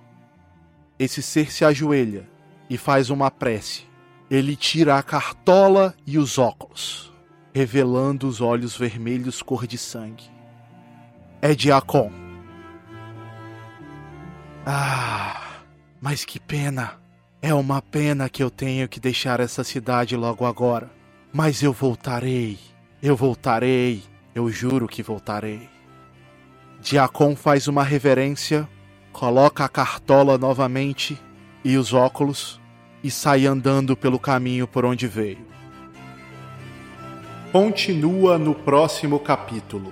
Esse 0.98 1.22
ser 1.22 1.52
se 1.52 1.64
ajoelha 1.64 2.28
e 2.68 2.80
faz 2.80 3.12
uma 3.12 3.30
prece. 3.30 3.84
Ele 4.28 4.56
tira 4.56 4.98
a 4.98 5.04
cartola 5.04 5.94
e 6.04 6.18
os 6.18 6.40
óculos, 6.40 7.14
revelando 7.54 8.28
os 8.28 8.42
olhos 8.42 8.76
vermelhos 8.76 9.44
cor 9.44 9.68
de 9.68 9.78
sangue. 9.78 10.32
É 11.44 11.54
Diacon. 11.54 12.12
Ah, 14.66 15.45
mas 16.06 16.24
que 16.24 16.40
pena. 16.40 17.00
É 17.42 17.52
uma 17.52 17.82
pena 17.82 18.30
que 18.30 18.44
eu 18.44 18.52
tenho 18.52 18.88
que 18.88 19.00
deixar 19.00 19.40
essa 19.40 19.64
cidade 19.64 20.16
logo 20.16 20.46
agora. 20.46 20.88
Mas 21.34 21.64
eu 21.64 21.74
voltarei. 21.74 22.60
Eu 23.02 23.16
voltarei. 23.16 24.04
Eu 24.36 24.48
juro 24.52 24.88
que 24.88 25.02
voltarei. 25.02 25.68
Diacon 26.80 27.36
faz 27.36 27.68
uma 27.68 27.84
reverência, 27.84 28.70
coloca 29.12 29.66
a 29.66 29.68
cartola 29.68 30.38
novamente 30.38 31.20
e 31.64 31.76
os 31.76 31.92
óculos 31.92 32.62
e 33.04 33.10
sai 33.10 33.48
andando 33.48 33.98
pelo 33.98 34.20
caminho 34.20 34.68
por 34.68 34.86
onde 34.86 35.08
veio. 35.08 35.44
Continua 37.52 38.38
no 38.38 38.54
próximo 38.54 39.20
capítulo. 39.20 39.92